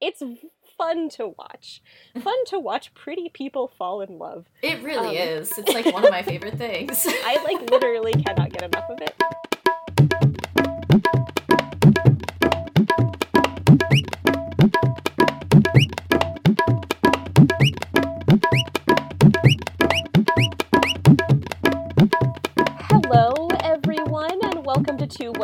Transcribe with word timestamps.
It's 0.00 0.22
fun 0.76 1.08
to 1.10 1.28
watch. 1.28 1.82
Fun 2.20 2.44
to 2.46 2.58
watch 2.58 2.92
pretty 2.94 3.28
people 3.28 3.68
fall 3.68 4.02
in 4.02 4.18
love. 4.18 4.46
It 4.62 4.82
really 4.82 5.18
um, 5.18 5.28
is. 5.28 5.56
It's 5.56 5.72
like 5.72 5.86
one 5.86 6.04
of 6.04 6.10
my 6.10 6.22
favorite 6.22 6.58
things. 6.58 7.06
I 7.24 7.42
like 7.44 7.70
literally 7.70 8.12
cannot 8.12 8.52
get 8.52 8.62
enough 8.62 8.90
of 8.90 9.00
it. 9.00 9.14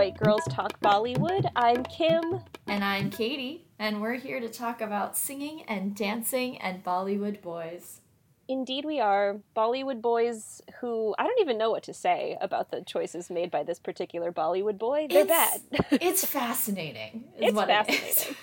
White 0.02 0.18
Girls 0.18 0.42
Talk 0.50 0.80
Bollywood. 0.80 1.48
I'm 1.54 1.84
Kim. 1.84 2.40
And 2.66 2.82
I'm 2.82 3.08
Katie 3.08 3.66
and 3.78 4.02
we're 4.02 4.14
here 4.14 4.40
to 4.40 4.48
talk 4.48 4.80
about 4.80 5.16
singing 5.16 5.62
and 5.68 5.94
dancing 5.94 6.58
and 6.58 6.82
Bollywood 6.82 7.40
boys. 7.40 8.00
Indeed, 8.48 8.84
we 8.84 8.98
are. 8.98 9.36
Bollywood 9.56 10.02
boys 10.02 10.60
who 10.80 11.14
I 11.20 11.22
don't 11.22 11.38
even 11.38 11.56
know 11.56 11.70
what 11.70 11.84
to 11.84 11.94
say 11.94 12.36
about 12.40 12.72
the 12.72 12.80
choices 12.80 13.30
made 13.30 13.52
by 13.52 13.62
this 13.62 13.78
particular 13.78 14.32
Bollywood 14.32 14.76
boy. 14.76 15.06
They're 15.08 15.20
it's, 15.20 15.28
bad. 15.28 15.60
it's 16.02 16.26
fascinating. 16.26 17.22
it's 17.38 17.56
fascinating. 17.56 18.34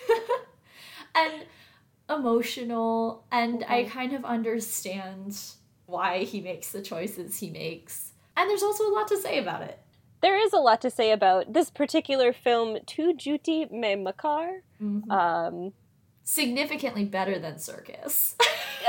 and 1.16 1.34
emotional, 2.10 3.26
and 3.34 3.60
mm-hmm. 3.60 3.74
I 3.74 3.84
kind 3.84 4.14
of 4.14 4.24
understand 4.24 5.38
why 5.88 6.20
he 6.24 6.40
makes 6.40 6.72
the 6.72 6.82
choices 6.82 7.40
he 7.40 7.50
makes. 7.50 8.14
And 8.38 8.50
there's 8.50 8.64
also 8.64 8.86
a 8.86 8.94
lot 8.94 9.10
to 9.10 9.18
say 9.18 9.40
about 9.40 9.64
it 9.64 9.78
there 10.22 10.38
is 10.38 10.54
a 10.54 10.58
lot 10.58 10.82
to 10.82 10.90
say 10.90 11.12
about 11.12 11.54
this 11.54 11.70
particular 11.70 12.34
film, 12.34 12.78
Tu 12.86 13.14
Jhoothi 13.14 13.72
Main 13.72 14.06
Makkaar. 14.06 14.60
Mm-hmm. 14.82 15.12
Um, 15.12 15.74
Significantly 16.24 17.06
better 17.06 17.40
than 17.40 17.58
Circus. 17.58 18.36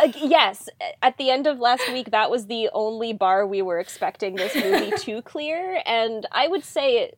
uh, 0.03 0.13
yes, 0.17 0.69
at 1.03 1.17
the 1.17 1.31
end 1.31 1.47
of 1.47 1.59
last 1.59 1.91
week, 1.93 2.11
that 2.11 2.31
was 2.31 2.47
the 2.47 2.69
only 2.73 3.13
bar 3.13 3.47
we 3.47 3.63
were 3.63 3.79
expecting 3.79 4.37
this 4.37 4.55
movie 4.55 4.91
to 4.99 5.23
clear, 5.23 5.83
and 5.87 6.27
I 6.33 6.49
would 6.49 6.65
say 6.65 7.13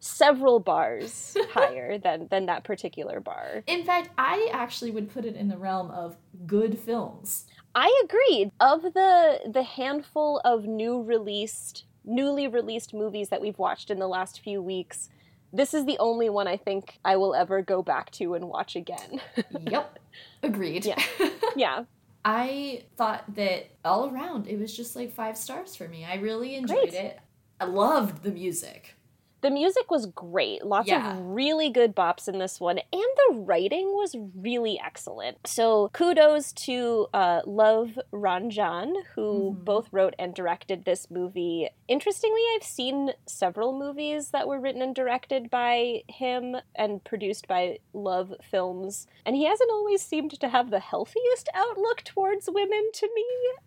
several 0.00 0.58
bars 0.58 1.36
higher 1.50 1.98
than 1.98 2.26
than 2.28 2.46
that 2.46 2.64
particular 2.64 3.20
bar. 3.20 3.62
In 3.66 3.84
fact, 3.84 4.10
I 4.18 4.50
actually 4.52 4.90
would 4.90 5.12
put 5.12 5.24
it 5.24 5.36
in 5.36 5.48
the 5.48 5.58
realm 5.58 5.90
of 5.90 6.16
good 6.46 6.78
films. 6.78 7.46
I 7.74 8.02
agree. 8.04 8.50
Of 8.58 8.82
the 8.82 9.40
the 9.46 9.62
handful 9.62 10.40
of 10.44 10.64
new 10.64 11.02
released 11.02 11.84
newly 12.04 12.48
released 12.48 12.94
movies 12.94 13.28
that 13.28 13.40
we've 13.40 13.58
watched 13.58 13.90
in 13.90 13.98
the 13.98 14.08
last 14.08 14.40
few 14.40 14.62
weeks, 14.62 15.08
this 15.52 15.74
is 15.74 15.84
the 15.84 15.98
only 15.98 16.30
one 16.30 16.46
I 16.46 16.56
think 16.56 16.98
I 17.04 17.16
will 17.16 17.34
ever 17.34 17.62
go 17.62 17.82
back 17.82 18.10
to 18.12 18.34
and 18.34 18.48
watch 18.48 18.76
again. 18.76 19.20
yep. 19.60 19.98
Agreed. 20.42 20.84
Yeah. 20.84 21.02
Yeah. 21.56 21.84
I 22.24 22.84
thought 22.96 23.34
that 23.34 23.70
all 23.84 24.08
around 24.08 24.46
it 24.46 24.56
was 24.56 24.76
just 24.76 24.94
like 24.94 25.12
five 25.12 25.36
stars 25.36 25.74
for 25.74 25.88
me. 25.88 26.04
I 26.04 26.14
really 26.16 26.54
enjoyed 26.54 26.90
Great. 26.90 26.94
it. 26.94 27.18
I 27.58 27.64
loved 27.64 28.22
the 28.22 28.30
music 28.30 28.94
the 29.42 29.50
music 29.50 29.90
was 29.90 30.06
great. 30.06 30.64
Lots 30.64 30.88
yeah. 30.88 31.12
of 31.12 31.24
really 31.24 31.70
good 31.70 31.94
bops 31.94 32.28
in 32.28 32.38
this 32.38 32.60
one, 32.60 32.78
and 32.78 33.02
the 33.28 33.34
writing 33.34 33.92
was 33.92 34.16
really 34.34 34.80
excellent. 34.84 35.38
So 35.46 35.90
kudos 35.92 36.52
to 36.52 37.06
uh, 37.14 37.40
Luv 37.46 37.98
Ranjan, 38.12 38.94
who 39.14 39.52
mm-hmm. 39.52 39.64
both 39.64 39.88
wrote 39.92 40.14
and 40.18 40.34
directed 40.34 40.84
this 40.84 41.10
movie. 41.10 41.68
Interestingly, 41.88 42.40
I've 42.54 42.64
seen 42.64 43.12
several 43.26 43.78
movies 43.78 44.28
that 44.30 44.46
were 44.46 44.60
written 44.60 44.82
and 44.82 44.94
directed 44.94 45.50
by 45.50 46.02
him 46.08 46.56
and 46.74 47.02
produced 47.04 47.48
by 47.48 47.78
Luv 47.92 48.34
Films, 48.42 49.06
and 49.24 49.36
he 49.36 49.46
hasn't 49.46 49.70
always 49.70 50.02
seemed 50.02 50.38
to 50.40 50.48
have 50.48 50.70
the 50.70 50.80
healthiest 50.80 51.48
outlook 51.54 52.02
towards 52.02 52.48
women 52.50 52.90
to 52.94 53.08
me. 53.14 53.24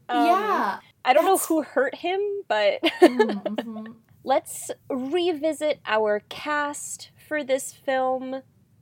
Um, 0.10 0.26
yeah. 0.26 0.80
I 1.06 1.14
don't 1.14 1.26
that's... 1.26 1.50
know 1.50 1.56
who 1.56 1.64
hurt 1.64 1.96
him, 1.96 2.20
but. 2.48 2.82
mm-hmm 2.84 3.92
let's 4.23 4.72
revisit 4.89 5.80
our 5.86 6.22
cast 6.30 7.11
for 7.28 7.44
this 7.44 7.73
film. 7.73 8.42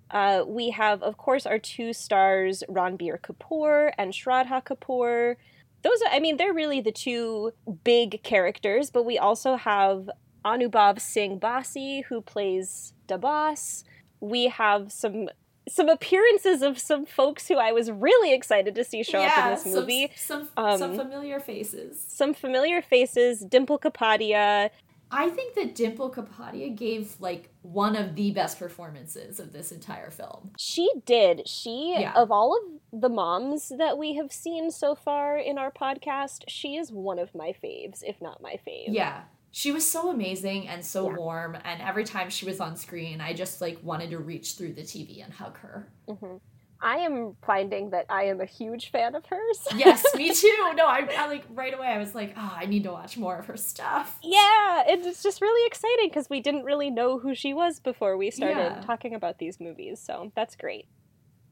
Uh, 0.09 0.43
we 0.45 0.71
have, 0.71 1.01
of 1.01 1.17
course, 1.17 1.45
our 1.45 1.59
two 1.59 1.93
stars, 1.93 2.63
Ranbir 2.69 3.19
Kapoor 3.19 3.91
and 3.97 4.13
Shraddha 4.13 4.63
Kapoor. 4.63 5.35
Those, 5.83 6.01
are, 6.01 6.11
I 6.11 6.19
mean, 6.19 6.37
they're 6.37 6.53
really 6.53 6.81
the 6.81 6.91
two 6.91 7.53
big 7.83 8.21
characters, 8.23 8.89
but 8.89 9.05
we 9.05 9.17
also 9.17 9.55
have 9.55 10.09
Anubhav 10.45 10.99
Singh 10.99 11.39
Bassi, 11.39 12.01
who 12.01 12.21
plays 12.21 12.93
Dabas. 13.07 13.83
We 14.19 14.47
have 14.49 14.91
some 14.91 15.29
some 15.69 15.89
appearances 15.89 16.63
of 16.63 16.79
some 16.79 17.05
folks 17.05 17.47
who 17.47 17.55
I 17.55 17.71
was 17.71 17.91
really 17.91 18.33
excited 18.33 18.73
to 18.75 18.83
see 18.83 19.03
show 19.03 19.21
yeah, 19.21 19.27
up 19.27 19.45
in 19.45 19.49
this 19.63 19.75
movie. 19.75 20.11
Some 20.15 20.49
some, 20.55 20.65
um, 20.65 20.77
some 20.79 20.95
familiar 20.97 21.39
faces. 21.39 22.03
Some 22.07 22.33
familiar 22.33 22.81
faces. 22.81 23.41
Dimple 23.41 23.79
Kapadia, 23.79 24.71
I 25.11 25.29
think 25.29 25.55
that 25.55 25.75
Dimple 25.75 26.11
Kapadia 26.11 26.75
gave 26.75 27.15
like 27.19 27.49
one 27.61 27.95
of 27.95 28.15
the 28.15 28.31
best 28.31 28.57
performances 28.57 29.39
of 29.39 29.51
this 29.51 29.71
entire 29.71 30.09
film. 30.09 30.51
She 30.57 30.89
did. 31.05 31.47
She 31.47 31.95
yeah. 31.99 32.13
of 32.13 32.31
all 32.31 32.57
of 32.57 33.01
the 33.01 33.09
moms 33.09 33.71
that 33.77 33.97
we 33.97 34.15
have 34.15 34.31
seen 34.31 34.71
so 34.71 34.95
far 34.95 35.37
in 35.37 35.57
our 35.57 35.71
podcast, 35.71 36.43
she 36.47 36.75
is 36.77 36.91
one 36.91 37.19
of 37.19 37.35
my 37.35 37.53
faves, 37.63 38.01
if 38.03 38.21
not 38.21 38.41
my 38.41 38.57
fave. 38.67 38.85
Yeah. 38.87 39.23
She 39.51 39.73
was 39.73 39.89
so 39.89 40.09
amazing 40.09 40.69
and 40.69 40.83
so 40.83 41.09
yeah. 41.09 41.17
warm 41.17 41.57
and 41.65 41.81
every 41.81 42.05
time 42.05 42.29
she 42.29 42.45
was 42.45 42.61
on 42.61 42.77
screen, 42.77 43.19
I 43.19 43.33
just 43.33 43.59
like 43.59 43.79
wanted 43.83 44.11
to 44.11 44.19
reach 44.19 44.53
through 44.53 44.73
the 44.73 44.83
TV 44.83 45.23
and 45.23 45.33
hug 45.33 45.57
her. 45.57 45.89
hmm 46.07 46.37
I 46.81 46.97
am 46.97 47.35
finding 47.45 47.91
that 47.91 48.05
I 48.09 48.23
am 48.23 48.41
a 48.41 48.45
huge 48.45 48.91
fan 48.91 49.15
of 49.15 49.25
hers. 49.27 49.59
yes, 49.75 50.03
me 50.15 50.33
too. 50.33 50.73
No, 50.75 50.85
I, 50.87 51.07
I, 51.17 51.27
like 51.27 51.43
right 51.49 51.73
away. 51.73 51.87
I 51.87 51.97
was 51.97 52.15
like, 52.15 52.33
oh, 52.35 52.53
I 52.55 52.65
need 52.65 52.83
to 52.83 52.91
watch 52.91 53.17
more 53.17 53.37
of 53.37 53.45
her 53.45 53.57
stuff. 53.57 54.17
Yeah, 54.23 54.83
it's 54.87 55.21
just 55.21 55.41
really 55.41 55.67
exciting 55.67 56.09
because 56.09 56.29
we 56.29 56.39
didn't 56.39 56.63
really 56.63 56.89
know 56.89 57.19
who 57.19 57.35
she 57.35 57.53
was 57.53 57.79
before 57.79 58.17
we 58.17 58.31
started 58.31 58.75
yeah. 58.75 58.81
talking 58.81 59.13
about 59.13 59.37
these 59.37 59.59
movies. 59.59 59.99
So 59.99 60.31
that's 60.35 60.55
great. 60.55 60.87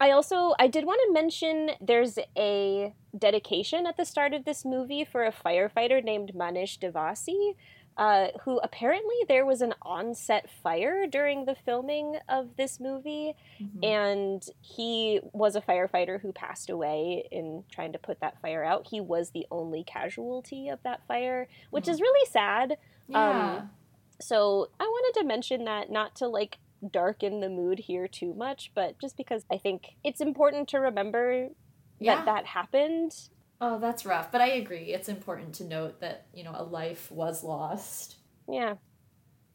I 0.01 0.11
also 0.11 0.55
I 0.57 0.67
did 0.67 0.85
want 0.85 1.01
to 1.07 1.13
mention 1.13 1.71
there's 1.81 2.17
a 2.37 2.93
dedication 3.17 3.85
at 3.85 3.97
the 3.97 4.05
start 4.05 4.33
of 4.33 4.45
this 4.45 4.63
movie 4.63 5.03
for 5.03 5.25
a 5.25 5.31
firefighter 5.31 6.01
named 6.03 6.31
Manish 6.33 6.79
Devasi 6.79 7.55
uh, 7.99 8.29
who 8.45 8.59
apparently 8.59 9.17
there 9.27 9.45
was 9.45 9.61
an 9.61 9.73
onset 9.81 10.49
fire 10.63 11.05
during 11.05 11.43
the 11.43 11.53
filming 11.65 12.17
of 12.29 12.55
this 12.55 12.79
movie, 12.79 13.35
mm-hmm. 13.61 13.83
and 13.83 14.41
he 14.61 15.19
was 15.33 15.57
a 15.57 15.61
firefighter 15.61 16.21
who 16.21 16.31
passed 16.31 16.69
away 16.69 17.27
in 17.29 17.65
trying 17.69 17.91
to 17.91 17.99
put 17.99 18.21
that 18.21 18.41
fire 18.41 18.63
out. 18.63 18.87
He 18.89 19.01
was 19.01 19.31
the 19.31 19.45
only 19.51 19.83
casualty 19.83 20.69
of 20.69 20.81
that 20.83 21.01
fire, 21.09 21.49
which 21.71 21.83
mm-hmm. 21.83 21.91
is 21.91 21.99
really 21.99 22.29
sad. 22.31 22.77
Yeah. 23.09 23.57
Um, 23.57 23.69
so 24.21 24.69
I 24.79 24.85
wanted 24.85 25.19
to 25.19 25.25
mention 25.25 25.65
that, 25.65 25.91
not 25.91 26.15
to 26.15 26.27
like 26.29 26.57
darken 26.89 27.41
the 27.41 27.49
mood 27.49 27.79
here 27.79 28.07
too 28.07 28.33
much, 28.33 28.71
but 28.73 28.97
just 28.99 29.17
because 29.17 29.43
I 29.51 29.57
think 29.57 29.95
it's 30.05 30.21
important 30.21 30.69
to 30.69 30.77
remember 30.77 31.49
yeah. 31.99 32.15
that 32.15 32.25
that 32.25 32.45
happened 32.45 33.11
Oh, 33.61 33.77
that's 33.79 34.05
rough. 34.05 34.31
But 34.31 34.41
I 34.41 34.47
agree. 34.47 34.93
It's 34.93 35.09
important 35.09 35.53
to 35.55 35.63
note 35.65 35.99
that, 35.99 36.27
you 36.33 36.43
know, 36.43 36.53
a 36.55 36.63
life 36.63 37.11
was 37.11 37.43
lost. 37.43 38.15
Yeah. 38.47 38.75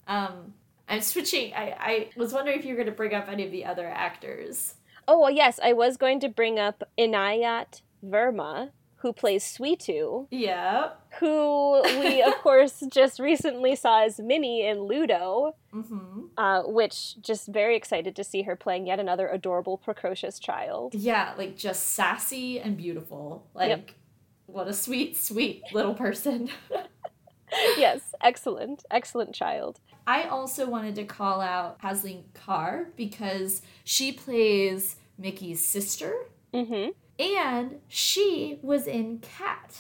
Um, 0.07 0.55
I'm 0.89 1.01
switching. 1.01 1.55
I, 1.55 1.77
I 1.79 2.11
was 2.17 2.33
wondering 2.33 2.59
if 2.59 2.65
you 2.65 2.73
were 2.73 2.77
going 2.77 2.87
to 2.87 2.93
bring 2.93 3.15
up 3.15 3.29
any 3.29 3.45
of 3.45 3.51
the 3.51 3.65
other 3.65 3.87
actors. 3.89 4.75
Oh, 5.09 5.21
well, 5.21 5.31
yes. 5.31 5.59
I 5.63 5.73
was 5.73 5.97
going 5.97 6.21
to 6.21 6.29
bring 6.29 6.59
up 6.59 6.85
Inayat 6.99 7.81
Verma, 8.05 8.71
who 9.05 9.13
plays 9.13 9.45
Sweetu. 9.45 10.29
Yeah. 10.31 10.93
Who 11.21 11.83
we, 12.01 12.23
of 12.23 12.33
course, 12.43 12.83
just 12.91 13.21
recently 13.21 13.77
saw 13.77 14.03
as 14.03 14.19
Minnie 14.19 14.67
in 14.67 14.81
Ludo. 14.85 15.55
Mm-hmm. 15.75 16.21
Uh, 16.39 16.63
which 16.63 17.21
just 17.21 17.49
very 17.49 17.77
excited 17.77 18.17
to 18.17 18.25
see 18.25 18.43
her 18.43 18.57
playing 18.57 18.87
yet 18.87 18.99
another 18.99 19.29
adorable, 19.29 19.77
precocious 19.77 20.39
child. 20.39 20.95
Yeah, 20.95 21.35
like 21.37 21.55
just 21.55 21.91
sassy 21.91 22.59
and 22.59 22.79
beautiful. 22.79 23.47
Like, 23.53 23.69
yep. 23.69 23.91
what 24.47 24.69
a 24.69 24.73
sweet, 24.73 25.19
sweet 25.19 25.63
little 25.75 25.95
person. 25.95 26.49
yes, 27.77 28.15
excellent, 28.23 28.87
excellent 28.91 29.35
child. 29.35 29.81
I 30.07 30.23
also 30.23 30.67
wanted 30.67 30.95
to 30.95 31.05
call 31.05 31.43
out 31.43 31.79
Hasleen 31.83 32.23
Kaur 32.33 32.87
because 32.97 33.61
she 33.85 34.13
plays 34.13 34.97
Mickey's 35.19 35.63
sister. 35.63 36.15
Mm-hmm. 36.55 36.93
And 37.19 37.81
she 37.89 38.59
was 38.63 38.87
in 38.87 39.21
Cat, 39.21 39.77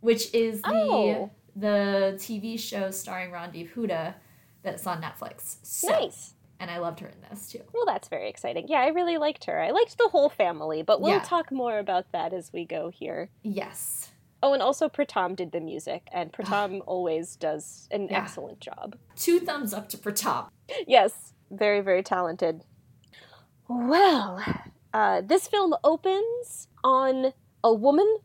which 0.00 0.32
is 0.34 0.62
the 0.62 0.70
oh. 0.72 1.30
the 1.54 2.14
TV 2.16 2.58
show 2.58 2.90
starring 2.90 3.30
Randeep 3.30 3.72
Hooda 3.74 4.14
that's 4.62 4.86
on 4.86 5.02
Netflix. 5.02 5.56
So, 5.62 5.88
nice. 5.88 6.34
And 6.58 6.70
I 6.70 6.78
loved 6.78 7.00
her 7.00 7.08
in 7.08 7.16
this 7.30 7.48
too. 7.48 7.62
Well, 7.72 7.86
that's 7.86 8.08
very 8.08 8.28
exciting. 8.28 8.66
Yeah, 8.68 8.80
I 8.80 8.88
really 8.88 9.16
liked 9.16 9.44
her. 9.44 9.60
I 9.60 9.70
liked 9.70 9.96
the 9.96 10.08
whole 10.10 10.28
family, 10.28 10.82
but 10.82 11.00
we'll 11.00 11.12
yeah. 11.12 11.22
talk 11.24 11.50
more 11.50 11.78
about 11.78 12.12
that 12.12 12.32
as 12.32 12.52
we 12.52 12.66
go 12.66 12.90
here. 12.90 13.30
Yes. 13.42 14.10
Oh, 14.42 14.52
and 14.54 14.62
also 14.62 14.88
Pritam 14.88 15.36
did 15.36 15.52
the 15.52 15.60
music, 15.60 16.08
and 16.12 16.32
Pritam 16.32 16.80
always 16.86 17.36
does 17.36 17.88
an 17.90 18.08
yeah. 18.10 18.18
excellent 18.18 18.60
job. 18.60 18.96
Two 19.16 19.40
thumbs 19.40 19.74
up 19.74 19.88
to 19.90 19.98
Pritam. 19.98 20.48
Yes, 20.86 21.34
very, 21.50 21.80
very 21.80 22.02
talented. 22.02 22.62
Well, 23.68 24.42
Uh, 24.92 25.20
this 25.20 25.46
film 25.46 25.74
opens 25.84 26.68
on 26.82 27.32
a 27.62 27.72
woman 27.72 28.18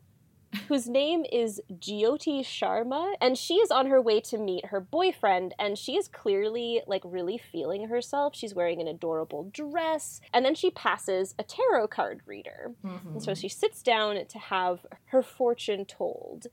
whose 0.68 0.88
name 0.88 1.24
is 1.30 1.60
Jyoti 1.70 2.40
Sharma, 2.40 3.14
and 3.20 3.36
she 3.36 3.54
is 3.54 3.70
on 3.70 3.86
her 3.86 4.00
way 4.00 4.20
to 4.22 4.38
meet 4.38 4.66
her 4.66 4.80
boyfriend, 4.80 5.54
and 5.58 5.76
she 5.76 5.96
is 5.96 6.08
clearly 6.08 6.82
like 6.86 7.02
really 7.04 7.38
feeling 7.38 7.88
herself. 7.88 8.34
She's 8.34 8.54
wearing 8.54 8.80
an 8.80 8.88
adorable 8.88 9.50
dress, 9.52 10.20
and 10.32 10.44
then 10.44 10.54
she 10.54 10.70
passes 10.70 11.34
a 11.38 11.42
tarot 11.42 11.88
card 11.88 12.22
reader. 12.26 12.72
Mm-hmm. 12.84 13.08
And 13.08 13.22
so 13.22 13.34
she 13.34 13.48
sits 13.48 13.82
down 13.82 14.18
to 14.26 14.38
have 14.38 14.86
her 15.06 15.22
fortune 15.22 15.84
told. 15.84 16.46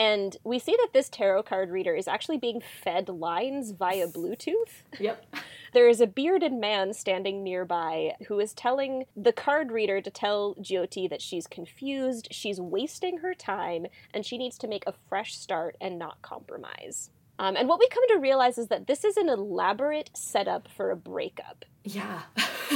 And 0.00 0.38
we 0.44 0.58
see 0.58 0.72
that 0.72 0.94
this 0.94 1.10
tarot 1.10 1.42
card 1.42 1.68
reader 1.68 1.94
is 1.94 2.08
actually 2.08 2.38
being 2.38 2.62
fed 2.62 3.10
lines 3.10 3.72
via 3.72 4.08
Bluetooth. 4.08 4.84
Yep. 4.98 5.26
there 5.74 5.90
is 5.90 6.00
a 6.00 6.06
bearded 6.06 6.54
man 6.54 6.94
standing 6.94 7.44
nearby 7.44 8.14
who 8.26 8.40
is 8.40 8.54
telling 8.54 9.04
the 9.14 9.34
card 9.34 9.70
reader 9.70 10.00
to 10.00 10.10
tell 10.10 10.54
Jyoti 10.54 11.06
that 11.10 11.20
she's 11.20 11.46
confused, 11.46 12.28
she's 12.30 12.58
wasting 12.58 13.18
her 13.18 13.34
time, 13.34 13.84
and 14.14 14.24
she 14.24 14.38
needs 14.38 14.56
to 14.56 14.66
make 14.66 14.84
a 14.86 14.94
fresh 15.10 15.36
start 15.36 15.76
and 15.82 15.98
not 15.98 16.22
compromise. 16.22 17.10
Um, 17.38 17.54
and 17.54 17.68
what 17.68 17.78
we 17.78 17.86
come 17.88 18.08
to 18.08 18.18
realize 18.18 18.56
is 18.56 18.68
that 18.68 18.86
this 18.86 19.04
is 19.04 19.18
an 19.18 19.28
elaborate 19.28 20.08
setup 20.14 20.66
for 20.66 20.90
a 20.90 20.96
breakup. 20.96 21.66
Yeah. 21.84 22.22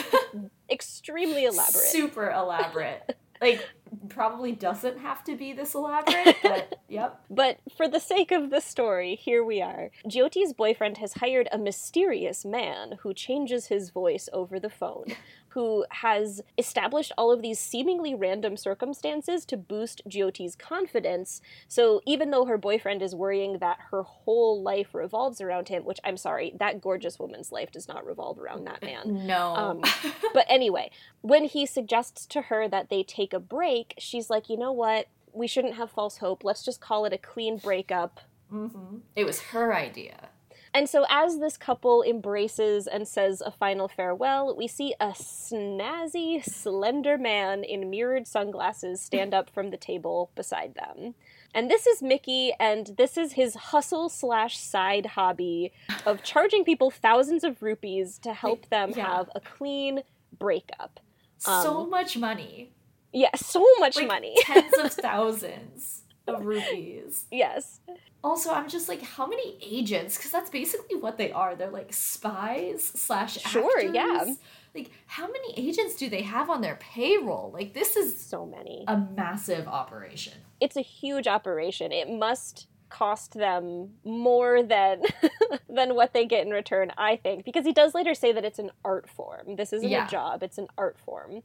Extremely 0.70 1.46
elaborate. 1.46 1.86
Super 1.86 2.30
elaborate. 2.30 3.16
like 3.44 3.68
probably 4.08 4.52
doesn't 4.52 4.98
have 4.98 5.22
to 5.24 5.36
be 5.36 5.52
this 5.52 5.74
elaborate, 5.74 6.36
but 6.42 6.80
yep. 6.88 7.20
But 7.30 7.58
for 7.76 7.88
the 7.88 8.00
sake 8.00 8.32
of 8.32 8.50
the 8.50 8.60
story, 8.60 9.16
here 9.16 9.44
we 9.44 9.60
are. 9.60 9.90
Jyoti's 10.06 10.52
boyfriend 10.52 10.98
has 10.98 11.14
hired 11.14 11.48
a 11.52 11.58
mysterious 11.58 12.44
man 12.44 12.98
who 13.00 13.14
changes 13.14 13.66
his 13.66 13.90
voice 13.90 14.28
over 14.32 14.58
the 14.58 14.70
phone 14.70 15.16
who 15.54 15.86
has 15.90 16.42
established 16.58 17.12
all 17.16 17.30
of 17.30 17.40
these 17.40 17.60
seemingly 17.60 18.12
random 18.12 18.56
circumstances 18.56 19.44
to 19.46 19.56
boost 19.56 20.02
Jyoti's 20.08 20.56
confidence. 20.56 21.40
So 21.68 22.02
even 22.04 22.32
though 22.32 22.44
her 22.44 22.58
boyfriend 22.58 23.02
is 23.02 23.14
worrying 23.14 23.58
that 23.58 23.78
her 23.92 24.02
whole 24.02 24.60
life 24.60 24.94
revolves 24.94 25.40
around 25.40 25.68
him, 25.68 25.84
which 25.84 26.00
I'm 26.02 26.16
sorry, 26.16 26.52
that 26.58 26.80
gorgeous 26.80 27.20
woman's 27.20 27.52
life 27.52 27.70
does 27.70 27.86
not 27.86 28.04
revolve 28.04 28.38
around 28.38 28.66
that 28.66 28.82
man. 28.82 29.22
No. 29.24 29.54
Um, 29.54 29.82
but 30.34 30.44
anyway, 30.48 30.90
when 31.22 31.44
he 31.44 31.64
suggests 31.64 32.26
to 32.26 32.42
her 32.42 32.68
that 32.68 32.90
they 32.90 33.02
take 33.02 33.32
a 33.32 33.40
break, 33.40 33.94
she's 33.96 34.28
like, 34.28 34.50
you 34.50 34.58
know 34.58 34.72
what? 34.72 35.06
We 35.32 35.46
shouldn't 35.46 35.76
have 35.76 35.90
false 35.90 36.18
hope. 36.18 36.44
Let's 36.44 36.64
just 36.64 36.80
call 36.80 37.04
it 37.06 37.12
a 37.12 37.18
clean 37.18 37.56
breakup. 37.56 38.20
Mm-hmm. 38.52 38.98
It 39.16 39.24
was 39.24 39.40
her 39.40 39.74
idea. 39.74 40.30
And 40.74 40.88
so, 40.88 41.06
as 41.08 41.38
this 41.38 41.56
couple 41.56 42.02
embraces 42.02 42.88
and 42.88 43.06
says 43.06 43.40
a 43.40 43.52
final 43.52 43.86
farewell, 43.86 44.56
we 44.56 44.66
see 44.66 44.92
a 44.98 45.10
snazzy, 45.10 46.44
slender 46.44 47.16
man 47.16 47.62
in 47.62 47.90
mirrored 47.90 48.26
sunglasses 48.26 49.00
stand 49.00 49.32
up 49.32 49.48
from 49.48 49.70
the 49.70 49.76
table 49.76 50.32
beside 50.34 50.74
them. 50.74 51.14
And 51.54 51.70
this 51.70 51.86
is 51.86 52.02
Mickey, 52.02 52.52
and 52.58 52.90
this 52.98 53.16
is 53.16 53.34
his 53.34 53.54
hustle 53.54 54.08
slash 54.08 54.58
side 54.58 55.06
hobby 55.06 55.72
of 56.04 56.24
charging 56.24 56.64
people 56.64 56.90
thousands 56.90 57.44
of 57.44 57.62
rupees 57.62 58.18
to 58.24 58.34
help 58.34 58.68
them 58.68 58.94
yeah. 58.96 59.18
have 59.18 59.30
a 59.36 59.40
clean 59.40 60.02
breakup. 60.36 60.98
So 61.38 61.82
um, 61.82 61.90
much 61.90 62.16
money. 62.16 62.72
Yeah, 63.12 63.30
so 63.36 63.64
much 63.78 63.94
like 63.94 64.08
money. 64.08 64.34
tens 64.40 64.76
of 64.76 64.92
thousands 64.92 66.03
of 66.26 66.44
rupees. 66.44 67.26
Yes. 67.30 67.80
Also, 68.22 68.52
I'm 68.52 68.68
just 68.68 68.88
like, 68.88 69.02
how 69.02 69.26
many 69.26 69.58
agents? 69.62 70.16
Because 70.16 70.30
that's 70.30 70.50
basically 70.50 70.96
what 70.96 71.18
they 71.18 71.30
are. 71.30 71.54
They're 71.54 71.70
like 71.70 71.92
spies 71.92 72.82
slash 72.82 73.38
Sure, 73.42 73.80
yeah. 73.80 74.34
Like, 74.74 74.90
how 75.06 75.26
many 75.26 75.54
agents 75.56 75.94
do 75.96 76.08
they 76.08 76.22
have 76.22 76.50
on 76.50 76.60
their 76.60 76.76
payroll? 76.76 77.50
Like, 77.52 77.74
this 77.74 77.96
is 77.96 78.18
so 78.18 78.46
many. 78.46 78.84
A 78.88 78.96
massive 78.96 79.68
operation. 79.68 80.32
It's 80.60 80.76
a 80.76 80.80
huge 80.80 81.28
operation. 81.28 81.92
It 81.92 82.10
must 82.10 82.66
cost 82.94 83.34
them 83.34 83.90
more 84.04 84.62
than 84.62 85.02
than 85.68 85.96
what 85.96 86.12
they 86.12 86.24
get 86.24 86.46
in 86.46 86.52
return 86.52 86.92
i 86.96 87.16
think 87.16 87.44
because 87.44 87.64
he 87.64 87.72
does 87.72 87.92
later 87.92 88.14
say 88.14 88.30
that 88.30 88.44
it's 88.44 88.60
an 88.60 88.70
art 88.84 89.08
form 89.08 89.56
this 89.56 89.72
isn't 89.72 89.88
yeah. 89.88 90.06
a 90.06 90.08
job 90.08 90.44
it's 90.44 90.58
an 90.58 90.68
art 90.78 90.96
form 91.04 91.42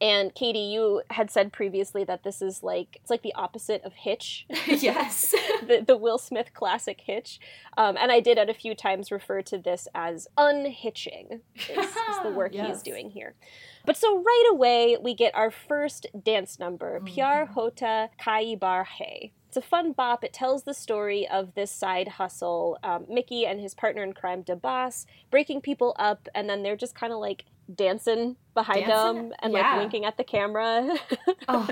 and 0.00 0.34
Katie, 0.34 0.58
you 0.58 1.02
had 1.10 1.30
said 1.30 1.52
previously 1.52 2.04
that 2.04 2.22
this 2.22 2.40
is 2.40 2.62
like 2.62 2.96
it's 2.96 3.10
like 3.10 3.22
the 3.22 3.34
opposite 3.34 3.84
of 3.84 3.92
Hitch. 3.92 4.46
yes, 4.66 5.34
the 5.66 5.84
the 5.86 5.96
Will 5.96 6.18
Smith 6.18 6.54
classic 6.54 7.02
Hitch. 7.04 7.38
Um, 7.76 7.96
and 8.00 8.10
I 8.10 8.20
did 8.20 8.38
at 8.38 8.48
a 8.48 8.54
few 8.54 8.74
times 8.74 9.12
refer 9.12 9.42
to 9.42 9.58
this 9.58 9.88
as 9.94 10.26
unhitching. 10.38 11.40
Is, 11.54 11.68
is 11.68 12.22
the 12.22 12.30
work 12.34 12.54
yes. 12.54 12.68
he's 12.68 12.82
doing 12.82 13.10
here. 13.10 13.34
But 13.84 13.96
so 13.96 14.22
right 14.22 14.48
away 14.50 14.96
we 15.00 15.14
get 15.14 15.34
our 15.34 15.50
first 15.50 16.06
dance 16.24 16.58
number, 16.58 16.98
mm-hmm. 16.98 17.20
Pyaar 17.20 17.48
Hota 17.48 18.10
Kayi 18.18 18.58
Baar 18.58 18.84
Hai. 18.84 19.32
It's 19.48 19.56
a 19.56 19.62
fun 19.62 19.92
bop. 19.92 20.22
It 20.22 20.32
tells 20.32 20.62
the 20.62 20.72
story 20.72 21.26
of 21.26 21.54
this 21.54 21.72
side 21.72 22.06
hustle, 22.06 22.78
um, 22.84 23.04
Mickey 23.08 23.46
and 23.46 23.60
his 23.60 23.74
partner 23.74 24.04
in 24.04 24.12
crime, 24.12 24.44
Dabas, 24.44 25.06
breaking 25.28 25.60
people 25.62 25.96
up, 25.98 26.28
and 26.36 26.48
then 26.48 26.62
they're 26.62 26.76
just 26.76 26.94
kind 26.94 27.12
of 27.12 27.18
like 27.18 27.46
dancing 27.74 28.36
behind 28.54 28.86
dancing? 28.86 29.28
them 29.28 29.32
and 29.40 29.52
yeah. 29.52 29.72
like 29.72 29.80
winking 29.80 30.04
at 30.04 30.16
the 30.16 30.24
camera. 30.24 30.96
oh, 31.48 31.68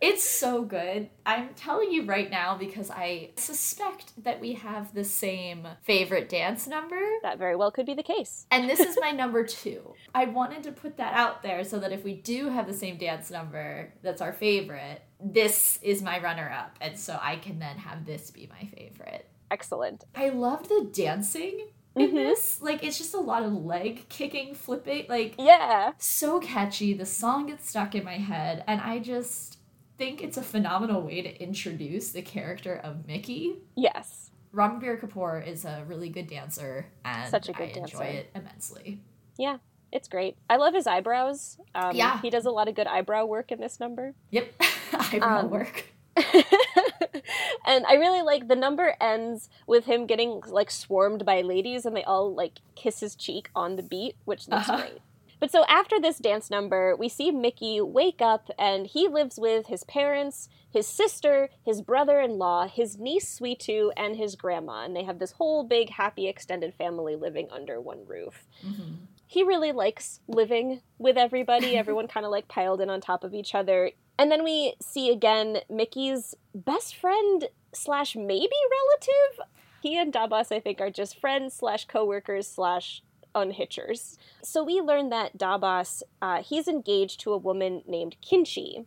it's 0.00 0.28
so 0.28 0.62
good. 0.62 1.10
I'm 1.26 1.50
telling 1.54 1.92
you 1.92 2.04
right 2.04 2.30
now 2.30 2.56
because 2.56 2.90
I 2.90 3.30
suspect 3.36 4.12
that 4.24 4.40
we 4.40 4.54
have 4.54 4.94
the 4.94 5.04
same 5.04 5.68
favorite 5.82 6.28
dance 6.28 6.66
number. 6.66 7.00
That 7.22 7.38
very 7.38 7.56
well 7.56 7.70
could 7.70 7.86
be 7.86 7.94
the 7.94 8.02
case. 8.02 8.46
And 8.50 8.68
this 8.68 8.80
is 8.80 8.96
my 9.00 9.10
number 9.10 9.44
two. 9.44 9.94
I 10.14 10.26
wanted 10.26 10.62
to 10.64 10.72
put 10.72 10.96
that 10.96 11.14
out 11.14 11.42
there 11.42 11.64
so 11.64 11.78
that 11.78 11.92
if 11.92 12.04
we 12.04 12.14
do 12.14 12.48
have 12.48 12.66
the 12.66 12.74
same 12.74 12.96
dance 12.96 13.30
number 13.30 13.92
that's 14.02 14.22
our 14.22 14.32
favorite, 14.32 15.02
this 15.20 15.78
is 15.82 16.02
my 16.02 16.20
runner 16.20 16.50
up. 16.50 16.76
And 16.80 16.98
so 16.98 17.18
I 17.20 17.36
can 17.36 17.58
then 17.58 17.76
have 17.78 18.06
this 18.06 18.30
be 18.30 18.48
my 18.50 18.68
favorite. 18.76 19.28
Excellent. 19.50 20.04
I 20.14 20.30
loved 20.30 20.70
the 20.70 20.88
dancing 20.92 21.68
in 21.94 22.08
mm-hmm. 22.08 22.16
this. 22.16 22.60
Like 22.62 22.82
it's 22.84 22.98
just 22.98 23.14
a 23.14 23.20
lot 23.20 23.42
of 23.42 23.52
leg 23.52 24.08
kicking, 24.08 24.54
flipping, 24.54 25.06
like 25.08 25.34
yeah, 25.38 25.92
so 25.98 26.40
catchy. 26.40 26.94
The 26.94 27.06
song 27.06 27.46
gets 27.46 27.68
stuck 27.68 27.94
in 27.94 28.04
my 28.04 28.18
head, 28.18 28.64
and 28.66 28.80
I 28.80 28.98
just 28.98 29.58
think 29.98 30.22
it's 30.22 30.36
a 30.36 30.42
phenomenal 30.42 31.02
way 31.02 31.22
to 31.22 31.42
introduce 31.42 32.12
the 32.12 32.22
character 32.22 32.74
of 32.76 33.06
Mickey. 33.06 33.58
Yes. 33.76 34.30
Ranbir 34.54 35.00
Kapoor 35.00 35.46
is 35.46 35.64
a 35.64 35.84
really 35.86 36.10
good 36.10 36.26
dancer, 36.26 36.86
and 37.04 37.30
Such 37.30 37.48
a 37.48 37.52
good 37.52 37.70
I 37.70 37.72
dancer. 37.72 37.96
enjoy 37.96 38.06
it 38.06 38.30
immensely. 38.34 39.00
Yeah, 39.38 39.58
it's 39.90 40.08
great. 40.08 40.36
I 40.50 40.56
love 40.56 40.74
his 40.74 40.86
eyebrows. 40.86 41.56
Um, 41.74 41.96
yeah, 41.96 42.20
he 42.20 42.28
does 42.28 42.44
a 42.44 42.50
lot 42.50 42.68
of 42.68 42.74
good 42.74 42.86
eyebrow 42.86 43.24
work 43.24 43.50
in 43.50 43.60
this 43.60 43.80
number. 43.80 44.14
Yep, 44.30 44.52
eyebrow 44.92 45.40
um, 45.40 45.50
work. 45.50 45.91
and 47.66 47.86
I 47.86 47.94
really 47.94 48.22
like 48.22 48.48
the 48.48 48.56
number 48.56 48.94
ends 49.00 49.48
with 49.66 49.86
him 49.86 50.06
getting 50.06 50.42
like 50.46 50.70
swarmed 50.70 51.24
by 51.24 51.40
ladies 51.40 51.86
and 51.86 51.96
they 51.96 52.04
all 52.04 52.34
like 52.34 52.60
kiss 52.74 53.00
his 53.00 53.14
cheek 53.14 53.48
on 53.54 53.76
the 53.76 53.82
beat, 53.82 54.16
which 54.24 54.48
looks 54.48 54.68
uh-huh. 54.68 54.78
great. 54.78 55.02
But 55.42 55.50
so 55.50 55.64
after 55.68 55.98
this 55.98 56.18
dance 56.18 56.50
number, 56.50 56.94
we 56.94 57.08
see 57.08 57.32
Mickey 57.32 57.80
wake 57.80 58.22
up 58.22 58.48
and 58.56 58.86
he 58.86 59.08
lives 59.08 59.40
with 59.40 59.66
his 59.66 59.82
parents, 59.82 60.48
his 60.70 60.86
sister, 60.86 61.50
his 61.64 61.82
brother 61.82 62.20
in 62.20 62.38
law, 62.38 62.68
his 62.68 62.96
niece 62.96 63.40
Sweetu, 63.40 63.90
and 63.96 64.14
his 64.14 64.36
grandma. 64.36 64.84
And 64.84 64.94
they 64.94 65.02
have 65.02 65.18
this 65.18 65.32
whole 65.32 65.64
big, 65.64 65.90
happy, 65.90 66.28
extended 66.28 66.74
family 66.74 67.16
living 67.16 67.48
under 67.50 67.80
one 67.80 68.06
roof. 68.06 68.46
Mm-hmm. 68.64 69.06
He 69.26 69.42
really 69.42 69.72
likes 69.72 70.20
living 70.28 70.80
with 70.98 71.18
everybody. 71.18 71.76
Everyone 71.76 72.06
kind 72.06 72.24
of 72.24 72.30
like 72.30 72.46
piled 72.46 72.80
in 72.80 72.88
on 72.88 73.00
top 73.00 73.24
of 73.24 73.34
each 73.34 73.52
other. 73.52 73.90
And 74.18 74.30
then 74.30 74.44
we 74.44 74.74
see 74.80 75.10
again 75.10 75.58
Mickey's 75.70 76.34
best 76.54 76.96
friend 76.96 77.48
slash 77.72 78.14
maybe 78.14 78.50
relative. 78.70 79.46
He 79.80 79.98
and 79.98 80.12
Dabas, 80.12 80.52
I 80.52 80.60
think, 80.60 80.80
are 80.80 80.90
just 80.90 81.18
friends 81.18 81.54
slash 81.54 81.86
co-workers 81.86 82.46
slash 82.46 83.02
unhitchers. 83.34 84.16
So 84.42 84.62
we 84.62 84.80
learn 84.80 85.08
that 85.10 85.38
Dabas, 85.38 86.02
uh, 86.20 86.42
he's 86.42 86.68
engaged 86.68 87.20
to 87.20 87.32
a 87.32 87.38
woman 87.38 87.82
named 87.86 88.16
Kinchi. 88.22 88.84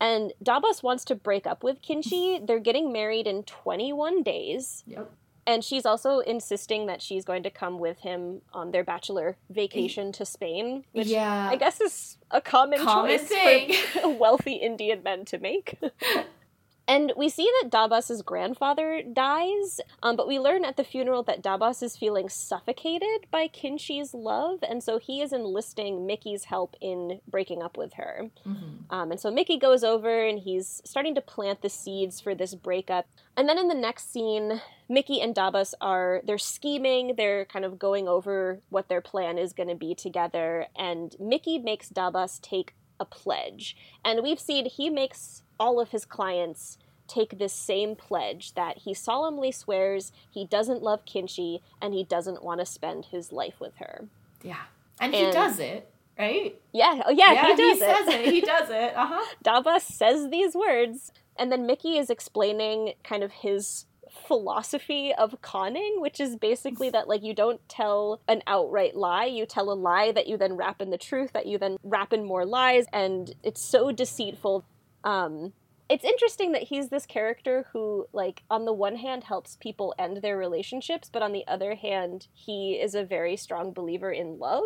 And 0.00 0.32
Dabas 0.42 0.82
wants 0.82 1.04
to 1.06 1.14
break 1.14 1.46
up 1.46 1.62
with 1.62 1.82
Kinchi. 1.82 2.44
They're 2.44 2.58
getting 2.58 2.92
married 2.92 3.26
in 3.26 3.44
21 3.44 4.22
days. 4.22 4.82
Yep. 4.86 5.12
And 5.46 5.64
she's 5.64 5.84
also 5.84 6.20
insisting 6.20 6.86
that 6.86 7.02
she's 7.02 7.24
going 7.24 7.42
to 7.42 7.50
come 7.50 7.78
with 7.78 8.00
him 8.00 8.42
on 8.52 8.70
their 8.70 8.84
bachelor 8.84 9.36
vacation 9.50 10.12
to 10.12 10.24
Spain, 10.24 10.84
which 10.92 11.08
yeah. 11.08 11.48
I 11.50 11.56
guess 11.56 11.80
is 11.80 12.18
a 12.30 12.40
common, 12.40 12.78
common 12.78 13.18
choice 13.18 13.28
thing. 13.28 13.72
for 13.72 14.08
wealthy 14.18 14.54
Indian 14.54 15.02
men 15.02 15.24
to 15.26 15.38
make. 15.38 15.78
And 16.88 17.12
we 17.16 17.28
see 17.28 17.48
that 17.60 17.70
Dabas's 17.70 18.22
grandfather 18.22 19.02
dies, 19.02 19.80
um, 20.02 20.16
but 20.16 20.26
we 20.26 20.38
learn 20.38 20.64
at 20.64 20.76
the 20.76 20.84
funeral 20.84 21.22
that 21.24 21.42
Dabas 21.42 21.82
is 21.82 21.96
feeling 21.96 22.28
suffocated 22.28 23.26
by 23.30 23.48
Kinchi's 23.48 24.14
love, 24.14 24.58
and 24.68 24.82
so 24.82 24.98
he 24.98 25.22
is 25.22 25.32
enlisting 25.32 26.06
Mickey's 26.06 26.44
help 26.44 26.76
in 26.80 27.20
breaking 27.28 27.62
up 27.62 27.76
with 27.76 27.94
her. 27.94 28.30
Mm-hmm. 28.46 28.92
Um, 28.92 29.12
and 29.12 29.20
so 29.20 29.30
Mickey 29.30 29.58
goes 29.58 29.84
over 29.84 30.24
and 30.26 30.40
he's 30.40 30.82
starting 30.84 31.14
to 31.14 31.20
plant 31.20 31.62
the 31.62 31.68
seeds 31.68 32.20
for 32.20 32.34
this 32.34 32.54
breakup. 32.54 33.06
And 33.36 33.48
then 33.48 33.58
in 33.58 33.68
the 33.68 33.74
next 33.74 34.12
scene, 34.12 34.60
Mickey 34.88 35.20
and 35.20 35.34
Dabas 35.34 35.74
are 35.80 36.20
they're 36.24 36.36
scheming, 36.36 37.14
they're 37.16 37.44
kind 37.44 37.64
of 37.64 37.78
going 37.78 38.08
over 38.08 38.60
what 38.70 38.88
their 38.88 39.00
plan 39.00 39.38
is 39.38 39.52
going 39.52 39.68
to 39.68 39.74
be 39.76 39.94
together, 39.94 40.66
and 40.76 41.14
Mickey 41.20 41.58
makes 41.58 41.88
Dabas 41.90 42.40
take 42.40 42.74
a 42.98 43.04
pledge. 43.04 43.76
And 44.04 44.22
we've 44.22 44.40
seen 44.40 44.66
he 44.66 44.90
makes 44.90 45.41
all 45.58 45.80
of 45.80 45.90
his 45.90 46.04
clients 46.04 46.78
take 47.06 47.38
this 47.38 47.52
same 47.52 47.94
pledge 47.94 48.54
that 48.54 48.78
he 48.78 48.94
solemnly 48.94 49.52
swears 49.52 50.12
he 50.30 50.46
doesn't 50.46 50.82
love 50.82 51.04
Kinchi 51.04 51.60
and 51.80 51.92
he 51.92 52.04
doesn't 52.04 52.42
want 52.42 52.60
to 52.60 52.66
spend 52.66 53.06
his 53.06 53.32
life 53.32 53.60
with 53.60 53.76
her. 53.76 54.06
Yeah. 54.42 54.62
And, 55.00 55.14
and 55.14 55.26
he 55.26 55.32
does 55.32 55.58
it, 55.58 55.90
right? 56.18 56.60
Yeah. 56.72 57.02
Oh, 57.06 57.10
yeah, 57.10 57.32
yeah 57.32 57.46
he 57.46 57.56
does 57.56 57.78
he 57.78 57.84
it. 57.84 57.96
says 57.96 58.14
it. 58.14 58.32
He 58.32 58.40
does 58.54 58.70
it. 58.70 58.96
Uh-huh. 58.96 59.34
Daba 59.44 59.80
says 59.80 60.30
these 60.30 60.54
words. 60.54 61.12
And 61.36 61.50
then 61.50 61.66
Mickey 61.66 61.96
is 61.96 62.10
explaining 62.10 62.94
kind 63.02 63.22
of 63.22 63.32
his 63.32 63.86
philosophy 64.26 65.12
of 65.14 65.40
conning, 65.42 66.00
which 66.00 66.20
is 66.20 66.36
basically 66.36 66.90
that 66.90 67.08
like 67.08 67.22
you 67.22 67.34
don't 67.34 67.66
tell 67.68 68.20
an 68.28 68.42
outright 68.46 68.94
lie, 68.94 69.24
you 69.24 69.46
tell 69.46 69.72
a 69.72 69.74
lie 69.74 70.12
that 70.12 70.26
you 70.26 70.36
then 70.36 70.54
wrap 70.54 70.80
in 70.80 70.90
the 70.90 70.98
truth, 70.98 71.32
that 71.32 71.46
you 71.46 71.58
then 71.58 71.76
wrap 71.82 72.12
in 72.12 72.24
more 72.24 72.44
lies, 72.44 72.86
and 72.92 73.34
it's 73.42 73.60
so 73.60 73.90
deceitful. 73.90 74.64
Um, 75.04 75.52
it's 75.88 76.04
interesting 76.04 76.52
that 76.52 76.64
he's 76.64 76.88
this 76.88 77.04
character 77.04 77.66
who 77.72 78.06
like 78.12 78.42
on 78.50 78.64
the 78.64 78.72
one 78.72 78.96
hand 78.96 79.24
helps 79.24 79.56
people 79.56 79.94
end 79.98 80.18
their 80.18 80.38
relationships 80.38 81.10
but 81.12 81.22
on 81.22 81.32
the 81.32 81.46
other 81.46 81.74
hand 81.74 82.28
he 82.32 82.74
is 82.74 82.94
a 82.94 83.04
very 83.04 83.36
strong 83.36 83.72
believer 83.72 84.10
in 84.10 84.38
love. 84.38 84.62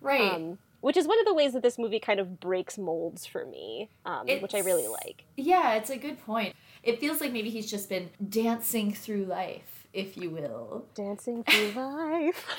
Right. 0.00 0.32
Um, 0.32 0.58
which 0.80 0.96
is 0.96 1.08
one 1.08 1.18
of 1.18 1.26
the 1.26 1.34
ways 1.34 1.52
that 1.54 1.62
this 1.62 1.78
movie 1.78 1.98
kind 1.98 2.20
of 2.20 2.40
breaks 2.40 2.78
molds 2.78 3.26
for 3.26 3.44
me 3.44 3.90
um, 4.06 4.26
which 4.40 4.54
i 4.54 4.60
really 4.60 4.88
like. 4.88 5.24
Yeah 5.36 5.74
it's 5.74 5.90
a 5.90 5.96
good 5.96 6.18
point. 6.24 6.56
It 6.82 6.98
feels 7.00 7.20
like 7.20 7.32
maybe 7.32 7.50
he's 7.50 7.70
just 7.70 7.88
been 7.88 8.10
dancing 8.28 8.92
through 8.92 9.26
life 9.26 9.86
if 9.92 10.16
you 10.16 10.30
will. 10.30 10.86
Dancing 10.94 11.44
through 11.44 11.70
life. 11.82 12.44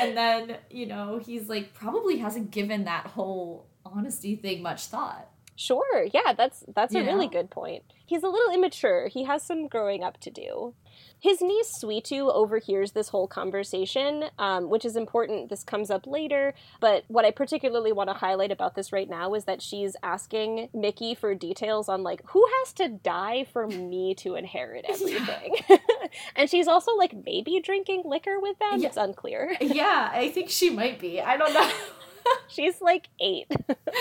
And 0.00 0.16
then 0.16 0.56
you 0.70 0.86
know 0.86 1.18
he's 1.18 1.48
like 1.48 1.72
probably 1.72 2.18
hasn't 2.18 2.50
given 2.50 2.84
that 2.84 3.06
whole 3.06 3.66
honesty 3.86 4.36
thing 4.36 4.60
much 4.62 4.86
thought 4.86 5.28
Sure. 5.56 6.06
Yeah, 6.12 6.32
that's 6.36 6.64
that's 6.74 6.94
you 6.94 7.02
a 7.02 7.04
really 7.04 7.28
good 7.28 7.50
point. 7.50 7.84
He's 8.06 8.22
a 8.22 8.28
little 8.28 8.52
immature. 8.52 9.08
He 9.08 9.24
has 9.24 9.42
some 9.46 9.66
growing 9.68 10.02
up 10.02 10.18
to 10.20 10.30
do. 10.30 10.74
His 11.18 11.40
niece 11.40 11.72
Sweetu 11.82 12.30
overhears 12.32 12.92
this 12.92 13.08
whole 13.08 13.26
conversation, 13.26 14.24
um, 14.38 14.68
which 14.68 14.84
is 14.84 14.94
important. 14.94 15.48
This 15.48 15.64
comes 15.64 15.90
up 15.90 16.06
later, 16.06 16.54
but 16.80 17.04
what 17.08 17.24
I 17.24 17.30
particularly 17.30 17.92
want 17.92 18.10
to 18.10 18.14
highlight 18.14 18.52
about 18.52 18.74
this 18.74 18.92
right 18.92 19.08
now 19.08 19.32
is 19.34 19.44
that 19.44 19.62
she's 19.62 19.96
asking 20.02 20.68
Mickey 20.74 21.14
for 21.14 21.34
details 21.34 21.88
on 21.88 22.02
like 22.02 22.20
who 22.26 22.44
has 22.58 22.72
to 22.74 22.88
die 22.88 23.46
for 23.52 23.66
me 23.66 24.14
to 24.16 24.34
inherit 24.34 24.84
everything, 24.88 25.56
and 26.36 26.50
she's 26.50 26.68
also 26.68 26.94
like 26.94 27.14
maybe 27.24 27.58
drinking 27.60 28.02
liquor 28.04 28.38
with 28.38 28.58
them. 28.58 28.80
Yeah. 28.80 28.88
It's 28.88 28.96
unclear. 28.98 29.56
yeah, 29.60 30.10
I 30.12 30.30
think 30.30 30.50
she 30.50 30.68
might 30.70 30.98
be. 30.98 31.20
I 31.20 31.36
don't 31.36 31.54
know. 31.54 31.70
she's 32.48 32.80
like 32.80 33.08
eight. 33.20 33.50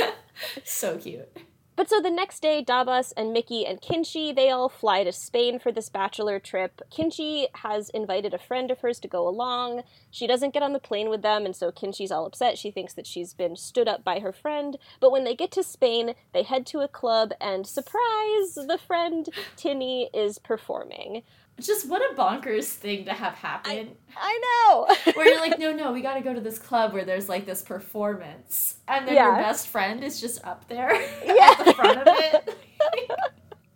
so 0.64 0.98
cute. 0.98 1.30
But 1.76 1.90
so 1.90 2.00
the 2.00 2.12
next 2.12 2.42
day, 2.42 2.64
Dabas 2.64 3.14
and 3.18 3.34
Mickey 3.34 3.66
and 3.66 3.82
Kinchi, 3.82 4.34
they 4.36 4.52
all 4.52 4.70
fly 4.70 5.04
to 5.04 5.12
Spain 5.12 5.58
for 5.58 5.72
this 5.72 5.90
bachelor 5.90 6.40
trip. 6.40 6.84
Kinchi 6.92 7.48
has 7.56 7.90
invited 7.90 8.32
a 8.32 8.38
friend 8.38 8.70
of 8.70 8.82
hers 8.82 9.00
to 9.00 9.08
go 9.08 9.28
along. 9.28 9.82
She 10.12 10.28
doesn't 10.28 10.54
get 10.54 10.62
on 10.62 10.74
the 10.74 10.80
plane 10.80 11.10
with 11.10 11.24
them, 11.24 11.46
and 11.46 11.56
so 11.56 11.72
Kinchi's 11.72 12.12
all 12.12 12.28
upset. 12.28 12.60
She 12.60 12.70
thinks 12.70 12.94
that 12.94 13.08
she's 13.08 13.34
been 13.34 13.56
stood 13.56 13.88
up 13.88 14.04
by 14.04 14.20
her 14.20 14.32
friend. 14.32 14.78
But 15.00 15.12
when 15.12 15.24
they 15.24 15.36
get 15.36 15.52
to 15.54 15.64
Spain, 15.64 16.14
they 16.32 16.44
head 16.44 16.68
to 16.68 16.82
a 16.82 16.88
club, 16.88 17.32
and 17.42 17.66
surprise, 17.66 18.54
the 18.54 18.80
friend, 18.86 19.28
Tinny, 19.56 20.12
is 20.14 20.38
performing 20.38 21.24
just 21.60 21.88
what 21.88 22.02
a 22.02 22.16
bonkers 22.16 22.66
thing 22.66 23.06
to 23.06 23.14
have 23.14 23.34
happen. 23.36 23.72
I, 23.72 23.88
I 24.18 24.40
know. 24.44 24.96
where 25.14 25.28
you're 25.28 25.40
like, 25.40 25.60
no, 25.60 25.72
no, 25.72 25.92
we 25.92 26.02
got 26.02 26.16
to 26.16 26.22
go 26.22 26.34
to 26.34 26.42
this 26.42 26.60
club 26.60 26.94
where 26.94 27.06
there's 27.06 27.30
like 27.30 27.46
this 27.46 27.62
performance, 27.62 28.76
and 28.88 29.08
then 29.08 29.16
yeah. 29.16 29.26
your 29.28 29.36
best 29.36 29.68
friend 29.68 30.04
is 30.04 30.20
just 30.20 30.44
up 30.46 30.68
there 30.68 30.94
yeah. 31.26 31.56
at 31.60 31.66
the 31.66 31.74
front 31.74 32.00
of 32.00 32.08
it. 32.08 32.58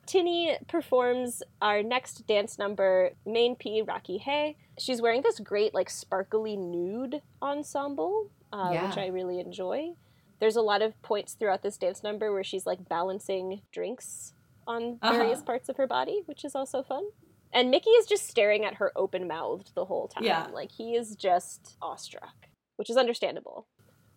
Tinny 0.05 0.57
performs 0.69 1.43
our 1.62 1.84
next 1.84 2.25
dance 2.27 2.57
number, 2.57 3.12
Maine 3.25 3.57
Pi 3.57 3.81
Rakhi 3.81 4.22
Hai. 4.22 4.55
She's 4.77 5.01
wearing 5.01 5.22
this 5.22 5.39
great, 5.39 5.74
like, 5.74 5.89
sparkly 5.89 6.55
nude 6.55 7.22
ensemble, 7.41 8.29
uh, 8.53 8.69
yeah. 8.72 8.88
which 8.88 8.98
I 8.98 9.07
really 9.07 9.41
enjoy. 9.41 9.96
There's 10.39 10.55
a 10.55 10.62
lot 10.62 10.81
of 10.81 11.00
points 11.01 11.34
throughout 11.34 11.62
this 11.62 11.77
dance 11.77 12.03
number 12.03 12.31
where 12.31 12.43
she's 12.43 12.65
like 12.65 12.88
balancing 12.88 13.62
drinks 13.72 14.34
on 14.65 15.00
uh-huh. 15.01 15.13
various 15.13 15.39
uh-huh. 15.39 15.46
parts 15.46 15.69
of 15.69 15.77
her 15.77 15.88
body, 15.88 16.22
which 16.25 16.46
is 16.46 16.55
also 16.55 16.84
fun. 16.84 17.03
And 17.54 17.72
Mickey 17.72 17.89
is 17.92 18.06
just 18.06 18.27
staring 18.27 18.66
at 18.66 18.75
her 18.75 18.92
open 18.96 19.27
mouthed 19.27 19.74
the 19.74 19.86
whole 19.86 20.08
time. 20.08 20.24
Yeah. 20.24 20.48
Like 20.51 20.72
he 20.72 20.96
is 20.96 21.16
just 21.16 21.77
awestruck, 21.82 22.50
which 22.75 22.89
is 22.89 22.98
understandable. 22.98 23.68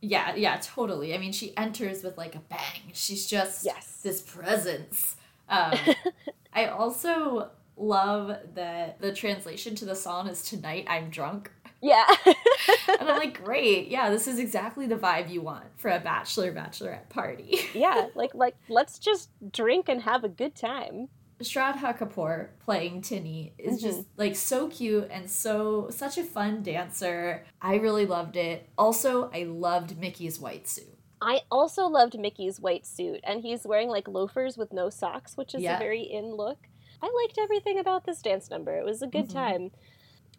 Yeah, 0.02 0.34
yeah, 0.34 0.58
totally. 0.62 1.14
I 1.14 1.18
mean, 1.18 1.32
she 1.32 1.56
enters 1.56 2.02
with 2.02 2.16
like 2.16 2.34
a 2.34 2.40
bang. 2.40 2.92
She's 2.92 3.26
just 3.26 3.64
yes. 3.64 4.00
this 4.02 4.22
presence. 4.22 5.16
Um, 5.48 5.74
I 6.54 6.66
also 6.66 7.50
love 7.76 8.36
that 8.54 9.00
the 9.00 9.12
translation 9.12 9.74
to 9.76 9.84
the 9.84 9.94
song 9.94 10.28
is 10.28 10.42
"Tonight 10.42 10.86
I'm 10.88 11.10
drunk." 11.10 11.50
Yeah, 11.82 12.06
and 12.26 13.08
I'm 13.08 13.18
like, 13.18 13.42
great. 13.44 13.88
Yeah, 13.88 14.10
this 14.10 14.26
is 14.26 14.38
exactly 14.38 14.86
the 14.86 14.96
vibe 14.96 15.30
you 15.30 15.42
want 15.42 15.64
for 15.76 15.90
a 15.90 16.00
bachelor 16.00 16.52
bachelorette 16.52 17.08
party. 17.08 17.58
yeah, 17.74 18.06
like 18.14 18.34
like 18.34 18.56
let's 18.68 18.98
just 18.98 19.30
drink 19.52 19.88
and 19.88 20.02
have 20.02 20.24
a 20.24 20.28
good 20.28 20.54
time. 20.54 21.08
Shraddha 21.42 21.96
Kapoor 21.96 22.48
playing 22.60 23.02
Tinny 23.02 23.54
is 23.58 23.78
mm-hmm. 23.78 23.86
just 23.86 24.06
like 24.16 24.36
so 24.36 24.68
cute 24.68 25.08
and 25.10 25.30
so 25.30 25.88
such 25.90 26.18
a 26.18 26.24
fun 26.24 26.62
dancer. 26.62 27.44
I 27.60 27.76
really 27.76 28.06
loved 28.06 28.36
it. 28.36 28.68
Also, 28.76 29.30
I 29.34 29.44
loved 29.44 29.98
Mickey's 29.98 30.38
white 30.38 30.68
suit. 30.68 30.98
I 31.22 31.40
also 31.50 31.86
loved 31.86 32.18
Mickey's 32.18 32.60
white 32.60 32.86
suit, 32.86 33.20
and 33.24 33.42
he's 33.42 33.66
wearing 33.66 33.88
like 33.88 34.08
loafers 34.08 34.56
with 34.56 34.72
no 34.72 34.88
socks, 34.88 35.36
which 35.36 35.54
is 35.54 35.62
yeah. 35.62 35.76
a 35.76 35.78
very 35.78 36.02
in 36.02 36.34
look. 36.34 36.58
I 37.02 37.10
liked 37.24 37.38
everything 37.38 37.78
about 37.78 38.04
this 38.04 38.22
dance 38.22 38.50
number. 38.50 38.76
It 38.76 38.84
was 38.84 39.02
a 39.02 39.06
good 39.06 39.28
mm-hmm. 39.28 39.38
time. 39.38 39.70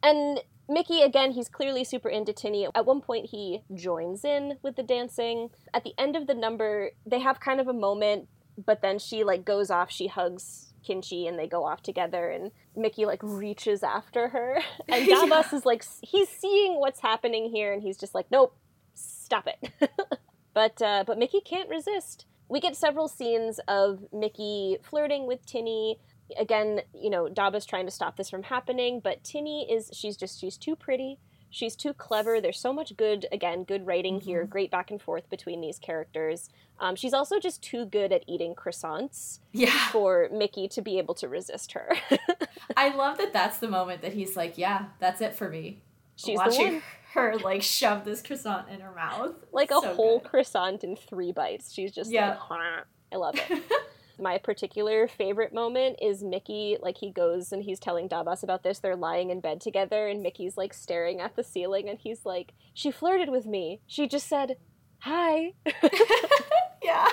And 0.04 0.40
Mickey, 0.68 1.02
again, 1.02 1.32
he's 1.32 1.50
clearly 1.50 1.84
super 1.84 2.10
into 2.10 2.34
Tinny. 2.34 2.68
At 2.74 2.86
one 2.86 3.02
point, 3.02 3.28
he 3.28 3.62
joins 3.74 4.24
in 4.24 4.58
with 4.62 4.76
the 4.76 4.84
dancing. 4.84 5.50
At 5.74 5.84
the 5.84 5.94
end 5.98 6.16
of 6.16 6.28
the 6.28 6.34
number, 6.34 6.92
they 7.06 7.20
have 7.20 7.40
kind 7.40 7.60
of 7.60 7.68
a 7.68 7.74
moment, 7.74 8.28
but 8.64 8.82
then 8.82 8.98
she 9.00 9.24
like 9.24 9.46
goes 9.46 9.70
off. 9.70 9.92
She 9.92 10.08
hugs 10.08 10.71
Kinchi 10.88 11.28
and 11.28 11.38
they 11.38 11.48
go 11.48 11.64
off 11.64 11.82
together 11.82 12.30
and 12.30 12.52
Mickey 12.76 13.06
like 13.06 13.22
reaches 13.24 13.84
after 13.84 14.30
her. 14.30 14.62
And 14.88 15.08
Dabas 15.08 15.52
yeah. 15.52 15.58
is 15.58 15.66
like 15.66 15.86
he's 16.02 16.30
seeing 16.30 16.80
what's 16.80 17.00
happening 17.00 17.50
here 17.50 17.74
and 17.74 17.82
he's 17.82 17.98
just 17.98 18.16
like 18.16 18.28
nope 18.32 18.56
stop 18.94 19.48
it. 19.48 19.72
But 20.54 20.82
uh, 20.82 21.06
but 21.08 21.18
Mickey 21.18 21.40
can't 21.40 21.70
resist. 21.70 22.26
We 22.50 22.60
get 22.60 22.76
several 22.76 23.08
scenes 23.08 23.62
of 23.70 24.04
Mickey 24.12 24.78
flirting 24.84 25.26
with 25.26 25.46
Tinny. 25.46 26.00
Again 26.38 26.82
you 26.94 27.10
know 27.10 27.28
Dabas 27.28 27.66
trying 27.66 27.86
to 27.86 27.92
stop 27.92 28.16
this 28.16 28.30
from 28.30 28.44
happening 28.44 29.02
but 29.04 29.24
Tinny 29.24 29.70
is 29.70 29.90
she's 29.94 30.16
just 30.16 30.40
she's 30.40 30.58
too 30.58 30.78
pretty 30.78 31.20
She's 31.52 31.76
too 31.76 31.94
clever. 31.94 32.40
There's 32.40 32.60
so 32.60 32.72
much 32.72 32.96
good, 32.96 33.28
again, 33.32 33.66
good 33.66 33.86
writing 33.86 34.16
mm-hmm. 34.16 34.26
here, 34.26 34.46
great 34.46 34.72
back 34.72 34.90
and 34.90 35.02
forth 35.02 35.30
between 35.30 35.62
these 35.62 35.78
characters. 35.78 36.50
Um, 36.80 36.96
she's 36.96 37.14
also 37.14 37.40
just 37.40 37.62
too 37.62 37.86
good 37.86 38.12
at 38.12 38.24
eating 38.26 38.56
croissants 38.56 39.40
yeah. 39.52 39.90
for 39.90 40.30
Mickey 40.32 40.68
to 40.70 40.82
be 40.82 40.98
able 40.98 41.14
to 41.16 41.28
resist 41.28 41.74
her. 41.74 41.96
I 42.78 42.96
love 42.96 43.18
that 43.18 43.34
that's 43.34 43.60
the 43.60 43.68
moment 43.68 44.02
that 44.02 44.14
he's 44.14 44.36
like, 44.36 44.58
yeah, 44.58 44.86
that's 45.00 45.22
it 45.22 45.36
for 45.36 45.50
me. 45.50 45.82
She's 46.16 46.38
Watching 46.38 46.82
her 47.14 47.38
like 47.38 47.62
shove 47.62 48.06
this 48.06 48.22
croissant 48.22 48.70
in 48.70 48.80
her 48.80 48.92
mouth. 48.92 49.36
Like 49.52 49.72
a 49.72 49.82
so 49.82 49.94
whole 49.94 50.20
good. 50.20 50.30
croissant 50.30 50.84
in 50.84 50.96
three 50.96 51.34
bites. 51.34 51.74
She's 51.74 51.92
just 51.92 52.10
yeah. 52.10 52.38
like, 52.50 52.86
I 53.12 53.18
love 53.18 53.36
it. 53.36 53.64
my 54.22 54.38
particular 54.38 55.08
favorite 55.08 55.54
moment 55.54 55.98
is 56.02 56.24
Mickey, 56.24 56.78
like 56.82 56.98
he 56.98 57.12
goes 57.12 57.52
and 57.52 57.64
he's 57.64 57.80
telling 57.80 58.08
Dabas 58.08 58.44
about 58.44 58.64
this. 58.64 58.80
They're 58.80 58.96
lying 58.96 59.30
in 59.30 59.40
bed 59.40 59.62
together, 59.62 60.08
and 60.08 60.22
Mickey's 60.22 60.58
like 60.58 60.74
staring 60.74 61.20
at 61.20 61.36
the 61.36 61.44
ceiling, 61.44 61.90
and 61.90 62.00
he's 62.00 62.26
like, 62.26 62.54
She 62.74 62.92
flirted 62.92 63.30
with 63.30 63.46
me. 63.46 63.82
She 63.88 64.08
just 64.08 64.28
said, 64.28 64.58
Hi. 65.00 65.54
yeah. 66.84 67.08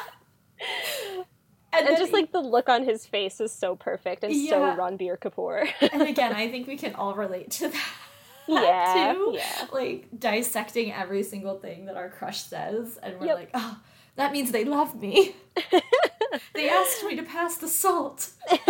And, 1.72 1.86
and 1.86 1.98
just 1.98 2.10
he, 2.10 2.16
like 2.16 2.32
the 2.32 2.40
look 2.40 2.68
on 2.68 2.84
his 2.84 3.06
face 3.06 3.40
is 3.40 3.52
so 3.52 3.76
perfect 3.76 4.24
and 4.24 4.34
yeah. 4.34 4.50
so 4.50 4.60
Ranbir 4.76 5.18
Kapoor. 5.18 5.68
and 5.92 6.02
again, 6.02 6.32
I 6.32 6.48
think 6.50 6.66
we 6.66 6.76
can 6.76 6.94
all 6.94 7.14
relate 7.14 7.50
to 7.52 7.68
that. 7.68 7.92
Yeah, 8.50 9.12
too. 9.12 9.32
yeah. 9.34 9.66
Like 9.70 10.08
dissecting 10.18 10.90
every 10.90 11.22
single 11.22 11.58
thing 11.58 11.84
that 11.84 11.98
our 11.98 12.08
crush 12.08 12.40
says, 12.40 12.98
and 13.02 13.20
we're 13.20 13.26
yep. 13.26 13.36
like, 13.36 13.50
oh, 13.52 13.78
that 14.18 14.32
means 14.32 14.50
they 14.50 14.64
love 14.64 15.00
me. 15.00 15.36
they 16.52 16.68
asked 16.68 17.04
me 17.04 17.14
to 17.16 17.22
pass 17.22 17.56
the 17.56 17.68
salt. 17.68 18.30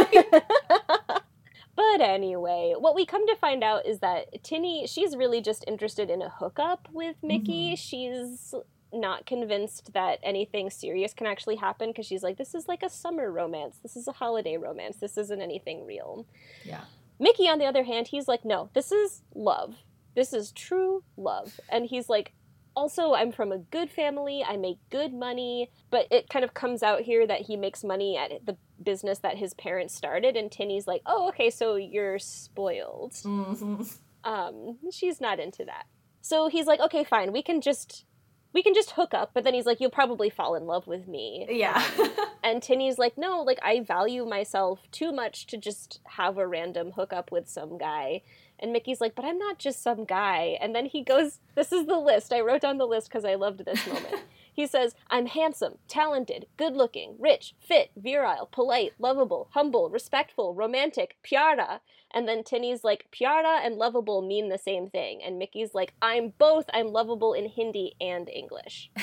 but 1.74 2.00
anyway, 2.00 2.74
what 2.78 2.94
we 2.94 3.06
come 3.06 3.26
to 3.26 3.34
find 3.36 3.64
out 3.64 3.86
is 3.86 3.98
that 4.00 4.44
Tinny, 4.44 4.86
she's 4.86 5.16
really 5.16 5.40
just 5.40 5.64
interested 5.66 6.10
in 6.10 6.20
a 6.20 6.28
hookup 6.28 6.86
with 6.92 7.16
Mickey. 7.22 7.70
Mm-hmm. 7.70 7.76
She's 7.76 8.54
not 8.92 9.24
convinced 9.24 9.94
that 9.94 10.18
anything 10.22 10.68
serious 10.68 11.14
can 11.14 11.26
actually 11.26 11.56
happen 11.56 11.90
because 11.90 12.04
she's 12.04 12.22
like, 12.22 12.36
this 12.36 12.54
is 12.54 12.68
like 12.68 12.82
a 12.82 12.90
summer 12.90 13.32
romance. 13.32 13.78
This 13.82 13.96
is 13.96 14.06
a 14.06 14.12
holiday 14.12 14.58
romance. 14.58 14.98
This 14.98 15.16
isn't 15.16 15.40
anything 15.40 15.86
real. 15.86 16.26
Yeah. 16.62 16.82
Mickey, 17.18 17.48
on 17.48 17.58
the 17.58 17.64
other 17.64 17.84
hand, 17.84 18.08
he's 18.08 18.28
like, 18.28 18.44
no, 18.44 18.68
this 18.74 18.92
is 18.92 19.22
love. 19.34 19.76
This 20.14 20.34
is 20.34 20.52
true 20.52 21.02
love. 21.16 21.58
And 21.70 21.86
he's 21.86 22.10
like, 22.10 22.34
also 22.78 23.12
I'm 23.12 23.32
from 23.32 23.50
a 23.50 23.58
good 23.58 23.90
family, 23.90 24.44
I 24.46 24.56
make 24.56 24.78
good 24.88 25.12
money, 25.12 25.70
but 25.90 26.06
it 26.12 26.28
kind 26.28 26.44
of 26.44 26.54
comes 26.54 26.84
out 26.84 27.00
here 27.00 27.26
that 27.26 27.42
he 27.42 27.56
makes 27.56 27.82
money 27.82 28.16
at 28.16 28.46
the 28.46 28.56
business 28.80 29.18
that 29.18 29.36
his 29.36 29.52
parents 29.54 29.94
started 29.94 30.36
and 30.36 30.50
Tinny's 30.50 30.86
like, 30.86 31.02
"Oh, 31.04 31.28
okay, 31.30 31.50
so 31.50 31.74
you're 31.74 32.20
spoiled." 32.20 33.12
Mm-hmm. 33.12 33.82
Um, 34.22 34.78
she's 34.92 35.20
not 35.20 35.40
into 35.40 35.64
that. 35.64 35.86
So 36.20 36.48
he's 36.48 36.66
like, 36.66 36.78
"Okay, 36.80 37.02
fine. 37.02 37.32
We 37.32 37.42
can 37.42 37.60
just 37.60 38.04
we 38.52 38.62
can 38.62 38.74
just 38.74 38.92
hook 38.92 39.12
up, 39.12 39.30
but 39.34 39.44
then 39.44 39.54
he's 39.54 39.66
like, 39.66 39.80
You'll 39.80 39.90
probably 39.90 40.30
fall 40.30 40.54
in 40.54 40.66
love 40.66 40.86
with 40.86 41.06
me. 41.06 41.46
Yeah. 41.50 41.82
and 42.42 42.62
Tinny's 42.62 42.98
like, 42.98 43.18
No, 43.18 43.42
like, 43.42 43.58
I 43.62 43.80
value 43.80 44.24
myself 44.24 44.80
too 44.90 45.12
much 45.12 45.46
to 45.48 45.56
just 45.56 46.00
have 46.04 46.38
a 46.38 46.46
random 46.46 46.92
hookup 46.92 47.30
with 47.30 47.48
some 47.48 47.78
guy. 47.78 48.22
And 48.60 48.72
Mickey's 48.72 49.00
like, 49.00 49.14
But 49.14 49.24
I'm 49.24 49.38
not 49.38 49.58
just 49.58 49.82
some 49.82 50.04
guy. 50.04 50.58
And 50.60 50.74
then 50.74 50.86
he 50.86 51.02
goes, 51.02 51.38
This 51.54 51.72
is 51.72 51.86
the 51.86 51.98
list. 51.98 52.32
I 52.32 52.40
wrote 52.40 52.62
down 52.62 52.78
the 52.78 52.86
list 52.86 53.08
because 53.08 53.24
I 53.24 53.34
loved 53.34 53.64
this 53.64 53.86
moment. 53.86 54.14
He 54.58 54.66
says, 54.66 54.96
I'm 55.08 55.26
handsome, 55.26 55.78
talented, 55.86 56.46
good 56.56 56.74
looking, 56.74 57.14
rich, 57.16 57.54
fit, 57.60 57.92
virile, 57.96 58.48
polite, 58.50 58.92
lovable, 58.98 59.46
humble, 59.52 59.88
respectful, 59.88 60.52
romantic, 60.52 61.16
piara. 61.24 61.78
And 62.10 62.26
then 62.26 62.42
Tinny's 62.42 62.82
like, 62.82 63.06
piara 63.12 63.64
and 63.64 63.76
lovable 63.76 64.20
mean 64.20 64.48
the 64.48 64.58
same 64.58 64.90
thing. 64.90 65.22
And 65.22 65.38
Mickey's 65.38 65.74
like, 65.74 65.94
I'm 66.02 66.32
both. 66.38 66.64
I'm 66.74 66.88
lovable 66.88 67.34
in 67.34 67.46
Hindi 67.46 67.94
and 68.00 68.28
English. 68.28 68.90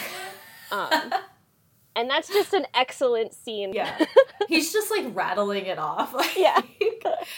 Um, 0.72 1.14
and 1.96 2.10
that's 2.10 2.28
just 2.28 2.54
an 2.54 2.66
excellent 2.74 3.34
scene. 3.34 3.74
Yeah. 3.74 4.06
He's 4.48 4.72
just 4.74 4.92
like 4.92 5.06
rattling 5.16 5.66
it 5.66 5.80
off. 5.80 6.14
Like, 6.26 6.38
yeah. 6.38 6.62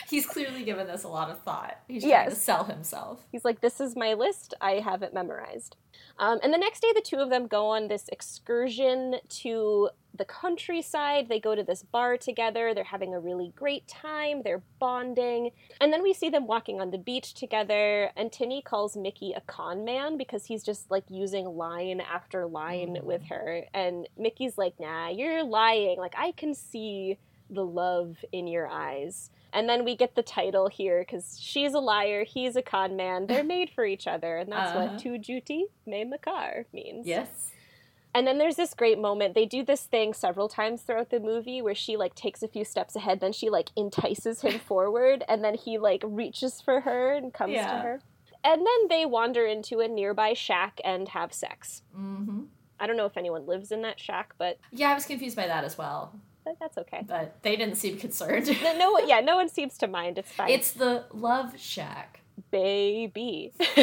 he's 0.08 0.26
clearly 0.26 0.64
given 0.64 0.88
this 0.88 1.04
a 1.04 1.08
lot 1.08 1.30
of 1.30 1.42
thought. 1.42 1.78
He's 1.88 2.04
trying 2.04 2.12
yes. 2.12 2.34
to 2.34 2.40
sell 2.40 2.64
himself. 2.64 3.26
He's 3.32 3.44
like, 3.44 3.60
this 3.60 3.82
is 3.82 3.96
my 3.96 4.14
list. 4.14 4.54
I 4.62 4.74
have 4.74 5.02
it 5.02 5.14
memorized. 5.14 5.76
Um, 6.20 6.40
and 6.44 6.54
the 6.54 6.58
next 6.58 6.82
day, 6.82 6.92
the 6.96 7.02
two 7.02 7.18
of 7.18 7.30
them 7.30 7.48
go 7.48 7.68
on 7.68 7.88
this 7.88 8.10
excursion 8.10 9.16
to 9.30 9.90
the 10.18 10.26
countryside. 10.26 11.30
They 11.30 11.40
go 11.40 11.56
to 11.56 11.64
this 11.64 11.84
bar 11.84 12.18
together. 12.18 12.74
They're 12.74 12.84
having 12.84 13.14
a 13.14 13.20
really 13.20 13.54
great 13.56 13.88
time. 13.88 14.42
They're 14.44 14.64
bonding. 14.80 15.52
And 15.80 15.94
then 15.94 16.02
we 16.02 16.14
see 16.14 16.30
them 16.30 16.48
walking 16.48 16.82
on 16.82 16.92
the 16.92 16.98
beach 16.98 17.36
together. 17.36 18.12
And 18.18 18.32
Tinny 18.32 18.62
calls 18.62 18.98
Mickey 18.98 19.34
a 19.34 19.42
con 19.42 19.86
man 19.86 20.18
because 20.18 20.46
he's 20.46 20.64
just 20.64 20.90
like 20.90 21.06
using 21.10 21.46
line 21.46 22.02
after 22.02 22.48
line 22.48 22.96
mm. 22.96 23.04
with 23.04 23.24
her. 23.30 23.64
And 23.74 24.10
Mickey's 24.18 24.58
like, 24.58 24.74
nah, 24.80 25.10
you're 25.10 25.44
lying. 25.44 26.00
Like, 26.00 26.16
I 26.18 26.32
can 26.32 26.54
see 26.54 27.20
the 27.50 27.66
love 27.66 28.24
in 28.32 28.48
your 28.48 28.68
eyes. 28.68 29.30
And 29.54 29.68
then 29.68 29.86
we 29.86 29.96
get 29.96 30.16
the 30.16 30.24
title 30.24 30.68
here 30.68 31.00
because 31.00 31.40
she's 31.40 31.74
a 31.74 31.80
liar, 31.80 32.24
he's 32.24 32.56
a 32.56 32.62
con 32.62 32.96
man. 32.96 33.28
They're 33.28 33.44
made 33.58 33.70
for 33.70 33.86
each 33.86 34.08
other, 34.08 34.38
and 34.38 34.52
that's 34.52 34.76
uh-huh. 34.76 34.88
what 34.88 35.00
Tu 35.00 35.18
Jhoothi 35.18 35.64
Main 35.86 36.12
Makkaar 36.12 36.66
means. 36.74 37.08
Yes. 37.08 37.52
And 38.14 38.26
then 38.26 38.38
there's 38.40 38.56
this 38.56 38.74
great 38.74 38.98
moment. 38.98 39.36
They 39.36 39.46
do 39.46 39.64
this 39.64 39.84
thing 39.84 40.14
several 40.14 40.50
times 40.50 40.82
throughout 40.82 41.12
the 41.12 41.20
movie 41.20 41.62
where 41.62 41.76
she 41.76 41.98
like 41.98 42.16
takes 42.16 42.42
a 42.42 42.48
few 42.48 42.66
steps 42.66 42.96
ahead, 42.96 43.20
then 43.20 43.34
she 43.34 43.50
like 43.50 43.70
entices 43.76 44.42
him 44.42 44.60
forward, 44.68 45.24
and 45.28 45.44
then 45.44 45.56
he 45.56 45.78
like 45.78 46.04
reaches 46.06 46.60
for 46.60 46.82
her 46.82 47.14
and 47.14 47.34
comes 47.34 47.54
yeah. 47.54 47.72
to 47.72 47.80
her. 47.80 48.02
And 48.44 48.66
then 48.66 48.88
they 48.90 49.06
wander 49.06 49.46
into 49.46 49.80
a 49.80 49.88
nearby 49.88 50.34
shack 50.34 50.80
and 50.84 51.10
have 51.10 51.34
sex. 51.34 51.82
Mm-hmm. 51.98 52.44
I 52.80 52.88
don't 52.88 52.98
know 52.98 53.06
if 53.06 53.18
anyone 53.18 53.48
lives 53.48 53.72
in 53.72 53.82
that 53.82 54.00
shack, 54.00 54.34
but 54.38 54.60
yeah, 54.72 54.92
I 54.92 54.94
was 54.94 55.06
confused 55.06 55.36
by 55.36 55.48
that 55.48 55.64
as 55.64 55.78
well 55.78 56.14
that's 56.60 56.78
okay. 56.78 57.04
But 57.08 57.38
they 57.42 57.56
didn't 57.56 57.76
seem 57.76 57.98
concerned. 57.98 58.48
no, 58.64 58.78
no, 58.78 59.00
yeah, 59.00 59.20
no 59.20 59.36
one 59.36 59.50
seems 59.50 59.78
to 59.80 59.88
mind. 59.88 60.18
It's 60.18 60.32
fine. 60.32 60.50
It's 60.50 60.72
the 60.72 61.06
love 61.14 61.60
shack, 61.60 62.22
baby. 62.52 63.54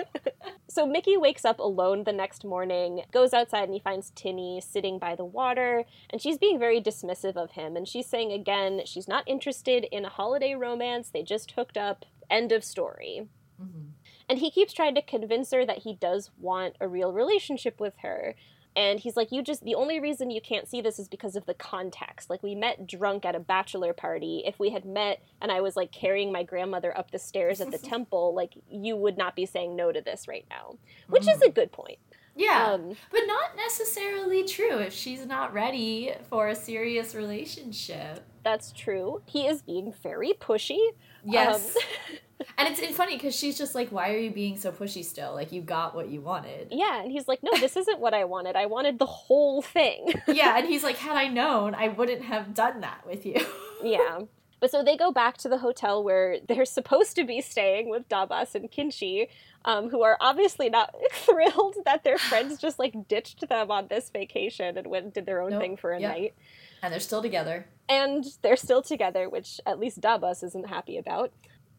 so 0.68 0.86
Mickey 0.86 1.16
wakes 1.16 1.44
up 1.44 1.58
alone 1.58 2.04
the 2.04 2.12
next 2.12 2.44
morning, 2.44 3.02
goes 3.12 3.32
outside, 3.32 3.64
and 3.64 3.74
he 3.74 3.80
finds 3.80 4.10
Tinny 4.14 4.60
sitting 4.60 4.98
by 4.98 5.14
the 5.14 5.24
water, 5.24 5.84
and 6.10 6.20
she's 6.20 6.38
being 6.38 6.58
very 6.58 6.80
dismissive 6.80 7.36
of 7.36 7.52
him. 7.52 7.76
And 7.76 7.86
she's 7.86 8.06
saying 8.06 8.32
again, 8.32 8.82
she's 8.84 9.08
not 9.08 9.26
interested 9.26 9.84
in 9.84 10.04
a 10.04 10.10
holiday 10.10 10.54
romance. 10.54 11.10
They 11.10 11.22
just 11.22 11.52
hooked 11.52 11.76
up. 11.76 12.04
End 12.30 12.52
of 12.52 12.64
story. 12.64 13.28
Mm-hmm. 13.62 13.88
And 14.28 14.38
he 14.38 14.50
keeps 14.50 14.72
trying 14.72 14.94
to 14.94 15.02
convince 15.02 15.50
her 15.50 15.66
that 15.66 15.78
he 15.78 15.94
does 15.94 16.30
want 16.38 16.76
a 16.80 16.88
real 16.88 17.12
relationship 17.12 17.78
with 17.78 17.94
her. 18.02 18.34
And 18.74 18.98
he's 19.00 19.16
like, 19.16 19.32
You 19.32 19.42
just, 19.42 19.64
the 19.64 19.74
only 19.74 20.00
reason 20.00 20.30
you 20.30 20.40
can't 20.40 20.68
see 20.68 20.80
this 20.80 20.98
is 20.98 21.08
because 21.08 21.36
of 21.36 21.46
the 21.46 21.54
context. 21.54 22.30
Like, 22.30 22.42
we 22.42 22.54
met 22.54 22.86
drunk 22.86 23.24
at 23.24 23.34
a 23.34 23.40
bachelor 23.40 23.92
party. 23.92 24.42
If 24.46 24.58
we 24.58 24.70
had 24.70 24.84
met 24.84 25.22
and 25.40 25.52
I 25.52 25.60
was 25.60 25.76
like 25.76 25.92
carrying 25.92 26.32
my 26.32 26.42
grandmother 26.42 26.96
up 26.96 27.10
the 27.10 27.18
stairs 27.18 27.60
at 27.60 27.70
the 27.70 27.78
temple, 27.90 28.34
like, 28.34 28.54
you 28.70 28.96
would 28.96 29.18
not 29.18 29.36
be 29.36 29.46
saying 29.46 29.76
no 29.76 29.92
to 29.92 30.00
this 30.00 30.26
right 30.28 30.46
now, 30.50 30.76
which 31.08 31.24
mm. 31.24 31.34
is 31.34 31.42
a 31.42 31.48
mm. 31.48 31.54
good 31.54 31.72
point. 31.72 31.98
Yeah. 32.34 32.72
Um, 32.72 32.96
but 33.10 33.22
not 33.26 33.56
necessarily 33.56 34.44
true 34.44 34.78
if 34.78 34.92
she's 34.92 35.26
not 35.26 35.52
ready 35.52 36.12
for 36.30 36.48
a 36.48 36.54
serious 36.54 37.14
relationship. 37.14 38.24
That's 38.42 38.72
true. 38.72 39.22
He 39.26 39.46
is 39.46 39.62
being 39.62 39.92
very 40.02 40.32
pushy. 40.32 40.80
Yes. 41.24 41.76
Um, 41.76 41.82
and 42.58 42.68
it's, 42.68 42.80
it's 42.80 42.96
funny 42.96 43.16
because 43.16 43.34
she's 43.34 43.58
just 43.58 43.74
like, 43.74 43.90
why 43.90 44.12
are 44.12 44.18
you 44.18 44.30
being 44.30 44.56
so 44.56 44.72
pushy 44.72 45.04
still? 45.04 45.34
Like, 45.34 45.52
you 45.52 45.62
got 45.62 45.94
what 45.94 46.08
you 46.08 46.20
wanted. 46.20 46.68
Yeah. 46.70 47.02
And 47.02 47.10
he's 47.10 47.28
like, 47.28 47.42
no, 47.42 47.50
this 47.58 47.76
isn't 47.76 48.00
what 48.00 48.14
I 48.14 48.24
wanted. 48.24 48.56
I 48.56 48.66
wanted 48.66 48.98
the 48.98 49.06
whole 49.06 49.62
thing. 49.62 50.12
yeah. 50.28 50.58
And 50.58 50.66
he's 50.66 50.82
like, 50.82 50.96
had 50.96 51.16
I 51.16 51.28
known, 51.28 51.74
I 51.74 51.88
wouldn't 51.88 52.22
have 52.22 52.54
done 52.54 52.80
that 52.80 53.06
with 53.06 53.26
you. 53.26 53.44
yeah. 53.82 54.20
But 54.62 54.70
so 54.70 54.84
they 54.84 54.96
go 54.96 55.10
back 55.10 55.38
to 55.38 55.48
the 55.48 55.58
hotel 55.58 56.04
where 56.04 56.38
they're 56.46 56.64
supposed 56.64 57.16
to 57.16 57.24
be 57.24 57.40
staying 57.40 57.90
with 57.90 58.08
Dabas 58.08 58.54
and 58.54 58.70
Kinchi, 58.70 59.26
um, 59.64 59.90
who 59.90 60.04
are 60.04 60.16
obviously 60.20 60.70
not 60.70 60.94
thrilled 61.12 61.78
that 61.84 62.04
their 62.04 62.16
friends 62.16 62.60
just 62.60 62.78
like 62.78 63.08
ditched 63.08 63.48
them 63.48 63.72
on 63.72 63.88
this 63.88 64.08
vacation 64.10 64.78
and 64.78 64.86
went 64.86 65.06
and 65.06 65.12
did 65.12 65.26
their 65.26 65.42
own 65.42 65.50
nope. 65.50 65.60
thing 65.60 65.76
for 65.76 65.90
a 65.90 65.98
night. 65.98 66.34
And 66.80 66.92
they're 66.92 67.00
still 67.00 67.22
together. 67.22 67.66
And 67.88 68.24
they're 68.42 68.56
still 68.56 68.82
together, 68.82 69.28
which 69.28 69.60
at 69.66 69.80
least 69.80 70.00
Dabas 70.00 70.44
isn't 70.44 70.68
happy 70.68 70.96
about. 70.96 71.32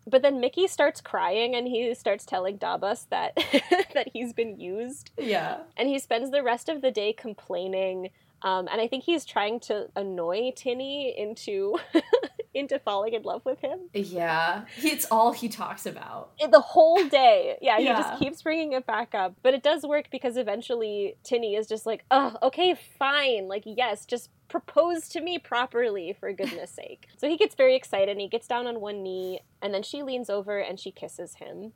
But 0.06 0.22
then 0.22 0.40
Mickey 0.40 0.68
starts 0.68 1.02
crying 1.02 1.56
and 1.56 1.68
he 1.68 1.94
starts 1.96 2.26
telling 2.26 2.58
Dabas 2.58 3.08
that 3.10 3.36
that 3.94 4.10
he's 4.14 4.34
been 4.34 4.60
used. 4.60 5.12
Yeah. 5.18 5.60
And 5.78 5.88
he 5.88 6.00
spends 6.00 6.32
the 6.32 6.44
rest 6.44 6.70
of 6.70 6.82
the 6.82 6.92
day 6.92 7.14
complaining. 7.14 8.10
Um, 8.42 8.68
and 8.70 8.82
I 8.82 8.88
think 8.88 9.06
he's 9.06 9.24
trying 9.24 9.62
to 9.62 9.88
annoy 9.96 10.52
Tinny 10.56 11.18
into 11.18 11.78
into 12.54 12.78
falling 12.80 13.14
in 13.14 13.24
love 13.24 13.44
with 13.46 13.60
him. 13.60 13.80
Yeah, 13.94 14.66
it's 14.78 15.06
all 15.10 15.32
he 15.32 15.48
talks 15.50 15.86
about 15.86 16.32
the 16.52 16.60
whole 16.60 17.08
day. 17.08 17.58
Yeah, 17.62 17.78
he 17.78 17.86
yeah. 17.86 18.02
just 18.02 18.20
keeps 18.20 18.42
bringing 18.42 18.74
it 18.74 18.86
back 18.86 19.16
up, 19.16 19.36
but 19.42 19.54
it 19.54 19.64
does 19.64 19.84
work 19.84 20.10
because 20.12 20.38
eventually 20.38 21.16
Tinny 21.24 21.56
is 21.56 21.68
just 21.68 21.86
like, 21.86 22.04
"Oh, 22.12 22.36
okay, 22.44 22.76
fine. 23.00 23.48
Like, 23.48 23.64
yes, 23.66 24.06
just 24.06 24.30
propose 24.54 25.10
to 25.10 25.22
me 25.22 25.40
properly 25.40 26.16
for 26.20 26.32
goodness 26.32 26.72
sake." 26.82 27.08
So 27.18 27.28
he 27.28 27.38
gets 27.38 27.56
very 27.56 27.76
excited 27.76 28.10
and 28.10 28.22
he 28.22 28.28
gets 28.28 28.48
down 28.48 28.68
on 28.68 28.80
one 28.80 29.02
knee, 29.02 29.42
and 29.62 29.74
then 29.74 29.84
she 29.84 30.04
leans 30.04 30.30
over 30.30 30.60
and 30.60 30.80
she 30.80 30.92
kisses 30.92 31.36
him. 31.36 31.74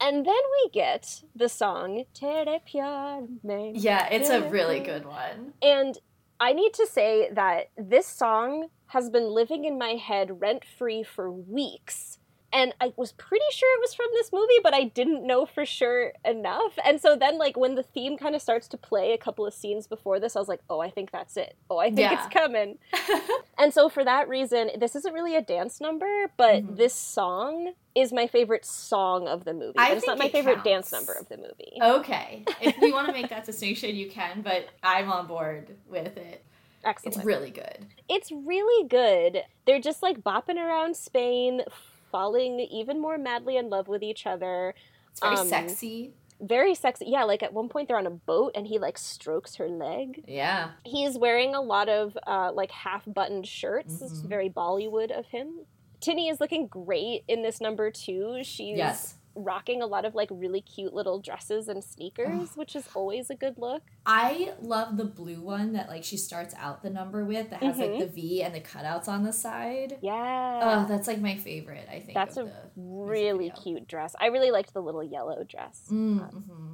And 0.00 0.26
then 0.26 0.42
we 0.56 0.70
get 0.70 1.22
the 1.36 1.48
song 1.48 2.04
Tere 2.14 2.60
Yeah, 3.76 4.08
it's 4.08 4.30
a 4.30 4.48
really 4.56 4.80
good 4.80 5.04
one. 5.04 5.52
And 5.62 5.98
I 6.40 6.54
need 6.54 6.72
to 6.74 6.86
say 6.86 7.30
that 7.32 7.70
this 7.76 8.06
song 8.06 8.68
has 8.86 9.10
been 9.10 9.28
living 9.28 9.66
in 9.66 9.78
my 9.78 9.90
head 9.90 10.40
rent 10.40 10.64
free 10.64 11.02
for 11.02 11.30
weeks 11.30 12.18
and 12.52 12.74
I 12.80 12.92
was 12.96 13.12
pretty 13.12 13.44
sure 13.52 13.76
it 13.76 13.80
was 13.80 13.94
from 13.94 14.06
this 14.12 14.32
movie, 14.32 14.58
but 14.62 14.74
I 14.74 14.84
didn't 14.84 15.26
know 15.26 15.46
for 15.46 15.64
sure 15.64 16.12
enough. 16.24 16.78
And 16.84 17.00
so 17.00 17.16
then, 17.16 17.38
like, 17.38 17.56
when 17.56 17.76
the 17.76 17.82
theme 17.82 18.16
kind 18.16 18.34
of 18.34 18.42
starts 18.42 18.66
to 18.68 18.76
play 18.76 19.12
a 19.12 19.18
couple 19.18 19.46
of 19.46 19.54
scenes 19.54 19.86
before 19.86 20.18
this, 20.18 20.34
I 20.34 20.40
was 20.40 20.48
like, 20.48 20.60
oh, 20.68 20.80
I 20.80 20.90
think 20.90 21.12
that's 21.12 21.36
it. 21.36 21.56
Oh, 21.70 21.78
I 21.78 21.86
think 21.86 22.10
yeah. 22.10 22.24
it's 22.24 22.32
coming. 22.32 22.78
and 23.58 23.72
so, 23.72 23.88
for 23.88 24.04
that 24.04 24.28
reason, 24.28 24.70
this 24.78 24.96
isn't 24.96 25.14
really 25.14 25.36
a 25.36 25.42
dance 25.42 25.80
number, 25.80 26.26
but 26.36 26.62
mm-hmm. 26.62 26.74
this 26.74 26.94
song 26.94 27.72
is 27.94 28.12
my 28.12 28.26
favorite 28.26 28.64
song 28.64 29.28
of 29.28 29.44
the 29.44 29.54
movie. 29.54 29.78
I 29.78 29.88
but 29.88 29.98
it's 29.98 30.06
not 30.06 30.18
my 30.18 30.28
favorite 30.28 30.64
counts. 30.64 30.90
dance 30.90 30.92
number 30.92 31.12
of 31.12 31.28
the 31.28 31.36
movie. 31.36 31.78
Okay. 31.80 32.44
if 32.60 32.76
you 32.78 32.92
want 32.92 33.06
to 33.06 33.12
make 33.12 33.28
that 33.30 33.44
distinction, 33.46 33.94
you 33.94 34.10
can, 34.10 34.42
but 34.42 34.66
I'm 34.82 35.10
on 35.10 35.26
board 35.26 35.76
with 35.88 36.16
it. 36.16 36.44
Excellent. 36.84 37.16
It's 37.16 37.24
really 37.24 37.50
good. 37.50 37.86
It's 38.08 38.32
really 38.32 38.88
good. 38.88 39.42
They're 39.66 39.80
just 39.80 40.02
like 40.02 40.22
bopping 40.22 40.56
around 40.56 40.96
Spain, 40.96 41.62
falling 42.10 42.60
even 42.60 43.00
more 43.00 43.18
madly 43.18 43.56
in 43.56 43.70
love 43.70 43.88
with 43.88 44.02
each 44.02 44.26
other. 44.26 44.74
It's 45.10 45.20
very 45.20 45.36
um, 45.36 45.48
sexy. 45.48 46.12
Very 46.40 46.74
sexy. 46.74 47.06
Yeah, 47.08 47.24
like 47.24 47.42
at 47.42 47.52
one 47.52 47.68
point 47.68 47.88
they're 47.88 47.98
on 47.98 48.06
a 48.06 48.10
boat 48.10 48.52
and 48.54 48.66
he 48.66 48.78
like 48.78 48.96
strokes 48.98 49.56
her 49.56 49.68
leg. 49.68 50.24
Yeah. 50.26 50.70
He's 50.84 51.18
wearing 51.18 51.54
a 51.54 51.60
lot 51.60 51.88
of 51.88 52.16
uh, 52.26 52.52
like 52.52 52.70
half 52.70 53.02
buttoned 53.06 53.46
shirts. 53.46 53.94
Mm-hmm. 53.94 54.04
It's 54.04 54.20
very 54.20 54.48
Bollywood 54.48 55.10
of 55.10 55.26
him. 55.26 55.66
Tinny 56.00 56.28
is 56.28 56.40
looking 56.40 56.66
great 56.66 57.24
in 57.28 57.42
this 57.42 57.60
number 57.60 57.90
too. 57.90 58.38
She's 58.42 58.78
yes 58.78 59.16
rocking 59.34 59.82
a 59.82 59.86
lot 59.86 60.04
of 60.04 60.14
like 60.14 60.28
really 60.30 60.60
cute 60.60 60.92
little 60.92 61.20
dresses 61.20 61.68
and 61.68 61.82
sneakers, 61.82 62.56
which 62.56 62.74
is 62.74 62.88
always 62.94 63.30
a 63.30 63.34
good 63.34 63.54
look. 63.58 63.82
I 64.06 64.52
love 64.60 64.96
the 64.96 65.04
blue 65.04 65.40
one 65.40 65.72
that 65.72 65.88
like 65.88 66.04
she 66.04 66.16
starts 66.16 66.54
out 66.58 66.82
the 66.82 66.90
number 66.90 67.24
with 67.24 67.50
that 67.50 67.62
has 67.62 67.76
mm-hmm. 67.76 67.92
like 67.92 68.00
the 68.00 68.06
V 68.06 68.42
and 68.42 68.54
the 68.54 68.60
cutouts 68.60 69.08
on 69.08 69.22
the 69.22 69.32
side. 69.32 69.98
Yeah. 70.02 70.60
Oh, 70.62 70.86
that's 70.88 71.06
like 71.06 71.20
my 71.20 71.36
favorite, 71.36 71.88
I 71.90 72.00
think. 72.00 72.14
That's 72.14 72.36
a 72.36 72.50
really 72.76 73.50
cute 73.50 73.88
dress. 73.88 74.14
I 74.20 74.26
really 74.26 74.50
liked 74.50 74.74
the 74.74 74.82
little 74.82 75.04
yellow 75.04 75.44
dress. 75.44 75.82
Mm, 75.90 76.32
mm-hmm. 76.32 76.72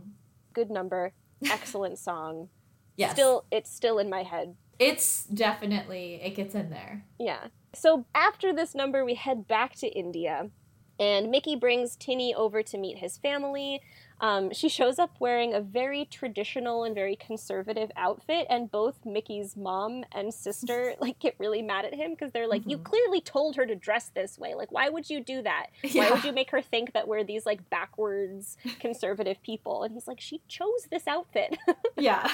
good 0.53 0.71
number, 0.71 1.13
excellent 1.51 1.99
song. 1.99 2.49
Yes. 2.97 3.13
Still, 3.13 3.45
it's 3.51 3.71
still 3.71 3.99
in 3.99 4.09
my 4.09 4.23
head. 4.23 4.55
It's 4.79 5.25
definitely, 5.25 6.21
it 6.23 6.35
gets 6.35 6.55
in 6.55 6.71
there. 6.71 7.05
Yeah. 7.19 7.49
So 7.75 8.07
after 8.15 8.55
this 8.55 8.75
number, 8.75 9.05
we 9.05 9.15
head 9.15 9.47
back 9.47 9.75
to 9.77 9.87
India, 9.87 10.51
and 10.99 11.31
Mickey 11.31 11.57
brings 11.57 11.97
Tinny 11.97 12.35
over 12.35 12.63
to 12.63 12.79
meet 12.79 12.99
his 12.99 13.19
family. 13.19 13.81
Um, 14.21 14.51
she 14.53 14.69
shows 14.69 14.99
up 14.99 15.17
wearing 15.21 15.53
a 15.53 15.61
very 15.61 16.07
traditional 16.07 16.85
and 16.85 16.95
very 16.95 17.17
conservative 17.17 17.91
outfit, 17.97 18.47
and 18.49 18.71
both 18.71 19.05
Mickey's 19.05 19.57
mom 19.57 20.05
and 20.13 20.33
sister 20.33 20.95
like 21.01 21.19
get 21.19 21.35
really 21.39 21.61
mad 21.61 21.85
at 21.85 21.95
him 21.95 22.13
because 22.13 22.33
they're 22.33 22.49
like, 22.49 22.63
mm-hmm. 22.63 22.71
"You 22.71 22.79
clearly 22.79 23.21
told 23.21 23.57
her 23.57 23.67
to 23.67 23.75
dress 23.75 24.11
this 24.15 24.39
way. 24.39 24.55
Like, 24.55 24.73
why 24.73 24.89
would 24.89 25.11
you 25.11 25.23
do 25.23 25.43
that? 25.43 25.67
Yeah. 25.83 26.05
Why 26.07 26.11
would 26.13 26.25
you 26.25 26.33
make 26.33 26.51
her 26.51 26.63
think 26.63 26.93
that 26.93 27.09
we're 27.09 27.25
these 27.25 27.45
like 27.45 27.69
backwards 27.69 28.57
conservative 28.81 29.43
people?" 29.43 29.83
And 29.83 29.93
he's 29.93 30.09
like, 30.09 30.21
"She 30.21 30.41
chose 30.49 30.87
this 30.91 31.07
outfit." 31.07 31.57
yeah, 31.97 32.31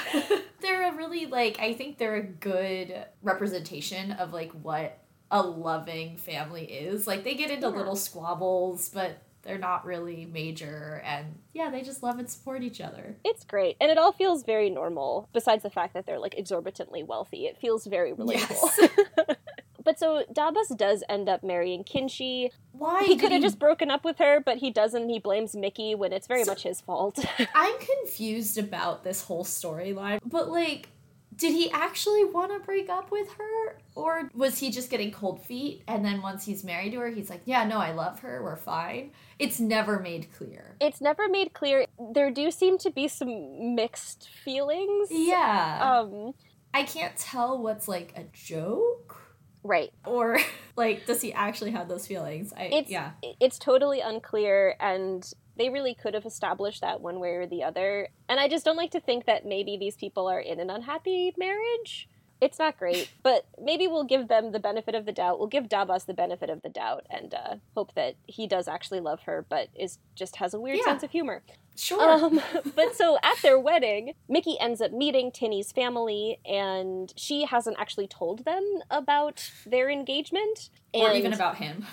they're 0.60 0.88
a 0.88 0.96
really 0.96 1.26
like 1.26 1.58
I 1.58 1.74
think 1.74 1.98
they're 1.98 2.16
a 2.16 2.22
good 2.22 3.06
representation 3.22 4.12
of 4.12 4.32
like 4.32 4.52
what 4.52 5.01
a 5.32 5.42
loving 5.42 6.16
family 6.16 6.64
is. 6.64 7.06
Like 7.06 7.24
they 7.24 7.34
get 7.34 7.50
into 7.50 7.66
yeah. 7.66 7.74
little 7.74 7.96
squabbles, 7.96 8.90
but 8.90 9.22
they're 9.42 9.58
not 9.58 9.84
really 9.84 10.24
major 10.32 11.02
and 11.04 11.38
yeah 11.52 11.68
they 11.68 11.82
just 11.82 12.02
love 12.02 12.18
and 12.18 12.30
support 12.30 12.62
each 12.62 12.80
other 12.80 13.16
it's 13.24 13.44
great 13.44 13.76
and 13.80 13.90
it 13.90 13.98
all 13.98 14.12
feels 14.12 14.44
very 14.44 14.70
normal 14.70 15.28
besides 15.32 15.62
the 15.62 15.70
fact 15.70 15.94
that 15.94 16.06
they're 16.06 16.18
like 16.18 16.34
exorbitantly 16.38 17.02
wealthy 17.02 17.46
it 17.46 17.58
feels 17.58 17.84
very 17.86 18.12
relatable 18.12 18.70
yes. 18.78 19.36
but 19.84 19.98
so 19.98 20.22
dabas 20.32 20.68
does 20.76 21.02
end 21.08 21.28
up 21.28 21.42
marrying 21.42 21.82
kinchi 21.82 22.50
why 22.70 23.02
he 23.02 23.16
could 23.16 23.32
have 23.32 23.42
he... 23.42 23.46
just 23.46 23.58
broken 23.58 23.90
up 23.90 24.04
with 24.04 24.18
her 24.18 24.40
but 24.40 24.58
he 24.58 24.70
doesn't 24.70 25.08
he 25.08 25.18
blames 25.18 25.56
mickey 25.56 25.94
when 25.94 26.12
it's 26.12 26.28
very 26.28 26.44
so, 26.44 26.52
much 26.52 26.62
his 26.62 26.80
fault 26.80 27.24
i'm 27.54 27.74
confused 27.78 28.58
about 28.58 29.02
this 29.02 29.24
whole 29.24 29.44
storyline 29.44 30.20
but 30.24 30.48
like 30.48 30.88
did 31.36 31.52
he 31.52 31.70
actually 31.70 32.24
want 32.24 32.52
to 32.52 32.58
break 32.58 32.88
up 32.88 33.10
with 33.10 33.32
her? 33.32 33.78
Or 33.94 34.30
was 34.34 34.58
he 34.58 34.70
just 34.70 34.90
getting 34.90 35.10
cold 35.10 35.42
feet 35.42 35.82
and 35.88 36.04
then 36.04 36.22
once 36.22 36.44
he's 36.44 36.64
married 36.64 36.92
to 36.92 36.98
her 36.98 37.08
he's 37.08 37.30
like 37.30 37.42
yeah 37.44 37.64
no 37.64 37.78
i 37.78 37.92
love 37.92 38.20
her 38.20 38.42
we're 38.42 38.56
fine. 38.56 39.10
It's 39.38 39.58
never 39.58 39.98
made 39.98 40.32
clear. 40.32 40.76
It's 40.80 41.00
never 41.00 41.28
made 41.28 41.52
clear. 41.52 41.86
There 42.12 42.30
do 42.30 42.50
seem 42.50 42.78
to 42.78 42.90
be 42.90 43.08
some 43.08 43.74
mixed 43.74 44.28
feelings. 44.44 45.08
Yeah. 45.10 46.00
Um 46.00 46.34
i 46.74 46.82
can't 46.84 47.16
tell 47.16 47.60
what's 47.60 47.86
like 47.86 48.14
a 48.16 48.24
joke 48.32 49.20
right. 49.62 49.92
or 50.06 50.38
like 50.76 51.06
does 51.06 51.20
he 51.20 51.32
actually 51.32 51.72
have 51.72 51.88
those 51.88 52.06
feelings? 52.06 52.52
I, 52.56 52.64
it's, 52.64 52.90
yeah. 52.90 53.12
it's 53.40 53.58
totally 53.58 54.00
unclear 54.00 54.76
and 54.80 55.30
they 55.56 55.68
really 55.68 55.94
could 55.94 56.14
have 56.14 56.26
established 56.26 56.80
that 56.80 57.00
one 57.00 57.20
way 57.20 57.30
or 57.30 57.46
the 57.46 57.62
other. 57.62 58.08
And 58.28 58.40
I 58.40 58.48
just 58.48 58.64
don't 58.64 58.76
like 58.76 58.90
to 58.92 59.00
think 59.00 59.26
that 59.26 59.46
maybe 59.46 59.76
these 59.76 59.96
people 59.96 60.28
are 60.28 60.40
in 60.40 60.60
an 60.60 60.70
unhappy 60.70 61.32
marriage. 61.36 62.08
It's 62.40 62.58
not 62.58 62.76
great, 62.76 63.10
but 63.22 63.46
maybe 63.60 63.86
we'll 63.86 64.04
give 64.04 64.28
them 64.28 64.52
the 64.52 64.58
benefit 64.58 64.94
of 64.94 65.06
the 65.06 65.12
doubt. 65.12 65.38
We'll 65.38 65.48
give 65.48 65.68
Dabas 65.68 66.06
the 66.06 66.14
benefit 66.14 66.50
of 66.50 66.62
the 66.62 66.68
doubt 66.68 67.06
and 67.08 67.32
uh, 67.34 67.56
hope 67.74 67.94
that 67.94 68.16
he 68.26 68.46
does 68.46 68.66
actually 68.66 69.00
love 69.00 69.20
her, 69.22 69.46
but 69.48 69.68
is 69.74 69.98
just 70.14 70.36
has 70.36 70.54
a 70.54 70.60
weird 70.60 70.78
yeah. 70.78 70.84
sense 70.84 71.02
of 71.02 71.10
humor. 71.10 71.42
Sure. 71.76 72.02
Um, 72.02 72.40
but 72.76 72.96
so 72.96 73.18
at 73.22 73.40
their 73.42 73.58
wedding, 73.58 74.14
Mickey 74.28 74.58
ends 74.60 74.80
up 74.80 74.92
meeting 74.92 75.30
Tinny's 75.30 75.72
family, 75.72 76.38
and 76.44 77.12
she 77.16 77.44
hasn't 77.44 77.78
actually 77.78 78.08
told 78.08 78.44
them 78.44 78.80
about 78.90 79.50
their 79.64 79.88
engagement, 79.88 80.70
or 80.92 81.12
even 81.12 81.32
about 81.32 81.56
him, 81.56 81.86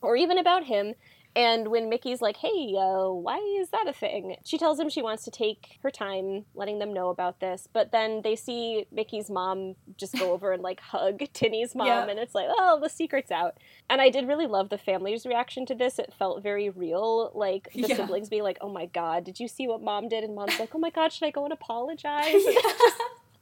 or 0.00 0.16
even 0.16 0.38
about 0.38 0.64
him. 0.64 0.94
And 1.36 1.68
when 1.68 1.90
Mickey's 1.90 2.22
like, 2.22 2.38
hey, 2.38 2.74
uh, 2.78 3.10
why 3.10 3.36
is 3.60 3.68
that 3.68 3.86
a 3.86 3.92
thing? 3.92 4.36
She 4.42 4.56
tells 4.56 4.80
him 4.80 4.88
she 4.88 5.02
wants 5.02 5.22
to 5.24 5.30
take 5.30 5.78
her 5.82 5.90
time 5.90 6.46
letting 6.54 6.78
them 6.78 6.94
know 6.94 7.10
about 7.10 7.40
this. 7.40 7.68
But 7.70 7.92
then 7.92 8.22
they 8.24 8.36
see 8.36 8.86
Mickey's 8.90 9.28
mom 9.28 9.76
just 9.98 10.18
go 10.18 10.32
over 10.32 10.52
and 10.52 10.62
like 10.62 10.80
hug 10.80 11.20
Tinny's 11.34 11.74
mom. 11.74 11.88
Yeah. 11.88 12.06
And 12.08 12.18
it's 12.18 12.34
like, 12.34 12.46
oh, 12.48 12.80
the 12.80 12.88
secret's 12.88 13.30
out. 13.30 13.58
And 13.90 14.00
I 14.00 14.08
did 14.08 14.26
really 14.26 14.46
love 14.46 14.70
the 14.70 14.78
family's 14.78 15.26
reaction 15.26 15.66
to 15.66 15.74
this. 15.74 15.98
It 15.98 16.14
felt 16.18 16.42
very 16.42 16.70
real. 16.70 17.32
Like 17.34 17.70
the 17.74 17.82
yeah. 17.82 17.96
siblings 17.96 18.30
being 18.30 18.42
like, 18.42 18.56
oh 18.62 18.72
my 18.72 18.86
God, 18.86 19.24
did 19.24 19.38
you 19.38 19.46
see 19.46 19.68
what 19.68 19.82
mom 19.82 20.08
did? 20.08 20.24
And 20.24 20.34
mom's 20.34 20.58
like, 20.58 20.74
oh 20.74 20.78
my 20.78 20.90
God, 20.90 21.12
should 21.12 21.26
I 21.26 21.30
go 21.30 21.44
and 21.44 21.52
apologize? 21.52 22.32
yeah 22.34 22.72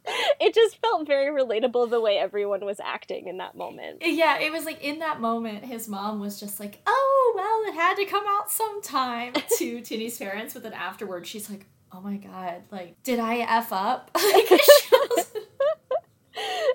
it 0.06 0.54
just 0.54 0.80
felt 0.80 1.06
very 1.06 1.30
relatable 1.30 1.88
the 1.90 2.00
way 2.00 2.18
everyone 2.18 2.64
was 2.64 2.80
acting 2.80 3.26
in 3.26 3.38
that 3.38 3.56
moment. 3.56 4.02
Yeah, 4.02 4.38
it 4.38 4.52
was 4.52 4.64
like 4.64 4.82
in 4.82 4.98
that 5.00 5.20
moment, 5.20 5.64
his 5.64 5.88
mom 5.88 6.20
was 6.20 6.38
just 6.38 6.60
like, 6.60 6.80
"Oh, 6.86 7.32
well, 7.34 7.72
it 7.72 7.74
had 7.74 7.94
to 7.96 8.04
come 8.04 8.24
out 8.26 8.50
sometime." 8.50 9.32
to 9.58 9.80
Tinny's 9.80 10.18
parents, 10.18 10.54
but 10.54 10.62
then 10.62 10.72
afterwards, 10.72 11.28
she's 11.28 11.48
like, 11.48 11.66
"Oh 11.92 12.00
my 12.00 12.16
god, 12.16 12.62
like, 12.70 13.02
did 13.02 13.18
I 13.18 13.38
f 13.38 13.72
up?" 13.72 14.10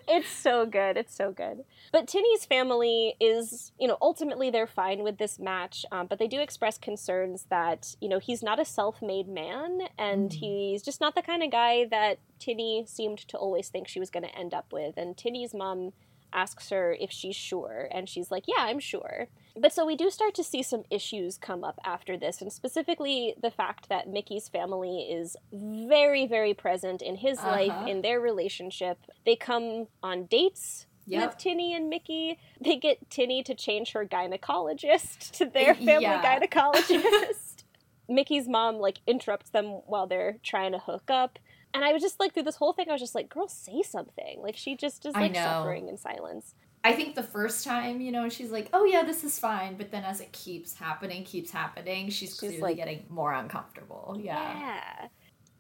it's 0.10 0.30
so 0.30 0.66
good. 0.66 0.98
It's 0.98 1.16
so 1.16 1.32
good. 1.32 1.64
But 1.92 2.08
Tinny's 2.08 2.44
family 2.44 3.16
is, 3.20 3.72
you 3.80 3.88
know, 3.88 3.98
ultimately 4.02 4.50
they're 4.50 4.68
fine 4.68 5.04
with 5.04 5.20
this 5.20 5.38
match, 5.38 5.86
um, 5.92 6.08
but 6.08 6.18
they 6.18 6.28
do 6.28 6.42
express 6.42 6.78
concerns 6.80 7.46
that, 7.50 7.96
you 8.02 8.10
know, 8.10 8.18
he's 8.18 8.42
not 8.42 8.60
a 8.60 8.66
self 8.66 9.02
made 9.02 9.28
man 9.28 9.82
and 9.98 10.32
mm. 10.32 10.34
he's 10.34 10.82
just 10.82 11.00
not 11.00 11.14
the 11.14 11.22
kind 11.22 11.44
of 11.44 11.52
guy 11.52 11.86
that 11.92 12.18
Tinny 12.40 12.84
seemed 12.88 13.20
to 13.28 13.38
always 13.38 13.70
think 13.70 13.88
she 13.88 14.00
was 14.00 14.10
going 14.10 14.24
to 14.24 14.36
end 14.36 14.54
up 14.54 14.74
with. 14.74 14.98
And 14.98 15.16
Tinny's 15.16 15.54
mom 15.54 15.94
asks 16.34 16.70
her 16.70 16.96
if 17.00 17.12
she's 17.12 17.36
sure, 17.36 17.88
and 17.92 18.08
she's 18.08 18.32
like, 18.32 18.46
Yeah, 18.48 18.64
I'm 18.64 18.80
sure. 18.80 19.28
But 19.56 19.74
so 19.74 19.86
we 19.86 19.96
do 19.96 20.10
start 20.10 20.36
to 20.36 20.44
see 20.44 20.64
some 20.64 20.84
issues 20.90 21.38
come 21.38 21.64
up 21.64 21.80
after 21.84 22.18
this, 22.18 22.42
and 22.42 22.52
specifically 22.52 23.36
the 23.42 23.52
fact 23.52 23.90
that 23.90 24.08
Mickey's 24.08 24.48
family 24.48 25.02
is 25.12 25.36
very, 25.52 26.28
very 26.28 26.54
present 26.54 27.02
in 27.02 27.16
his 27.16 27.38
uh-huh. 27.40 27.52
life, 27.52 27.88
in 27.88 28.02
their 28.02 28.20
relationship. 28.20 29.00
They 29.26 29.36
come 29.36 29.88
on 30.02 30.26
dates 30.26 30.86
yep. 31.06 31.30
with 31.30 31.38
Tinny 31.38 31.74
and 31.74 31.90
Mickey. 31.90 32.40
They 32.62 32.78
get 32.78 33.10
Tinny 33.10 33.44
to 33.44 33.56
change 33.56 33.92
her 33.92 34.06
gynecologist 34.06 35.32
to 35.32 35.46
their 35.46 35.76
family 35.76 36.04
yeah. 36.04 36.40
gynecologist. 36.40 37.64
Mickey's 38.10 38.48
mom 38.48 38.78
like 38.78 39.00
interrupts 39.06 39.52
them 39.52 39.66
while 39.86 40.08
they're 40.08 40.38
trying 40.44 40.72
to 40.72 40.80
hook 40.80 41.10
up. 41.10 41.38
And 41.74 41.86
I 41.86 41.94
was 41.94 42.02
just 42.02 42.20
like 42.20 42.34
through 42.34 42.44
this 42.44 42.56
whole 42.56 42.74
thing, 42.74 42.88
I 42.90 42.94
was 42.94 43.02
just 43.02 43.16
like, 43.16 43.30
girl, 43.30 43.48
say 43.48 43.82
something. 43.82 44.42
Like 44.42 44.58
she 44.58 44.76
just 44.76 45.06
is 45.06 45.14
like 45.14 45.36
suffering 45.36 45.88
in 45.88 45.98
silence. 45.98 46.56
I 46.84 46.94
think 46.94 47.16
the 47.16 47.24
first 47.24 47.66
time, 47.66 48.00
you 48.00 48.12
know, 48.12 48.30
she's 48.30 48.52
like, 48.52 48.70
"Oh 48.72 48.86
yeah, 48.86 49.04
this 49.04 49.24
is 49.24 49.38
fine," 49.38 49.76
but 49.76 49.92
then 49.92 50.06
as 50.06 50.22
it 50.22 50.32
keeps 50.32 50.74
happening, 50.74 51.26
keeps 51.26 51.52
happening, 51.52 52.06
she's, 52.06 52.30
she's 52.30 52.40
clearly 52.40 52.62
like, 52.62 52.78
getting 52.78 53.06
more 53.10 53.34
uncomfortable. 53.34 54.18
Yeah. 54.20 54.60
Yeah. 54.60 55.08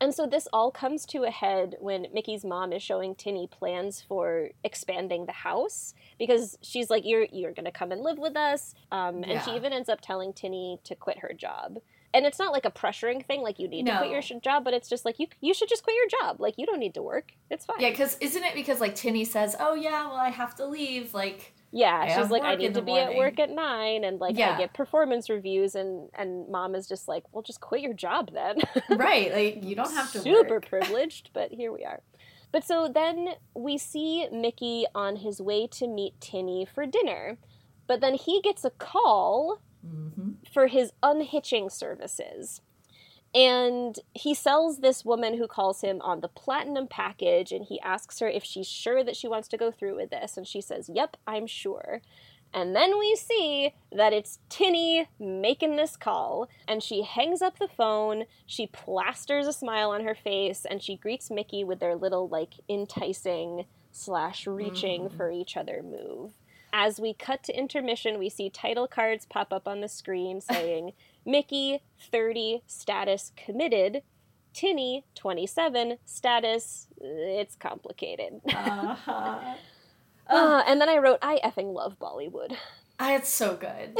And 0.01 0.15
so 0.15 0.25
this 0.25 0.47
all 0.53 0.71
comes 0.71 1.05
to 1.07 1.23
a 1.23 1.29
head 1.29 1.75
when 1.79 2.07
Mickey's 2.13 2.45
mom 2.45 2.71
is 2.71 2.81
showing 2.81 3.15
Tinny 3.15 3.47
plans 3.47 4.01
for 4.01 4.49
expanding 4.63 5.25
the 5.25 5.33
house 5.33 5.93
because 6.17 6.57
she's 6.61 6.89
like, 6.89 7.05
"You're 7.05 7.27
you're 7.33 7.51
gonna 7.51 7.71
come 7.71 7.91
and 7.91 8.01
live 8.01 8.17
with 8.17 8.37
us," 8.37 8.73
um, 8.91 9.17
and 9.23 9.27
yeah. 9.33 9.41
she 9.41 9.51
even 9.51 9.73
ends 9.73 9.89
up 9.89 9.99
telling 9.99 10.31
Tinny 10.31 10.79
to 10.85 10.95
quit 10.95 11.19
her 11.19 11.33
job. 11.33 11.79
And 12.13 12.25
it's 12.25 12.39
not 12.39 12.51
like 12.51 12.65
a 12.65 12.71
pressuring 12.71 13.23
thing, 13.25 13.41
like 13.41 13.59
you 13.59 13.67
need 13.67 13.83
no. 13.83 13.91
to 13.91 13.97
quit 13.99 14.29
your 14.29 14.39
job, 14.39 14.63
but 14.63 14.73
it's 14.73 14.89
just 14.89 15.05
like 15.05 15.19
you 15.19 15.27
you 15.41 15.53
should 15.53 15.69
just 15.69 15.83
quit 15.83 15.95
your 15.95 16.07
job. 16.21 16.41
Like 16.41 16.55
you 16.57 16.65
don't 16.65 16.79
need 16.79 16.95
to 16.95 17.03
work. 17.03 17.33
It's 17.51 17.65
fine. 17.65 17.79
Yeah, 17.79 17.91
because 17.91 18.17
isn't 18.19 18.43
it 18.43 18.55
because 18.55 18.79
like 18.79 18.95
Tinny 18.95 19.25
says, 19.25 19.55
"Oh 19.59 19.75
yeah, 19.75 20.07
well 20.07 20.15
I 20.15 20.29
have 20.29 20.55
to 20.55 20.65
leave," 20.65 21.13
like 21.13 21.53
yeah, 21.71 22.19
she's 22.19 22.31
like, 22.31 22.43
I 22.43 22.55
need 22.55 22.73
to 22.73 22.81
be 22.81 22.93
morning. 22.93 23.15
at 23.15 23.17
work 23.17 23.39
at 23.39 23.51
nine, 23.51 24.03
and 24.03 24.19
like 24.19 24.37
yeah. 24.37 24.55
I 24.55 24.57
get 24.57 24.73
performance 24.73 25.29
reviews, 25.29 25.75
and 25.75 26.09
and 26.15 26.49
mom 26.49 26.73
is 26.73 26.87
just 26.87 27.07
like, 27.07 27.23
well, 27.31 27.43
just 27.43 27.61
quit 27.61 27.81
your 27.81 27.93
job 27.93 28.31
then. 28.33 28.57
right, 28.97 29.31
like 29.31 29.63
you 29.63 29.75
don't 29.75 29.93
have 29.93 30.11
to. 30.13 30.19
Be 30.19 30.31
super 30.31 30.55
work. 30.55 30.67
privileged, 30.67 31.29
but 31.33 31.51
here 31.51 31.71
we 31.71 31.85
are. 31.85 32.01
But 32.51 32.63
so 32.63 32.89
then 32.91 33.29
we 33.53 33.77
see 33.77 34.27
Mickey 34.31 34.85
on 34.95 35.17
his 35.17 35.39
way 35.39 35.67
to 35.67 35.87
meet 35.87 36.19
Tinny 36.19 36.65
for 36.65 36.87
dinner, 36.87 37.37
but 37.85 38.01
then 38.01 38.15
he 38.15 38.41
gets 38.41 38.65
a 38.65 38.71
call 38.71 39.61
mm-hmm. 39.85 40.31
for 40.51 40.67
his 40.67 40.91
unhitching 41.01 41.69
services. 41.69 42.61
And 43.33 43.99
he 44.15 44.33
sells 44.33 44.79
this 44.79 45.05
woman 45.05 45.37
who 45.37 45.47
calls 45.47 45.81
him 45.81 46.01
on 46.01 46.21
the 46.21 46.27
platinum 46.27 46.87
package, 46.87 47.51
and 47.51 47.65
he 47.65 47.79
asks 47.81 48.19
her 48.19 48.27
if 48.27 48.43
she's 48.43 48.67
sure 48.67 49.03
that 49.03 49.15
she 49.15 49.27
wants 49.27 49.47
to 49.49 49.57
go 49.57 49.71
through 49.71 49.97
with 49.97 50.09
this. 50.09 50.35
And 50.35 50.47
she 50.47 50.61
says, 50.61 50.89
Yep, 50.91 51.15
I'm 51.27 51.45
sure. 51.45 52.01
And 52.51 52.75
then 52.75 52.97
we 52.97 53.15
see 53.15 53.75
that 53.91 54.13
it's 54.13 54.39
Tinny 54.49 55.07
making 55.19 55.75
this 55.75 55.95
call, 55.95 56.49
and 56.67 56.81
she 56.81 57.03
hangs 57.03 57.43
up 57.43 57.59
the 57.59 57.67
phone, 57.67 58.25
she 58.47 58.65
plasters 58.65 59.45
a 59.45 59.53
smile 59.53 59.91
on 59.91 60.03
her 60.03 60.15
face, 60.15 60.65
and 60.67 60.81
she 60.81 60.97
greets 60.97 61.29
Mickey 61.29 61.63
with 61.63 61.79
their 61.79 61.95
little, 61.95 62.27
like, 62.27 62.55
enticing 62.67 63.65
slash 63.91 64.47
reaching 64.47 65.09
mm. 65.09 65.15
for 65.15 65.29
each 65.29 65.55
other 65.55 65.83
move. 65.83 66.33
As 66.71 66.99
we 66.99 67.13
cut 67.13 67.43
to 67.43 67.57
intermission, 67.57 68.19
we 68.19 68.29
see 68.29 68.49
title 68.49 68.87
cards 68.87 69.25
pop 69.25 69.51
up 69.51 69.67
on 69.67 69.81
the 69.81 69.87
screen 69.87 70.41
saying, 70.41 70.93
Mickey, 71.25 71.81
30, 72.11 72.63
status 72.67 73.31
committed. 73.35 74.03
Tinny, 74.53 75.05
27, 75.15 75.97
status, 76.05 76.87
it's 76.99 77.55
complicated. 77.55 78.41
Uh-huh. 78.49 79.55
uh, 80.27 80.63
and 80.67 80.79
then 80.79 80.89
I 80.89 80.97
wrote, 80.97 81.19
I 81.21 81.39
effing 81.43 81.73
love 81.73 81.97
Bollywood. 81.99 82.55
Ah, 82.99 83.15
it's 83.15 83.29
so 83.29 83.55
good. 83.55 83.97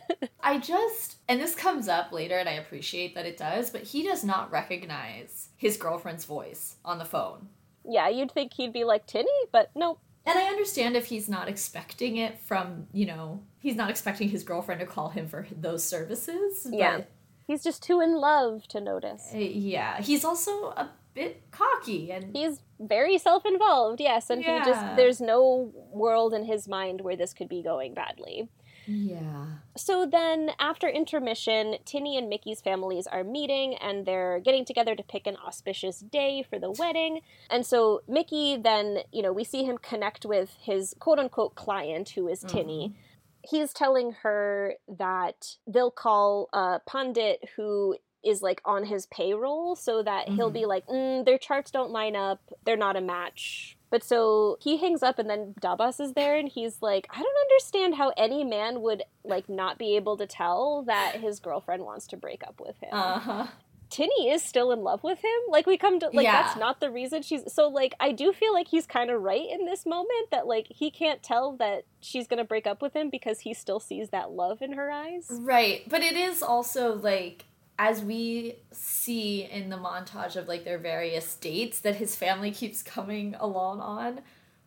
I 0.42 0.58
just, 0.58 1.16
and 1.28 1.40
this 1.40 1.54
comes 1.54 1.88
up 1.88 2.12
later, 2.12 2.36
and 2.36 2.48
I 2.48 2.52
appreciate 2.52 3.14
that 3.14 3.26
it 3.26 3.36
does, 3.38 3.70
but 3.70 3.82
he 3.82 4.02
does 4.02 4.22
not 4.22 4.50
recognize 4.52 5.48
his 5.56 5.76
girlfriend's 5.76 6.24
voice 6.24 6.76
on 6.84 6.98
the 6.98 7.04
phone. 7.04 7.48
Yeah, 7.88 8.08
you'd 8.08 8.30
think 8.30 8.52
he'd 8.54 8.72
be 8.72 8.84
like 8.84 9.06
Tinny, 9.06 9.28
but 9.50 9.70
nope. 9.74 9.98
And 10.24 10.38
I 10.38 10.42
understand 10.44 10.96
if 10.96 11.06
he's 11.06 11.28
not 11.28 11.48
expecting 11.48 12.16
it 12.16 12.38
from, 12.40 12.86
you 12.92 13.06
know, 13.06 13.42
he's 13.58 13.74
not 13.74 13.90
expecting 13.90 14.28
his 14.28 14.44
girlfriend 14.44 14.80
to 14.80 14.86
call 14.86 15.08
him 15.08 15.26
for 15.28 15.46
those 15.60 15.84
services. 15.84 16.66
yeah. 16.70 17.02
He's 17.46 17.64
just 17.64 17.82
too 17.82 18.00
in 18.00 18.14
love 18.14 18.68
to 18.68 18.80
notice. 18.80 19.30
Uh, 19.34 19.38
yeah. 19.38 20.00
He's 20.00 20.24
also 20.24 20.68
a 20.68 20.90
bit 21.14 21.42
cocky 21.50 22.10
and 22.10 22.34
he's 22.34 22.62
very 22.80 23.18
self-involved 23.18 24.00
yes 24.00 24.30
and 24.30 24.42
yeah. 24.42 24.58
he 24.58 24.64
just 24.64 24.96
there's 24.96 25.20
no 25.20 25.70
world 25.92 26.32
in 26.32 26.44
his 26.44 26.66
mind 26.66 27.00
where 27.02 27.16
this 27.16 27.34
could 27.34 27.48
be 27.48 27.62
going 27.62 27.92
badly 27.92 28.48
yeah. 28.86 29.46
So 29.76 30.06
then, 30.06 30.50
after 30.58 30.88
intermission, 30.88 31.76
Tinny 31.84 32.16
and 32.16 32.28
Mickey's 32.28 32.60
families 32.60 33.06
are 33.06 33.24
meeting 33.24 33.74
and 33.76 34.06
they're 34.06 34.40
getting 34.40 34.64
together 34.64 34.94
to 34.94 35.02
pick 35.02 35.26
an 35.26 35.36
auspicious 35.46 36.00
day 36.00 36.44
for 36.48 36.58
the 36.58 36.70
wedding. 36.70 37.20
And 37.50 37.64
so, 37.64 38.02
Mickey 38.08 38.56
then, 38.56 38.98
you 39.12 39.22
know, 39.22 39.32
we 39.32 39.44
see 39.44 39.64
him 39.64 39.78
connect 39.78 40.24
with 40.26 40.56
his 40.60 40.94
quote 40.98 41.18
unquote 41.18 41.54
client, 41.54 42.10
who 42.10 42.28
is 42.28 42.40
Tinny. 42.40 42.88
Mm-hmm. 42.88 43.56
He's 43.56 43.72
telling 43.72 44.12
her 44.22 44.74
that 44.86 45.56
they'll 45.66 45.90
call 45.90 46.48
a 46.52 46.80
pundit 46.86 47.40
who 47.56 47.96
is 48.24 48.40
like 48.40 48.60
on 48.64 48.84
his 48.84 49.06
payroll 49.06 49.74
so 49.74 50.00
that 50.02 50.26
mm-hmm. 50.26 50.36
he'll 50.36 50.50
be 50.50 50.64
like, 50.64 50.86
mm, 50.86 51.24
their 51.24 51.38
charts 51.38 51.72
don't 51.72 51.90
line 51.90 52.14
up, 52.14 52.40
they're 52.64 52.76
not 52.76 52.96
a 52.96 53.00
match 53.00 53.76
but 53.92 54.02
so 54.02 54.56
he 54.58 54.78
hangs 54.78 55.02
up 55.02 55.18
and 55.18 55.28
then 55.28 55.54
Dabas 55.60 56.00
is 56.00 56.14
there 56.14 56.38
and 56.38 56.48
he's 56.48 56.80
like, 56.80 57.06
I 57.10 57.22
don't 57.22 57.50
understand 57.50 57.96
how 57.96 58.14
any 58.16 58.42
man 58.42 58.80
would 58.80 59.02
like 59.22 59.50
not 59.50 59.76
be 59.76 59.96
able 59.96 60.16
to 60.16 60.26
tell 60.26 60.82
that 60.84 61.20
his 61.20 61.40
girlfriend 61.40 61.84
wants 61.84 62.06
to 62.06 62.16
break 62.16 62.42
up 62.42 62.58
with 62.58 62.74
him. 62.80 62.88
Uh-huh. 62.90 63.48
Tinny 63.90 64.30
is 64.30 64.42
still 64.42 64.72
in 64.72 64.80
love 64.80 65.04
with 65.04 65.18
him. 65.18 65.30
Like 65.50 65.66
we 65.66 65.76
come 65.76 66.00
to 66.00 66.08
like 66.14 66.24
yeah. 66.24 66.42
that's 66.42 66.58
not 66.58 66.80
the 66.80 66.90
reason 66.90 67.20
she's 67.20 67.52
so 67.52 67.68
like 67.68 67.94
I 68.00 68.12
do 68.12 68.32
feel 68.32 68.54
like 68.54 68.68
he's 68.68 68.86
kind 68.86 69.10
of 69.10 69.20
right 69.20 69.46
in 69.46 69.66
this 69.66 69.84
moment 69.84 70.30
that 70.30 70.46
like 70.46 70.68
he 70.70 70.90
can't 70.90 71.22
tell 71.22 71.54
that 71.58 71.84
she's 72.00 72.26
going 72.26 72.38
to 72.38 72.44
break 72.44 72.66
up 72.66 72.80
with 72.80 72.96
him 72.96 73.10
because 73.10 73.40
he 73.40 73.52
still 73.52 73.78
sees 73.78 74.08
that 74.08 74.30
love 74.30 74.62
in 74.62 74.72
her 74.72 74.90
eyes. 74.90 75.26
Right. 75.28 75.86
But 75.86 76.00
it 76.00 76.16
is 76.16 76.42
also 76.42 76.94
like 76.94 77.44
as 77.82 78.00
we 78.00 78.54
see 78.70 79.42
in 79.42 79.68
the 79.68 79.76
montage 79.76 80.36
of 80.36 80.46
like 80.46 80.64
their 80.64 80.78
various 80.78 81.34
dates 81.34 81.80
that 81.80 81.96
his 81.96 82.14
family 82.14 82.52
keeps 82.52 82.80
coming 82.80 83.34
along 83.40 83.80
on 83.80 84.20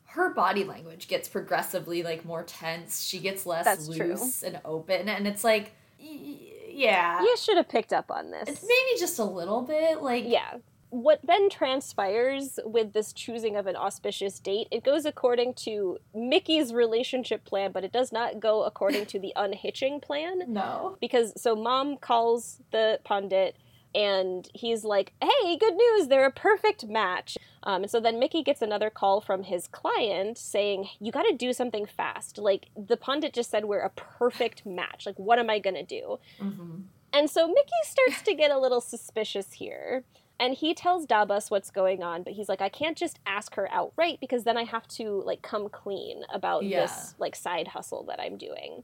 her 0.04 0.34
body 0.34 0.65
language 0.65 1.08
gets 1.08 1.30
progressively 1.30 2.04
like 2.04 2.25
more 2.25 2.43
tense. 2.43 3.04
She 3.04 3.19
gets 3.19 3.45
less 3.45 3.63
That's 3.63 3.88
loose 3.88 4.41
true. 4.41 4.49
and 4.49 4.60
open 4.65 5.08
and 5.08 5.28
it's 5.30 5.45
like 5.45 5.71
yeah. 5.97 7.21
You 7.21 7.38
should 7.38 7.56
have 7.56 7.69
picked 7.69 7.93
up 7.93 8.12
on 8.12 8.32
this. 8.32 8.49
It's 8.49 8.63
maybe 8.63 8.99
just 8.99 9.17
a 9.17 9.23
little 9.23 9.62
bit 9.62 10.01
like 10.01 10.25
yeah 10.28 10.56
what 10.95 11.19
then 11.23 11.49
transpires 11.49 12.58
with 12.63 12.93
this 12.93 13.12
choosing 13.12 13.58
of 13.58 13.67
an 13.67 13.75
auspicious 13.75 14.39
date, 14.39 14.67
it 14.71 14.84
goes 14.84 15.05
according 15.05 15.53
to 15.55 15.97
Mickey's 16.13 16.73
relationship 16.73 17.43
plan, 17.43 17.73
but 17.73 17.84
it 17.84 17.91
does 17.91 18.13
not 18.13 18.39
go 18.39 18.63
according 18.63 19.05
to 19.08 19.19
the 19.19 19.34
unhitching 19.36 19.99
plan. 19.99 20.43
No. 20.47 20.97
Because 21.01 21.34
so 21.41 21.55
mom 21.55 21.97
calls 21.97 22.62
the 22.71 22.99
pundit 23.03 23.58
and 23.93 24.49
he's 24.53 24.86
like, 24.86 25.13
hey, 25.21 25.58
good 25.58 25.73
news, 25.73 26.08
they're 26.08 26.25
a 26.25 26.31
perfect 26.31 26.86
match. 26.86 27.38
Um, 27.63 27.84
and 27.84 27.91
so 27.91 27.99
then 27.99 28.19
Mickey 28.19 28.41
gets 28.41 28.62
another 28.62 28.89
call 28.89 29.19
from 29.19 29.43
his 29.43 29.67
client 29.67 30.38
saying, 30.38 30.88
you 30.99 31.12
got 31.12 31.23
to 31.23 31.34
do 31.34 31.51
something 31.51 31.86
fast. 31.86 32.38
Like, 32.38 32.67
the 32.77 32.97
pundit 32.97 33.34
just 33.34 33.49
said 33.49 33.65
we're 33.65 33.79
a 33.79 33.89
perfect 33.89 34.65
match. 34.65 35.05
Like, 35.05 35.17
what 35.17 35.39
am 35.39 35.49
I 35.49 35.60
going 35.60 35.75
to 35.75 35.84
do? 35.84 36.19
Mm-hmm. 36.41 36.81
And 37.13 37.29
so 37.29 37.47
Mickey 37.47 37.71
starts 37.84 38.21
to 38.23 38.34
get 38.34 38.51
a 38.51 38.60
little 38.60 38.81
suspicious 38.81 39.53
here. 39.53 40.03
And 40.39 40.54
he 40.54 40.74
tells 40.74 41.06
Dabas 41.06 41.50
what's 41.50 41.71
going 41.71 42.04
on, 42.04 42.24
but 42.24 42.34
he's 42.34 42.50
like, 42.50 42.62
I 42.62 42.69
can't 42.69 42.98
just 42.98 43.19
ask 43.26 43.56
her 43.56 43.71
outright 43.71 44.19
because 44.19 44.43
then 44.43 44.58
I 44.58 44.63
have 44.63 44.88
to 44.89 45.21
like 45.26 45.41
come 45.41 45.69
clean 45.69 46.24
about 46.34 46.63
yeah. 46.63 46.82
this 46.82 47.15
like 47.19 47.36
side 47.36 47.69
hustle 47.69 48.04
that 48.10 48.19
I'm 48.19 48.38
doing. 48.38 48.84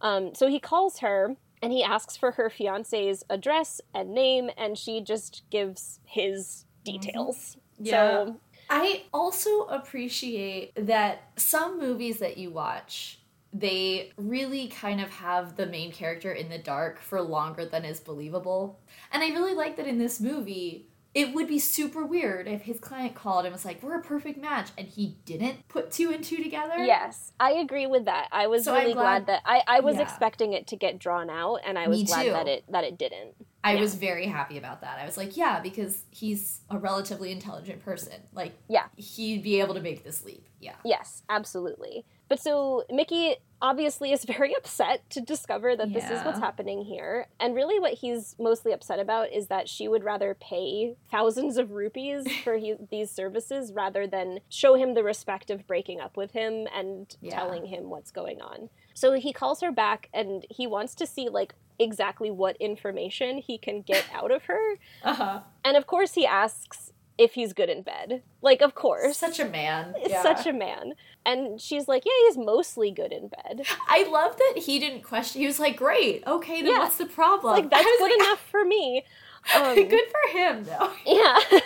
Um, 0.00 0.34
so 0.34 0.48
he 0.48 0.60
calls 0.60 0.98
her 0.98 1.36
and 1.62 1.72
he 1.72 1.82
asks 1.82 2.16
for 2.16 2.32
her 2.32 2.50
fiance's 2.50 3.24
address 3.30 3.80
and 3.94 4.14
name, 4.14 4.50
and 4.56 4.76
she 4.76 5.00
just 5.00 5.42
gives 5.50 5.98
his 6.04 6.66
details. 6.84 7.56
Mm-hmm. 7.80 7.86
Yeah. 7.86 7.90
So 7.90 8.36
I 8.68 9.04
also 9.12 9.62
appreciate 9.62 10.72
that 10.86 11.22
some 11.36 11.78
movies 11.78 12.18
that 12.18 12.36
you 12.36 12.50
watch 12.50 13.18
they 13.54 14.10
really 14.16 14.66
kind 14.66 15.00
of 15.00 15.08
have 15.10 15.56
the 15.56 15.66
main 15.66 15.92
character 15.92 16.32
in 16.32 16.48
the 16.48 16.58
dark 16.58 16.98
for 16.98 17.22
longer 17.22 17.64
than 17.64 17.84
is 17.84 18.00
believable. 18.00 18.80
And 19.12 19.22
I 19.22 19.28
really 19.28 19.54
like 19.54 19.76
that 19.76 19.86
in 19.86 19.96
this 19.96 20.20
movie, 20.20 20.88
it 21.14 21.32
would 21.32 21.46
be 21.46 21.60
super 21.60 22.04
weird 22.04 22.48
if 22.48 22.62
his 22.62 22.80
client 22.80 23.14
called 23.14 23.44
and 23.44 23.52
was 23.52 23.64
like, 23.64 23.80
"We're 23.80 24.00
a 24.00 24.02
perfect 24.02 24.40
match," 24.40 24.70
and 24.76 24.88
he 24.88 25.18
didn't 25.24 25.68
put 25.68 25.92
two 25.92 26.10
and 26.10 26.24
two 26.24 26.42
together. 26.42 26.78
Yes, 26.78 27.32
I 27.38 27.52
agree 27.52 27.86
with 27.86 28.06
that. 28.06 28.26
I 28.32 28.48
was 28.48 28.64
so 28.64 28.74
really 28.74 28.94
glad, 28.94 29.24
glad, 29.24 29.26
that 29.26 29.42
I, 29.44 29.62
I 29.68 29.80
was 29.80 29.94
yeah. 29.94 30.02
expecting 30.02 30.52
it 30.52 30.66
to 30.68 30.76
get 30.76 30.98
drawn 30.98 31.30
out, 31.30 31.60
and 31.64 31.78
I 31.78 31.86
was 31.86 32.00
Me 32.00 32.04
glad 32.06 32.22
too. 32.24 32.30
that 32.30 32.48
it 32.48 32.64
that 32.68 32.82
it 32.82 32.98
didn't. 32.98 33.36
I 33.62 33.74
yeah. 33.74 33.80
was 33.80 33.94
very 33.94 34.26
happy 34.26 34.58
about 34.58 34.80
that. 34.80 34.98
I 34.98 35.06
was 35.06 35.16
like, 35.16 35.36
yeah, 35.36 35.60
because 35.60 36.02
he's 36.10 36.60
a 36.68 36.78
relatively 36.78 37.30
intelligent 37.30 37.82
person. 37.84 38.20
Like, 38.34 38.52
yeah, 38.68 38.86
he'd 38.96 39.44
be 39.44 39.60
able 39.60 39.74
to 39.74 39.80
make 39.80 40.02
this 40.02 40.24
leap. 40.24 40.48
Yeah. 40.60 40.74
Yes, 40.84 41.22
absolutely. 41.30 42.04
But 42.34 42.42
so 42.42 42.82
Mickey 42.90 43.36
obviously 43.62 44.10
is 44.10 44.24
very 44.36 44.56
upset 44.56 45.08
to 45.10 45.20
discover 45.20 45.76
that 45.76 45.88
yeah. 45.88 46.00
this 46.00 46.18
is 46.18 46.24
what's 46.24 46.40
happening 46.40 46.84
here. 46.84 47.28
And 47.38 47.54
really, 47.54 47.78
what 47.78 47.92
he's 47.92 48.34
mostly 48.40 48.72
upset 48.72 48.98
about 48.98 49.32
is 49.32 49.46
that 49.46 49.68
she 49.68 49.86
would 49.86 50.02
rather 50.02 50.36
pay 50.40 50.96
thousands 51.12 51.58
of 51.58 51.70
rupees 51.70 52.26
for 52.42 52.56
he, 52.56 52.74
these 52.90 53.08
services 53.08 53.72
rather 53.72 54.08
than 54.08 54.40
show 54.48 54.74
him 54.74 54.94
the 54.94 55.04
respect 55.04 55.48
of 55.48 55.64
breaking 55.68 56.00
up 56.00 56.16
with 56.16 56.32
him 56.32 56.66
and 56.74 57.16
yeah. 57.20 57.36
telling 57.36 57.66
him 57.66 57.88
what's 57.88 58.10
going 58.10 58.42
on. 58.42 58.68
So 58.94 59.12
he 59.12 59.32
calls 59.32 59.60
her 59.60 59.70
back 59.70 60.08
and 60.12 60.44
he 60.50 60.66
wants 60.66 60.96
to 60.96 61.06
see, 61.06 61.28
like, 61.28 61.54
exactly 61.78 62.32
what 62.32 62.56
information 62.56 63.38
he 63.38 63.58
can 63.58 63.82
get 63.82 64.04
out 64.12 64.32
of 64.32 64.42
her. 64.46 64.60
Uh-huh. 65.04 65.40
And 65.64 65.76
of 65.76 65.86
course, 65.86 66.14
he 66.14 66.26
asks 66.26 66.90
if 67.18 67.34
he's 67.34 67.52
good 67.52 67.68
in 67.68 67.82
bed. 67.82 68.22
Like, 68.42 68.60
of 68.60 68.74
course. 68.74 69.16
Such 69.16 69.38
a 69.40 69.44
man. 69.44 69.94
Yeah. 70.06 70.22
Such 70.22 70.46
a 70.46 70.52
man. 70.52 70.94
And 71.24 71.60
she's 71.60 71.88
like, 71.88 72.04
yeah, 72.04 72.12
he's 72.26 72.36
mostly 72.36 72.90
good 72.90 73.12
in 73.12 73.28
bed. 73.28 73.62
I 73.88 74.06
love 74.10 74.36
that 74.36 74.62
he 74.64 74.78
didn't 74.78 75.02
question. 75.02 75.40
He 75.40 75.46
was 75.46 75.58
like, 75.58 75.76
great, 75.76 76.22
okay, 76.26 76.62
then 76.62 76.72
yeah. 76.72 76.78
what's 76.78 76.96
the 76.98 77.06
problem? 77.06 77.52
Like, 77.52 77.70
that's 77.70 77.84
good 77.84 78.02
like, 78.02 78.12
enough 78.20 78.40
for 78.50 78.64
me. 78.64 79.04
Um, 79.54 79.74
Good 79.74 80.04
for 80.10 80.38
him, 80.38 80.64
though. 80.64 80.90
Yeah. 81.04 81.38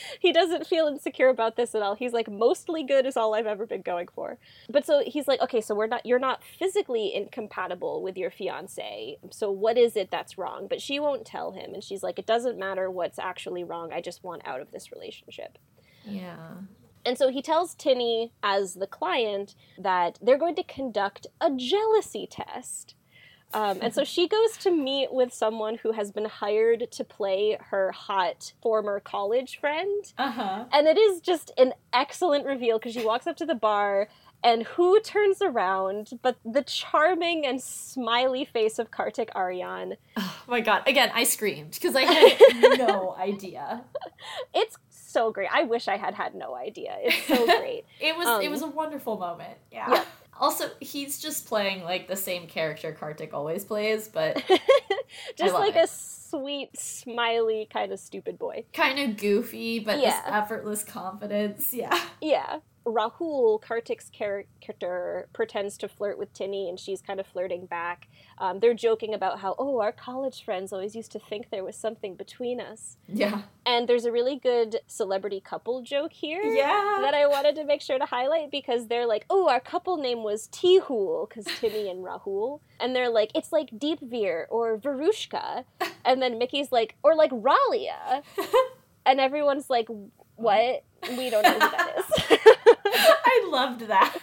he 0.20 0.32
doesn't 0.32 0.66
feel 0.66 0.86
insecure 0.86 1.28
about 1.28 1.56
this 1.56 1.74
at 1.74 1.82
all. 1.82 1.94
He's 1.94 2.12
like, 2.12 2.30
mostly 2.30 2.82
good 2.82 3.06
is 3.06 3.16
all 3.16 3.34
I've 3.34 3.46
ever 3.46 3.66
been 3.66 3.82
going 3.82 4.08
for. 4.08 4.38
But 4.68 4.86
so 4.86 5.02
he's 5.06 5.28
like, 5.28 5.40
okay, 5.40 5.60
so 5.60 5.74
we're 5.74 5.86
not, 5.86 6.04
you're 6.04 6.18
not 6.18 6.42
physically 6.58 7.14
incompatible 7.14 8.02
with 8.02 8.16
your 8.16 8.30
fiance. 8.30 9.18
So 9.30 9.50
what 9.50 9.78
is 9.78 9.96
it 9.96 10.10
that's 10.10 10.38
wrong? 10.38 10.66
But 10.68 10.80
she 10.80 11.00
won't 11.00 11.26
tell 11.26 11.52
him. 11.52 11.74
And 11.74 11.82
she's 11.82 12.02
like, 12.02 12.18
it 12.18 12.26
doesn't 12.26 12.58
matter 12.58 12.90
what's 12.90 13.18
actually 13.18 13.64
wrong. 13.64 13.92
I 13.92 14.00
just 14.00 14.24
want 14.24 14.46
out 14.46 14.60
of 14.60 14.70
this 14.70 14.92
relationship. 14.92 15.58
Yeah. 16.04 16.36
And 17.04 17.16
so 17.16 17.28
he 17.28 17.40
tells 17.40 17.74
Tinny, 17.74 18.32
as 18.42 18.74
the 18.74 18.86
client, 18.88 19.54
that 19.78 20.18
they're 20.20 20.36
going 20.36 20.56
to 20.56 20.64
conduct 20.64 21.28
a 21.40 21.50
jealousy 21.54 22.26
test. 22.26 22.96
Um, 23.54 23.78
and 23.80 23.94
so 23.94 24.04
she 24.04 24.28
goes 24.28 24.56
to 24.58 24.70
meet 24.70 25.12
with 25.12 25.32
someone 25.32 25.76
who 25.76 25.92
has 25.92 26.10
been 26.10 26.26
hired 26.26 26.90
to 26.90 27.04
play 27.04 27.56
her 27.70 27.92
hot 27.92 28.52
former 28.60 29.00
college 29.00 29.58
friend. 29.58 30.12
Uh-huh. 30.18 30.64
And 30.72 30.86
it 30.86 30.98
is 30.98 31.20
just 31.20 31.52
an 31.56 31.72
excellent 31.92 32.44
reveal 32.44 32.78
because 32.78 32.92
she 32.92 33.04
walks 33.04 33.26
up 33.26 33.36
to 33.38 33.46
the 33.46 33.54
bar 33.54 34.08
and 34.44 34.64
who 34.64 35.00
turns 35.00 35.40
around 35.40 36.10
but 36.22 36.36
the 36.44 36.62
charming 36.62 37.46
and 37.46 37.62
smiley 37.62 38.44
face 38.44 38.78
of 38.78 38.90
Kartik 38.90 39.32
Aaryan. 39.34 39.96
Oh 40.16 40.34
my 40.46 40.60
god. 40.60 40.82
Again, 40.86 41.10
I 41.14 41.24
screamed 41.24 41.72
because 41.72 41.96
I 41.96 42.02
had 42.02 42.78
no 42.78 43.14
idea. 43.18 43.82
It's 44.54 44.76
so 44.90 45.32
great. 45.32 45.48
I 45.52 45.62
wish 45.62 45.88
I 45.88 45.96
had 45.96 46.14
had 46.14 46.34
no 46.34 46.54
idea. 46.54 46.96
It's 47.02 47.26
so 47.26 47.46
great. 47.58 47.84
it 48.00 48.16
was 48.16 48.26
um, 48.26 48.42
it 48.42 48.50
was 48.50 48.62
a 48.62 48.66
wonderful 48.68 49.16
moment. 49.16 49.56
Yeah. 49.72 49.90
yeah. 49.90 50.04
Also, 50.38 50.70
he's 50.80 51.18
just 51.18 51.46
playing 51.46 51.84
like 51.84 52.08
the 52.08 52.16
same 52.16 52.46
character 52.46 52.92
Kartik 52.92 53.32
always 53.32 53.64
plays, 53.64 54.08
but 54.08 54.42
just 55.36 55.54
like 55.54 55.76
it. 55.76 55.84
a 55.84 55.86
sweet, 55.86 56.78
smiley, 56.78 57.68
kind 57.72 57.92
of 57.92 57.98
stupid 57.98 58.38
boy. 58.38 58.64
Kind 58.72 58.98
of 58.98 59.16
goofy, 59.16 59.78
but 59.78 59.98
yeah. 59.98 60.10
this 60.10 60.20
effortless 60.26 60.84
confidence. 60.84 61.72
Yeah. 61.72 61.98
Yeah. 62.20 62.58
Rahul, 62.86 63.60
Kartik's 63.60 64.08
character, 64.10 65.28
pretends 65.32 65.76
to 65.78 65.88
flirt 65.88 66.18
with 66.18 66.32
Tinny 66.32 66.68
and 66.68 66.78
she's 66.78 67.02
kind 67.02 67.18
of 67.18 67.26
flirting 67.26 67.66
back. 67.66 68.08
Um, 68.38 68.60
they're 68.60 68.74
joking 68.74 69.12
about 69.12 69.40
how, 69.40 69.56
oh, 69.58 69.80
our 69.80 69.90
college 69.92 70.44
friends 70.44 70.72
always 70.72 70.94
used 70.94 71.10
to 71.12 71.18
think 71.18 71.50
there 71.50 71.64
was 71.64 71.76
something 71.76 72.14
between 72.14 72.60
us. 72.60 72.96
Yeah. 73.08 73.42
And 73.64 73.88
there's 73.88 74.04
a 74.04 74.12
really 74.12 74.36
good 74.36 74.80
celebrity 74.86 75.40
couple 75.40 75.82
joke 75.82 76.12
here 76.12 76.42
yeah. 76.42 76.98
that 77.00 77.14
I 77.14 77.26
wanted 77.26 77.56
to 77.56 77.64
make 77.64 77.82
sure 77.82 77.98
to 77.98 78.06
highlight 78.06 78.52
because 78.52 78.86
they're 78.86 79.06
like, 79.06 79.26
oh, 79.28 79.48
our 79.48 79.60
couple 79.60 79.96
name 79.96 80.22
was 80.22 80.48
Tihul, 80.48 81.28
because 81.28 81.46
Tinny 81.58 81.90
and 81.90 82.04
Rahul. 82.04 82.60
And 82.78 82.94
they're 82.94 83.10
like, 83.10 83.32
it's 83.34 83.52
like 83.52 83.70
Deepveer 83.70 84.44
or 84.48 84.78
Virushka. 84.78 85.64
And 86.04 86.22
then 86.22 86.38
Mickey's 86.38 86.70
like, 86.70 86.94
or 87.02 87.16
like 87.16 87.32
Ralia. 87.32 88.22
and 89.06 89.18
everyone's 89.18 89.68
like, 89.68 89.88
what? 90.36 90.84
We 91.16 91.30
don't 91.30 91.42
know 91.42 91.52
who 91.52 91.58
that 91.58 91.94
is. 91.98 92.38
I 93.24 93.48
loved 93.50 93.82
that. 93.82 94.16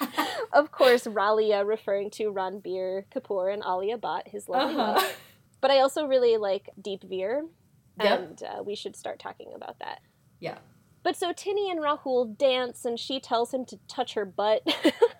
of 0.53 0.71
course, 0.71 1.05
Ralia 1.05 1.65
referring 1.65 2.09
to 2.11 2.31
Ranbir 2.31 3.05
Kapoor 3.13 3.53
and 3.53 3.63
Alia 3.63 3.97
Bhatt, 3.97 4.27
his 4.27 4.49
lovely 4.49 4.75
uh-huh. 4.75 4.93
wife. 4.97 5.21
But 5.61 5.71
I 5.71 5.79
also 5.79 6.05
really 6.05 6.37
like 6.37 6.69
Deepveer, 6.81 7.43
yep. 8.01 8.19
and 8.19 8.43
uh, 8.43 8.63
we 8.63 8.75
should 8.75 8.95
start 8.95 9.19
talking 9.19 9.53
about 9.55 9.79
that. 9.79 10.01
Yeah. 10.39 10.57
But 11.03 11.15
so 11.15 11.33
Tinny 11.33 11.69
and 11.69 11.79
Rahul 11.79 12.37
dance, 12.37 12.85
and 12.85 12.99
she 12.99 13.19
tells 13.19 13.53
him 13.53 13.65
to 13.65 13.77
touch 13.87 14.13
her 14.13 14.25
butt. 14.25 14.61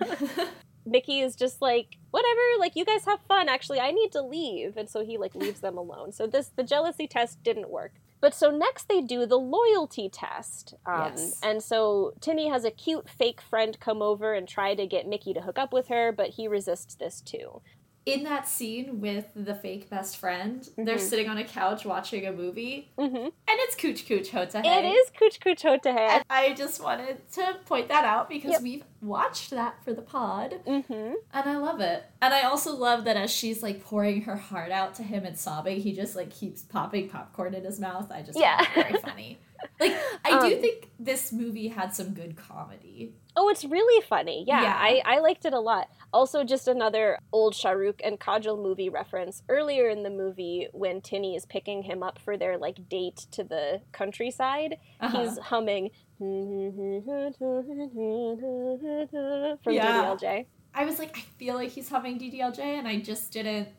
Mickey 0.85 1.21
is 1.21 1.35
just 1.35 1.61
like, 1.61 1.97
whatever, 2.11 2.41
like 2.59 2.75
you 2.75 2.85
guys 2.85 3.05
have 3.05 3.21
fun. 3.27 3.47
Actually, 3.47 3.79
I 3.79 3.91
need 3.91 4.11
to 4.13 4.21
leave, 4.21 4.75
and 4.77 4.89
so 4.89 5.03
he 5.03 5.17
like 5.17 5.35
leaves 5.35 5.59
them 5.59 5.77
alone. 5.77 6.11
So 6.11 6.27
this 6.27 6.51
the 6.55 6.63
jealousy 6.63 7.07
test 7.07 7.43
didn't 7.43 7.69
work. 7.69 7.93
But 8.23 8.33
so 8.33 8.51
next 8.51 8.87
they 8.87 9.01
do 9.01 9.25
the 9.25 9.35
loyalty 9.35 10.07
test. 10.07 10.75
Um, 10.85 11.11
yes. 11.11 11.41
And 11.43 11.61
so 11.61 12.13
Tinny 12.21 12.47
has 12.47 12.63
a 12.63 12.71
cute 12.71 13.09
fake 13.09 13.41
friend 13.41 13.77
come 13.81 14.01
over 14.01 14.33
and 14.33 14.47
try 14.47 14.75
to 14.75 14.87
get 14.87 15.09
Mickey 15.09 15.33
to 15.33 15.41
hook 15.41 15.59
up 15.59 15.73
with 15.73 15.89
her, 15.89 16.13
but 16.13 16.29
he 16.29 16.47
resists 16.47 16.95
this 16.95 17.19
too 17.19 17.61
in 18.05 18.23
that 18.23 18.47
scene 18.47 18.99
with 18.99 19.27
the 19.35 19.55
fake 19.55 19.89
best 19.89 20.17
friend, 20.17 20.61
mm-hmm. 20.61 20.83
they're 20.83 20.97
sitting 20.97 21.29
on 21.29 21.37
a 21.37 21.43
couch 21.43 21.85
watching 21.85 22.25
a 22.25 22.31
movie, 22.31 22.91
mm-hmm. 22.97 23.15
and 23.15 23.31
it's 23.47 23.75
Kuch 23.75 24.05
Kuch 24.05 24.29
Hota 24.29 24.61
Hai. 24.61 24.79
It 24.79 24.85
is 24.85 25.11
Kuch 25.11 25.39
Kuch 25.39 25.61
Hota 25.61 25.93
Hai. 25.93 26.15
And 26.15 26.25
I 26.29 26.53
just 26.53 26.81
wanted 26.81 27.29
to 27.33 27.57
point 27.65 27.87
that 27.87 28.03
out 28.03 28.29
because 28.29 28.51
yep. 28.51 28.61
we've 28.61 28.83
watched 29.01 29.51
that 29.51 29.83
for 29.83 29.93
the 29.93 30.01
pod, 30.01 30.55
mm-hmm. 30.65 31.13
and 31.33 31.49
I 31.49 31.57
love 31.57 31.79
it. 31.79 32.03
And 32.21 32.33
I 32.33 32.43
also 32.43 32.75
love 32.75 33.05
that 33.05 33.15
as 33.15 33.31
she's 33.31 33.63
like 33.63 33.83
pouring 33.83 34.23
her 34.23 34.35
heart 34.35 34.71
out 34.71 34.95
to 34.95 35.03
him 35.03 35.25
and 35.25 35.37
sobbing, 35.37 35.79
he 35.79 35.93
just 35.93 36.15
like 36.15 36.29
keeps 36.29 36.61
popping 36.61 37.09
popcorn 37.09 37.53
in 37.53 37.63
his 37.63 37.79
mouth. 37.79 38.11
I 38.11 38.21
just 38.21 38.37
yeah, 38.37 38.65
very 38.75 38.99
funny. 38.99 39.39
Like 39.79 39.97
I 40.25 40.31
um, 40.31 40.49
do 40.49 40.59
think 40.59 40.89
this 40.99 41.31
movie 41.31 41.69
had 41.69 41.93
some 41.93 42.13
good 42.13 42.35
comedy. 42.35 43.13
Oh, 43.35 43.49
it's 43.49 43.65
really 43.65 44.03
funny. 44.07 44.43
Yeah, 44.47 44.61
yeah, 44.61 44.77
I, 44.77 45.01
I 45.05 45.19
liked 45.19 45.45
it 45.45 45.53
a 45.53 45.59
lot. 45.59 45.89
Also, 46.11 46.43
just 46.43 46.67
another 46.67 47.17
old 47.31 47.53
Shahrukh 47.53 47.99
and 48.03 48.19
Kajol 48.19 48.61
movie 48.61 48.89
reference. 48.89 49.41
Earlier 49.49 49.89
in 49.89 50.03
the 50.03 50.09
movie, 50.09 50.67
when 50.71 51.01
Tinny 51.01 51.35
is 51.35 51.45
picking 51.45 51.83
him 51.83 52.03
up 52.03 52.19
for 52.19 52.37
their 52.37 52.57
like 52.57 52.87
date 52.89 53.25
to 53.31 53.43
the 53.43 53.81
countryside, 53.91 54.77
uh-huh. 54.99 55.23
he's 55.23 55.37
humming 55.39 55.89
from 56.17 57.13
yeah. 59.73 60.15
DDLJ. 60.15 60.45
I 60.75 60.85
was 60.85 60.99
like, 60.99 61.17
I 61.17 61.21
feel 61.37 61.55
like 61.55 61.69
he's 61.69 61.89
humming 61.89 62.19
DDLJ, 62.19 62.59
and 62.59 62.87
I 62.87 62.99
just 62.99 63.31
didn't. 63.31 63.69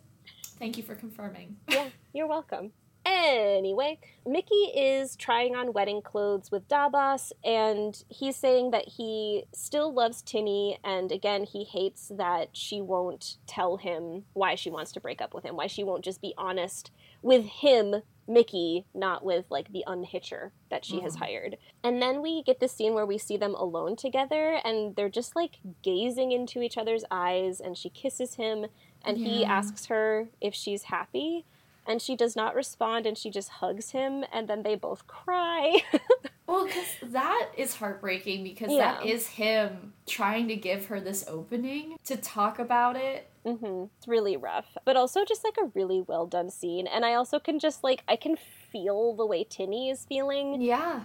Thank 0.59 0.77
you 0.77 0.83
for 0.83 0.95
confirming. 0.95 1.57
yeah, 1.69 1.88
you're 2.12 2.29
welcome. 2.29 2.73
Anyway, 3.07 3.99
Mickey 4.27 4.55
is 4.75 5.14
trying 5.17 5.55
on 5.55 5.75
wedding 5.75 6.01
clothes 6.01 6.51
with 6.51 6.67
Dabas, 6.69 7.33
and 7.45 8.03
he's 8.09 8.37
saying 8.37 8.71
that 8.71 8.88
he 8.88 9.45
still 9.53 9.93
loves 9.93 10.23
Tinny, 10.23 10.79
and 10.83 11.12
again, 11.12 11.45
he 11.45 11.64
hates 11.64 12.11
that 12.17 12.51
she 12.53 12.81
won't 12.81 13.37
tell 13.47 13.77
him 13.77 14.25
why 14.33 14.55
she 14.55 14.71
wants 14.71 14.90
to 14.93 15.01
break 15.01 15.21
up 15.21 15.35
with 15.35 15.45
him, 15.45 15.57
why 15.57 15.67
she 15.67 15.85
won't 15.85 16.05
just 16.05 16.23
be 16.23 16.33
honest 16.38 16.90
with 17.21 17.45
him, 17.45 17.97
Mickey, 18.27 18.87
not 18.95 19.23
with 19.23 19.45
like 19.51 19.71
the 19.71 19.85
unhitcher 19.87 20.53
that 20.71 20.87
she 20.87 20.97
mm-hmm. 20.97 21.05
has 21.05 21.17
hired. 21.17 21.59
And 21.83 22.01
then 22.01 22.23
we 22.23 22.43
get 22.43 22.59
this 22.59 22.73
scene 22.73 22.95
where 22.95 23.05
we 23.05 23.19
see 23.19 23.37
them 23.37 23.55
alone 23.55 23.97
together, 23.97 24.61
and 24.64 24.97
they're 24.97 25.11
just 25.11 25.37
like 25.37 25.59
gazing 25.83 26.33
into 26.33 26.62
each 26.62 26.79
other's 26.79 27.05
eyes, 27.11 27.61
and 27.61 27.77
she 27.77 27.90
kisses 27.90 28.37
him, 28.37 28.67
and 29.05 29.19
yeah. 29.19 29.29
he 29.29 29.45
asks 29.45 29.87
her 29.87 30.29
if 30.40 30.55
she's 30.55 30.85
happy 30.85 31.45
and 31.87 32.01
she 32.01 32.16
does 32.16 32.35
not 32.37 32.55
respond 32.55 33.07
and 33.07 33.16
she 33.16 33.31
just 33.31 33.49
hugs 33.49 33.90
him 33.90 34.25
and 34.33 34.49
then 34.49 34.62
they 34.62 34.75
both 34.75 35.07
cry. 35.07 35.83
well, 36.47 36.66
because 36.66 36.87
that 37.03 37.51
is 37.57 37.77
heartbreaking 37.77 38.44
because 38.44 38.73
yeah. 38.73 38.99
that 38.99 39.07
is 39.07 39.27
him 39.27 39.92
trying 40.07 40.49
to 40.49 40.57
give 40.57 40.87
her 40.87 41.01
this 41.01 41.25
opening 41.29 41.97
to 42.05 42.16
talk 42.16 42.59
about 42.59 42.97
it. 42.97 43.29
Mm-hmm. 43.47 43.85
It's 43.99 44.09
really 44.09 44.37
rough, 44.37 44.77
but 44.85 44.97
also 44.97 45.25
just 45.25 45.44
like 45.44 45.57
a 45.62 45.70
really 45.75 46.01
well 46.01 46.27
done 46.27 46.51
scene. 46.51 46.87
And 46.87 47.05
I 47.05 47.14
also 47.14 47.38
can 47.38 47.59
just 47.59 47.85
like, 47.85 48.03
I 48.09 48.16
can 48.16 48.37
feel 48.37 49.14
the 49.14 49.27
way 49.27 49.44
Tinny 49.44 49.90
is 49.90 50.05
feeling. 50.05 50.61
Yeah. 50.61 51.03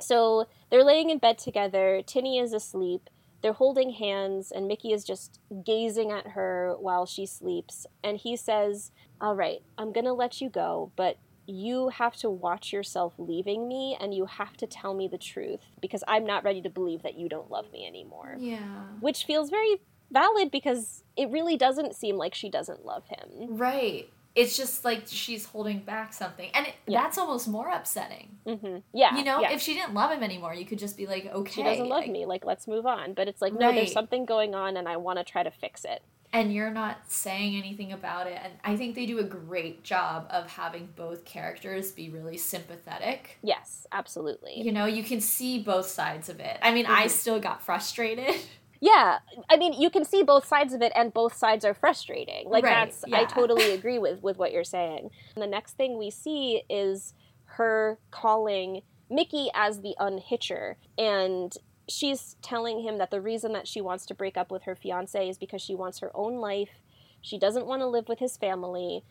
So 0.00 0.46
they're 0.70 0.84
laying 0.84 1.10
in 1.10 1.18
bed 1.18 1.38
together. 1.38 2.02
Tinny 2.06 2.38
is 2.38 2.52
asleep. 2.52 3.10
They're 3.42 3.52
holding 3.52 3.90
hands, 3.90 4.52
and 4.52 4.68
Mickey 4.68 4.92
is 4.92 5.04
just 5.04 5.40
gazing 5.64 6.10
at 6.10 6.28
her 6.28 6.74
while 6.78 7.06
she 7.06 7.26
sleeps. 7.26 7.86
And 8.04 8.18
he 8.18 8.36
says, 8.36 8.92
all 9.20 9.34
right, 9.34 9.62
I'm 9.78 9.92
going 9.92 10.04
to 10.04 10.12
let 10.12 10.40
you 10.40 10.50
go, 10.50 10.92
but 10.96 11.16
you 11.46 11.88
have 11.88 12.16
to 12.16 12.30
watch 12.30 12.72
yourself 12.72 13.14
leaving 13.18 13.66
me 13.66 13.96
and 14.00 14.14
you 14.14 14.26
have 14.26 14.56
to 14.56 14.66
tell 14.66 14.94
me 14.94 15.08
the 15.08 15.18
truth 15.18 15.60
because 15.80 16.04
I'm 16.06 16.24
not 16.24 16.44
ready 16.44 16.62
to 16.62 16.70
believe 16.70 17.02
that 17.02 17.18
you 17.18 17.28
don't 17.28 17.50
love 17.50 17.72
me 17.72 17.86
anymore. 17.86 18.36
Yeah. 18.38 18.84
Which 19.00 19.24
feels 19.24 19.50
very 19.50 19.80
valid 20.12 20.50
because 20.50 21.02
it 21.16 21.28
really 21.30 21.56
doesn't 21.56 21.96
seem 21.96 22.16
like 22.16 22.34
she 22.34 22.50
doesn't 22.50 22.84
love 22.84 23.04
him. 23.06 23.56
Right. 23.56 24.08
It's 24.34 24.56
just 24.56 24.84
like 24.84 25.04
she's 25.06 25.44
holding 25.46 25.80
back 25.80 26.12
something. 26.12 26.50
And 26.54 26.68
it, 26.68 26.74
yeah. 26.86 27.02
that's 27.02 27.18
almost 27.18 27.48
more 27.48 27.68
upsetting. 27.68 28.36
Mm-hmm. 28.46 28.78
Yeah. 28.92 29.16
You 29.16 29.24
know, 29.24 29.40
yeah. 29.40 29.52
if 29.52 29.60
she 29.60 29.74
didn't 29.74 29.94
love 29.94 30.10
him 30.10 30.22
anymore, 30.22 30.54
you 30.54 30.64
could 30.64 30.78
just 30.78 30.96
be 30.96 31.06
like, 31.06 31.26
okay. 31.26 31.52
She 31.52 31.62
doesn't 31.62 31.88
love 31.88 32.02
like, 32.02 32.10
me. 32.10 32.26
Like, 32.26 32.44
let's 32.44 32.68
move 32.68 32.86
on. 32.86 33.14
But 33.14 33.28
it's 33.28 33.42
like, 33.42 33.52
no, 33.52 33.72
there's 33.72 33.92
something 33.92 34.24
going 34.24 34.54
on 34.54 34.76
and 34.76 34.88
I 34.88 34.96
want 34.96 35.18
to 35.18 35.24
try 35.24 35.42
to 35.42 35.50
fix 35.50 35.84
it 35.84 36.02
and 36.32 36.52
you're 36.52 36.70
not 36.70 36.98
saying 37.08 37.56
anything 37.56 37.92
about 37.92 38.26
it 38.26 38.38
and 38.42 38.52
i 38.64 38.76
think 38.76 38.94
they 38.94 39.06
do 39.06 39.18
a 39.18 39.24
great 39.24 39.82
job 39.82 40.26
of 40.30 40.48
having 40.50 40.88
both 40.96 41.24
characters 41.24 41.90
be 41.92 42.08
really 42.08 42.36
sympathetic 42.36 43.38
yes 43.42 43.86
absolutely 43.92 44.60
you 44.60 44.72
know 44.72 44.86
you 44.86 45.02
can 45.02 45.20
see 45.20 45.58
both 45.58 45.86
sides 45.86 46.28
of 46.28 46.40
it 46.40 46.58
i 46.62 46.72
mean 46.72 46.84
mm-hmm. 46.84 46.94
i 46.94 47.06
still 47.06 47.40
got 47.40 47.62
frustrated 47.62 48.34
yeah 48.80 49.18
i 49.48 49.56
mean 49.56 49.72
you 49.72 49.90
can 49.90 50.04
see 50.04 50.22
both 50.22 50.46
sides 50.46 50.72
of 50.72 50.82
it 50.82 50.92
and 50.94 51.12
both 51.12 51.34
sides 51.34 51.64
are 51.64 51.74
frustrating 51.74 52.48
like 52.48 52.64
right. 52.64 52.88
that's 52.88 53.04
yeah. 53.06 53.20
i 53.20 53.24
totally 53.24 53.70
agree 53.74 53.98
with 53.98 54.22
with 54.22 54.38
what 54.38 54.52
you're 54.52 54.64
saying 54.64 55.10
and 55.34 55.42
the 55.42 55.46
next 55.46 55.76
thing 55.76 55.98
we 55.98 56.10
see 56.10 56.62
is 56.68 57.14
her 57.44 57.98
calling 58.10 58.82
mickey 59.10 59.48
as 59.54 59.80
the 59.80 59.94
unhitcher 59.98 60.76
and 60.96 61.56
she's 61.90 62.36
telling 62.40 62.80
him 62.80 62.98
that 62.98 63.10
the 63.10 63.20
reason 63.20 63.52
that 63.52 63.68
she 63.68 63.80
wants 63.80 64.06
to 64.06 64.14
break 64.14 64.36
up 64.36 64.50
with 64.50 64.62
her 64.62 64.74
fiance 64.74 65.28
is 65.28 65.38
because 65.38 65.60
she 65.60 65.74
wants 65.74 65.98
her 65.98 66.10
own 66.14 66.36
life. 66.36 66.80
She 67.20 67.38
doesn't 67.38 67.66
want 67.66 67.82
to 67.82 67.86
live 67.86 68.08
with 68.08 68.20
his 68.20 68.36
family. 68.36 69.04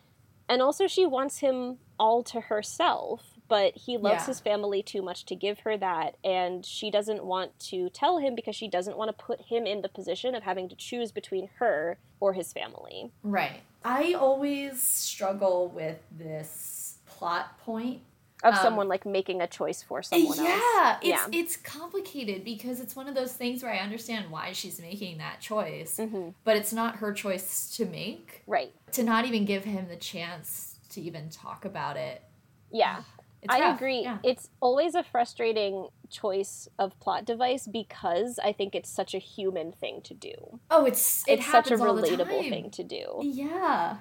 And 0.48 0.60
also, 0.60 0.88
she 0.88 1.06
wants 1.06 1.38
him 1.38 1.78
all 1.98 2.24
to 2.24 2.40
herself, 2.40 3.29
but 3.50 3.76
he 3.76 3.98
loves 3.98 4.22
yeah. 4.22 4.26
his 4.26 4.40
family 4.40 4.80
too 4.80 5.02
much 5.02 5.26
to 5.26 5.34
give 5.34 5.58
her 5.58 5.76
that. 5.76 6.16
And 6.22 6.64
she 6.64 6.88
doesn't 6.88 7.24
want 7.24 7.58
to 7.70 7.90
tell 7.90 8.18
him 8.18 8.36
because 8.36 8.54
she 8.54 8.68
doesn't 8.68 8.96
want 8.96 9.08
to 9.08 9.24
put 9.24 9.40
him 9.42 9.66
in 9.66 9.82
the 9.82 9.88
position 9.88 10.36
of 10.36 10.44
having 10.44 10.68
to 10.68 10.76
choose 10.76 11.10
between 11.10 11.50
her 11.58 11.98
or 12.20 12.32
his 12.32 12.52
family. 12.52 13.10
Right. 13.24 13.60
I 13.84 14.14
always 14.14 14.80
struggle 14.80 15.68
with 15.68 15.98
this 16.16 16.98
plot 17.06 17.58
point 17.58 18.02
of 18.44 18.54
um, 18.54 18.60
someone 18.62 18.86
like 18.86 19.04
making 19.04 19.42
a 19.42 19.48
choice 19.48 19.82
for 19.82 20.00
someone 20.00 20.38
yeah, 20.38 20.44
else. 20.44 20.98
It's, 21.02 21.08
yeah, 21.08 21.26
it's 21.32 21.56
complicated 21.56 22.44
because 22.44 22.78
it's 22.78 22.94
one 22.94 23.08
of 23.08 23.16
those 23.16 23.32
things 23.32 23.64
where 23.64 23.72
I 23.72 23.78
understand 23.78 24.30
why 24.30 24.52
she's 24.52 24.80
making 24.80 25.18
that 25.18 25.40
choice, 25.40 25.96
mm-hmm. 25.98 26.30
but 26.44 26.56
it's 26.56 26.72
not 26.72 26.96
her 26.96 27.12
choice 27.12 27.76
to 27.76 27.84
make. 27.84 28.44
Right. 28.46 28.72
To 28.92 29.02
not 29.02 29.26
even 29.26 29.44
give 29.44 29.64
him 29.64 29.88
the 29.88 29.96
chance 29.96 30.76
to 30.90 31.00
even 31.00 31.30
talk 31.30 31.64
about 31.64 31.96
it. 31.96 32.22
Yeah. 32.70 33.02
I 33.48 33.60
rough. 33.60 33.76
agree. 33.76 34.02
Yeah. 34.02 34.18
It's 34.22 34.50
always 34.60 34.94
a 34.94 35.02
frustrating 35.02 35.88
choice 36.10 36.68
of 36.78 36.98
plot 37.00 37.24
device 37.24 37.66
because 37.66 38.38
I 38.42 38.52
think 38.52 38.74
it's 38.74 38.90
such 38.90 39.14
a 39.14 39.18
human 39.18 39.72
thing 39.72 40.00
to 40.02 40.14
do. 40.14 40.60
Oh, 40.70 40.84
it's 40.84 41.24
it 41.26 41.38
it's 41.38 41.46
such 41.46 41.70
a 41.70 41.76
relatable 41.76 42.48
thing 42.48 42.70
to 42.70 42.84
do. 42.84 43.20
Yeah 43.22 43.98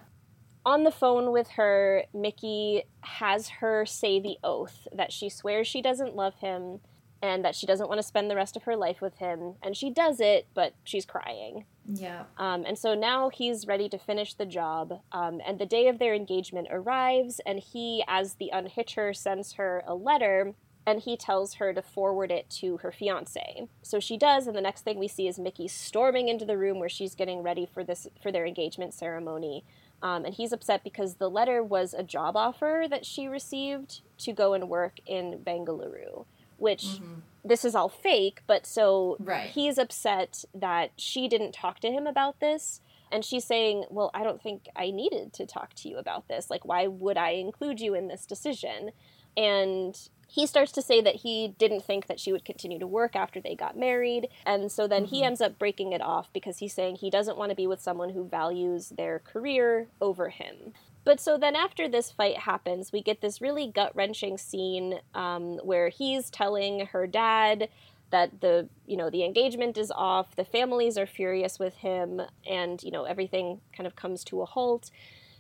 on 0.66 0.84
the 0.84 0.92
phone 0.92 1.32
with 1.32 1.48
her, 1.52 2.04
Mickey 2.14 2.84
has 3.02 3.50
her 3.50 3.86
say 3.86 4.20
the 4.20 4.38
oath 4.44 4.88
that 4.94 5.12
she 5.12 5.30
swears 5.30 5.68
she 5.68 5.82
doesn't 5.82 6.16
love 6.16 6.36
him 6.36 6.80
and 7.22 7.44
that 7.44 7.56
she 7.56 7.66
doesn't 7.66 7.88
want 7.88 8.00
to 8.00 8.08
spend 8.08 8.30
the 8.30 8.36
rest 8.36 8.56
of 8.56 8.64
her 8.64 8.76
life 8.76 9.02
with 9.02 9.18
him. 9.18 9.56
And 9.62 9.76
she 9.76 9.90
does 9.90 10.20
it, 10.20 10.48
but 10.54 10.74
she's 10.84 11.06
crying. 11.06 11.66
Yeah. 11.86 12.24
Um, 12.38 12.64
and 12.66 12.78
so 12.78 12.96
now 12.96 13.30
he's 13.30 13.68
ready 13.68 13.90
to 13.90 13.98
finish 13.98 14.34
the 14.34 14.46
job. 14.46 15.02
Um, 15.12 15.42
and 15.46 15.60
the 15.60 15.66
day 15.66 15.88
of 15.88 16.00
their 16.00 16.14
engagement 16.14 16.68
arrives, 16.72 17.42
and 17.46 17.60
he, 17.60 18.04
as 18.08 18.36
the 18.36 18.52
unhitcher, 18.54 19.16
sends 19.16 19.54
her 19.54 19.84
a 19.86 19.96
letter 19.96 20.54
and 20.90 21.02
he 21.02 21.16
tells 21.16 21.56
her 21.56 21.72
to 21.74 21.82
forward 21.82 22.32
it 22.32 22.50
to 22.50 22.78
her 22.78 22.92
fiance. 22.92 23.68
So 23.84 24.00
she 24.00 24.18
does, 24.18 24.48
and 24.48 24.58
the 24.58 24.62
next 24.62 24.84
thing 24.84 24.98
we 24.98 25.08
see 25.08 25.28
is 25.28 25.38
Mickey 25.38 25.68
storming 25.68 26.30
into 26.30 26.46
the 26.46 26.58
room 26.58 26.80
where 26.80 26.90
she's 26.90 27.14
getting 27.14 27.44
ready 27.44 27.68
for 27.72 27.84
this 27.84 28.08
for 28.22 28.32
their 28.32 28.46
engagement 28.46 28.94
ceremony. 28.94 29.64
Um, 30.02 30.26
and 30.26 30.34
he's 30.34 30.52
upset 30.52 30.84
because 30.84 31.16
the 31.16 31.30
letter 31.30 31.62
was 31.62 31.94
a 31.94 32.04
job 32.04 32.36
offer 32.36 32.86
that 32.90 33.06
she 33.06 33.28
received 33.28 34.02
to 34.20 34.34
go 34.34 34.54
and 34.54 34.70
work 34.70 35.00
in 35.06 35.42
Bengaluru, 35.46 36.26
which 36.60 36.84
mm-hmm. 36.84 37.20
this 37.44 37.66
is 37.66 37.76
all 37.76 37.90
fake, 37.90 38.42
but 38.48 38.66
so 38.66 39.18
right. 39.20 39.50
he's 39.50 39.78
upset 39.78 40.44
that 40.54 40.92
she 40.98 41.28
didn't 41.28 41.54
talk 41.54 41.80
to 41.82 41.92
him 41.92 42.08
about 42.08 42.40
this. 42.40 42.82
And 43.12 43.26
she's 43.26 43.46
saying, 43.46 43.86
Well, 43.90 44.12
I 44.14 44.24
don't 44.24 44.42
think 44.42 44.68
I 44.76 44.92
needed 44.92 45.34
to 45.34 45.46
talk 45.46 45.74
to 45.76 45.90
you 45.90 45.98
about 45.98 46.28
this. 46.28 46.50
Like, 46.50 46.64
why 46.64 46.88
would 46.88 47.18
I 47.18 47.32
include 47.32 47.80
you 47.80 47.96
in 47.96 48.08
this 48.08 48.26
decision? 48.26 48.92
And 49.36 49.98
he 50.28 50.46
starts 50.46 50.72
to 50.74 50.82
say 50.82 51.02
that 51.02 51.16
he 51.16 51.56
didn't 51.58 51.84
think 51.84 52.06
that 52.06 52.20
she 52.20 52.32
would 52.32 52.46
continue 52.46 52.78
to 52.78 52.86
work 52.86 53.16
after 53.16 53.42
they 53.42 53.56
got 53.56 53.76
married. 53.76 54.28
And 54.46 54.72
so 54.72 54.88
then 54.88 55.06
mm-hmm. 55.06 55.16
he 55.16 55.24
ends 55.24 55.42
up 55.42 55.58
breaking 55.58 55.92
it 55.92 56.02
off 56.02 56.32
because 56.34 56.60
he's 56.60 56.74
saying 56.74 56.98
he 56.98 57.10
doesn't 57.10 57.38
want 57.38 57.50
to 57.50 57.56
be 57.56 57.66
with 57.66 57.82
someone 57.82 58.12
who 58.12 58.28
values 58.28 58.90
their 58.90 59.20
career 59.20 59.88
over 60.00 60.30
him. 60.30 60.74
But 61.04 61.20
so 61.20 61.38
then 61.38 61.56
after 61.56 61.88
this 61.88 62.12
fight 62.12 62.38
happens, 62.40 62.92
we 62.92 63.02
get 63.02 63.22
this 63.22 63.42
really 63.42 63.68
gut 63.68 63.96
wrenching 63.96 64.38
scene 64.38 65.00
um, 65.16 65.58
where 65.64 65.90
he's 65.90 66.30
telling 66.30 66.88
her 66.88 67.08
dad 67.08 67.70
that 68.12 68.42
the 68.42 68.68
you 68.88 68.98
know 68.98 69.10
the 69.10 69.24
engagement 69.24 69.78
is 69.78 69.92
off 69.92 70.36
the 70.36 70.44
families 70.44 70.98
are 70.98 71.06
furious 71.06 71.60
with 71.60 71.76
him 71.76 72.20
and 72.50 72.82
you 72.82 72.90
know 72.90 73.04
everything 73.04 73.62
kind 73.72 73.86
of 73.86 73.96
comes 73.96 74.24
to 74.24 74.42
a 74.42 74.46
halt 74.46 74.90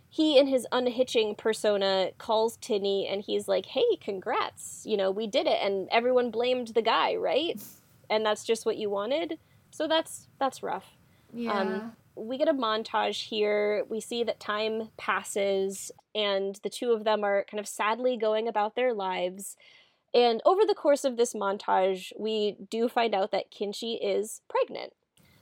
he 0.10 0.38
in 0.40 0.48
his 0.48 0.66
unhitching 0.72 1.36
persona 1.36 2.12
calls 2.18 2.58
Tinny 2.58 3.08
and 3.08 3.22
he's 3.22 3.48
like, 3.48 3.68
"Hey, 3.68 3.96
congrats. 4.02 4.84
You 4.86 4.98
know, 4.98 5.12
we 5.12 5.28
did 5.28 5.46
it." 5.46 5.60
And 5.62 5.88
everyone 5.92 6.32
blamed 6.32 6.70
the 6.70 6.82
guy, 6.82 7.16
right? 7.16 7.62
And 8.10 8.26
that's 8.26 8.44
just 8.44 8.66
what 8.66 8.78
you 8.78 8.90
wanted. 8.90 9.38
So 9.70 9.88
that's 9.88 10.28
that's 10.40 10.64
rough. 10.64 10.98
Yeah. 11.32 11.54
Um, 11.54 11.92
we 12.20 12.38
get 12.38 12.48
a 12.48 12.54
montage 12.54 13.28
here. 13.28 13.84
We 13.90 14.02
see 14.02 14.24
that 14.24 14.40
time 14.40 14.90
passes 14.98 15.92
and 16.14 16.60
the 16.64 16.70
two 16.70 16.92
of 16.92 17.04
them 17.04 17.24
are 17.24 17.46
kind 17.50 17.60
of 17.60 17.68
sadly 17.68 18.18
going 18.18 18.48
about 18.48 18.76
their 18.76 18.94
lives. 18.94 19.56
And 20.14 20.42
over 20.46 20.62
the 20.66 20.76
course 20.76 21.06
of 21.06 21.18
this 21.18 21.34
montage, 21.34 22.12
we 22.18 22.58
do 22.70 22.90
find 22.90 23.14
out 23.14 23.32
that 23.32 23.52
Kinchi 23.52 23.98
is 24.02 24.42
pregnant. 24.50 24.94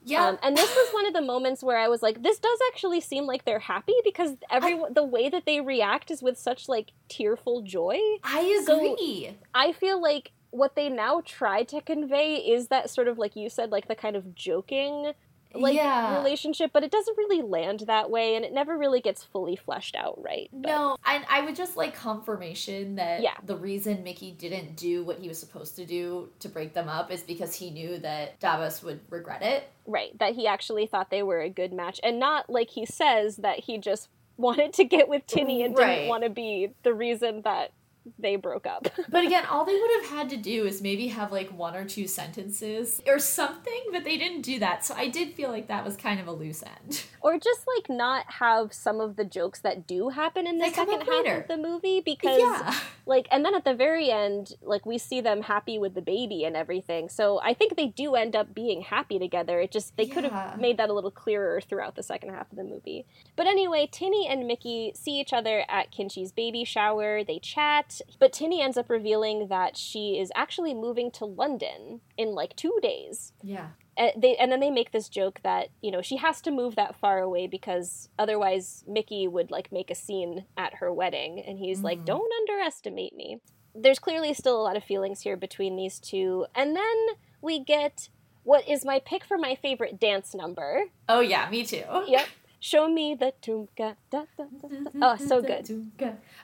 Yeah. 0.03 0.27
Um, 0.27 0.37
and 0.41 0.55
this 0.55 0.69
was 0.69 0.93
one 0.93 1.05
of 1.05 1.13
the 1.13 1.21
moments 1.21 1.61
where 1.61 1.77
I 1.77 1.89
was 1.89 2.01
like, 2.01 2.23
this 2.23 2.39
does 2.39 2.59
actually 2.71 3.01
seem 3.01 3.25
like 3.25 3.43
they're 3.43 3.59
happy 3.59 3.95
because 4.05 4.35
every 4.49 4.75
I, 4.75 4.83
the 4.93 5.03
way 5.03 5.27
that 5.27 5.45
they 5.45 5.59
react 5.59 6.11
is 6.11 6.23
with 6.23 6.37
such 6.37 6.69
like 6.69 6.91
tearful 7.09 7.61
joy. 7.61 7.99
I 8.23 8.41
agree. 8.63 9.25
So 9.25 9.35
I 9.53 9.73
feel 9.73 10.01
like 10.01 10.31
what 10.51 10.75
they 10.75 10.87
now 10.87 11.21
try 11.25 11.63
to 11.63 11.81
convey 11.81 12.35
is 12.35 12.69
that 12.69 12.89
sort 12.89 13.09
of 13.09 13.17
like 13.17 13.35
you 13.35 13.49
said, 13.49 13.71
like 13.71 13.89
the 13.89 13.95
kind 13.95 14.15
of 14.15 14.33
joking 14.33 15.11
like 15.59 15.75
yeah. 15.75 16.17
relationship, 16.17 16.71
but 16.73 16.83
it 16.83 16.91
doesn't 16.91 17.17
really 17.17 17.41
land 17.41 17.81
that 17.87 18.09
way, 18.09 18.35
and 18.35 18.45
it 18.45 18.53
never 18.53 18.77
really 18.77 19.01
gets 19.01 19.23
fully 19.23 19.55
fleshed 19.55 19.95
out 19.95 20.21
right. 20.23 20.49
But. 20.51 20.67
No, 20.67 20.97
and 21.05 21.25
I 21.29 21.41
would 21.41 21.55
just 21.55 21.77
like 21.77 21.95
confirmation 21.95 22.95
that 22.95 23.21
yeah. 23.21 23.35
the 23.43 23.55
reason 23.55 24.03
Mickey 24.03 24.31
didn't 24.31 24.75
do 24.75 25.03
what 25.03 25.19
he 25.19 25.27
was 25.27 25.39
supposed 25.39 25.75
to 25.77 25.85
do 25.85 26.29
to 26.39 26.49
break 26.49 26.73
them 26.73 26.89
up 26.89 27.11
is 27.11 27.21
because 27.21 27.55
he 27.55 27.69
knew 27.69 27.97
that 27.99 28.39
Dabas 28.39 28.83
would 28.83 28.99
regret 29.09 29.41
it. 29.41 29.69
Right, 29.85 30.17
that 30.19 30.35
he 30.35 30.47
actually 30.47 30.85
thought 30.85 31.09
they 31.09 31.23
were 31.23 31.41
a 31.41 31.49
good 31.49 31.73
match, 31.73 31.99
and 32.03 32.19
not 32.19 32.49
like 32.49 32.69
he 32.69 32.85
says 32.85 33.37
that 33.37 33.59
he 33.59 33.77
just 33.77 34.09
wanted 34.37 34.73
to 34.73 34.83
get 34.83 35.09
with 35.09 35.25
Tinny 35.25 35.63
and 35.63 35.77
right. 35.77 35.95
didn't 35.95 36.09
want 36.09 36.23
to 36.23 36.29
be 36.29 36.69
the 36.83 36.93
reason 36.93 37.41
that 37.41 37.71
they 38.19 38.35
broke 38.35 38.65
up. 38.65 38.87
but 39.09 39.25
again, 39.25 39.45
all 39.45 39.65
they 39.65 39.79
would 39.79 39.91
have 40.01 40.11
had 40.11 40.29
to 40.31 40.37
do 40.37 40.65
is 40.65 40.81
maybe 40.81 41.07
have 41.07 41.31
like 41.31 41.49
one 41.49 41.75
or 41.75 41.85
two 41.85 42.07
sentences 42.07 43.01
or 43.07 43.19
something, 43.19 43.81
but 43.91 44.03
they 44.03 44.17
didn't 44.17 44.41
do 44.41 44.59
that. 44.59 44.85
So 44.85 44.93
I 44.95 45.07
did 45.07 45.33
feel 45.33 45.49
like 45.49 45.67
that 45.67 45.85
was 45.85 45.95
kind 45.95 46.19
of 46.19 46.27
a 46.27 46.31
loose 46.31 46.63
end. 46.63 47.03
Or 47.19 47.37
just 47.37 47.65
like 47.75 47.89
not 47.89 48.31
have 48.33 48.71
some 48.71 49.01
of 49.01 49.17
the 49.17 49.25
jokes 49.25 49.59
that 49.59 49.85
do 49.85 50.07
happen 50.09 50.47
in 50.47 50.59
the 50.59 50.65
they 50.65 50.71
second 50.71 51.01
half 51.01 51.09
later. 51.09 51.41
of 51.41 51.47
the 51.49 51.57
movie 51.57 51.99
because 51.99 52.39
yeah. 52.39 52.73
like 53.05 53.27
and 53.31 53.43
then 53.43 53.53
at 53.53 53.65
the 53.65 53.73
very 53.73 54.09
end, 54.09 54.53
like 54.61 54.85
we 54.85 54.97
see 54.97 55.19
them 55.19 55.41
happy 55.41 55.77
with 55.77 55.93
the 55.93 56.01
baby 56.01 56.45
and 56.45 56.55
everything. 56.55 57.09
So 57.09 57.41
I 57.43 57.53
think 57.53 57.75
they 57.75 57.87
do 57.87 58.15
end 58.15 58.33
up 58.33 58.53
being 58.53 58.81
happy 58.81 59.19
together. 59.19 59.59
It 59.59 59.71
just 59.71 59.97
they 59.97 60.03
yeah. 60.03 60.13
could 60.13 60.23
have 60.23 60.61
made 60.61 60.77
that 60.77 60.89
a 60.89 60.93
little 60.93 61.11
clearer 61.11 61.59
throughout 61.59 61.95
the 61.95 62.03
second 62.03 62.29
half 62.29 62.49
of 62.49 62.55
the 62.55 62.63
movie. 62.63 63.05
But 63.35 63.47
anyway, 63.47 63.89
Tinny 63.91 64.25
and 64.29 64.47
Mickey 64.47 64.93
see 64.95 65.19
each 65.19 65.33
other 65.33 65.65
at 65.67 65.91
Kinchi's 65.91 66.31
baby 66.31 66.63
shower. 66.63 67.23
They 67.23 67.39
chat 67.39 67.96
but 68.19 68.33
Tinny 68.33 68.61
ends 68.61 68.77
up 68.77 68.89
revealing 68.89 69.47
that 69.47 69.77
she 69.77 70.19
is 70.19 70.31
actually 70.35 70.73
moving 70.73 71.11
to 71.11 71.25
London 71.25 72.01
in 72.17 72.29
like 72.29 72.55
two 72.55 72.77
days. 72.81 73.33
Yeah. 73.41 73.69
And, 73.97 74.11
they, 74.21 74.35
and 74.35 74.51
then 74.51 74.59
they 74.59 74.69
make 74.69 74.91
this 74.91 75.09
joke 75.09 75.39
that 75.43 75.69
you 75.81 75.91
know 75.91 76.01
she 76.01 76.17
has 76.17 76.41
to 76.41 76.51
move 76.51 76.75
that 76.75 76.99
far 76.99 77.19
away 77.19 77.47
because 77.47 78.09
otherwise 78.19 78.83
Mickey 78.87 79.27
would 79.27 79.49
like 79.49 79.71
make 79.71 79.89
a 79.89 79.95
scene 79.95 80.45
at 80.55 80.75
her 80.75 80.93
wedding, 80.93 81.43
and 81.45 81.57
he's 81.57 81.77
mm-hmm. 81.77 81.85
like, 81.85 82.05
"Don't 82.05 82.31
underestimate 82.41 83.15
me." 83.15 83.41
There's 83.73 83.99
clearly 83.99 84.33
still 84.33 84.59
a 84.59 84.63
lot 84.63 84.77
of 84.77 84.83
feelings 84.83 85.21
here 85.21 85.37
between 85.37 85.75
these 85.75 85.99
two, 85.99 86.45
and 86.53 86.75
then 86.75 86.95
we 87.41 87.59
get 87.59 88.09
what 88.43 88.67
is 88.67 88.85
my 88.85 88.99
pick 88.99 89.25
for 89.25 89.37
my 89.37 89.55
favorite 89.55 89.99
dance 89.99 90.33
number. 90.33 90.85
Oh 91.09 91.19
yeah, 91.19 91.49
me 91.49 91.65
too. 91.65 91.83
Yep. 92.07 92.27
Show 92.67 92.89
me 92.89 93.15
the 93.15 93.31
Thumka. 93.41 93.95
Da, 94.11 94.25
da, 94.35 94.43
da, 94.43 94.89
oh, 95.01 95.15
so 95.15 95.41
good. 95.41 95.87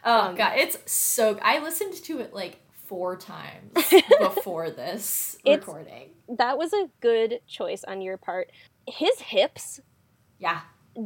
Oh 0.05 0.21
um, 0.21 0.35
god, 0.35 0.53
it's 0.55 0.77
so. 0.89 1.37
I 1.41 1.59
listened 1.59 1.95
to 1.95 2.19
it 2.21 2.33
like 2.33 2.61
four 2.85 3.17
times 3.17 3.73
before 4.21 4.69
this 4.69 5.35
recording. 5.45 6.11
That 6.29 6.57
was 6.57 6.71
a 6.71 6.87
good 7.01 7.41
choice 7.45 7.83
on 7.83 8.01
your 8.01 8.15
part. 8.15 8.53
His 8.87 9.19
hips, 9.19 9.81
yeah, 10.39 10.61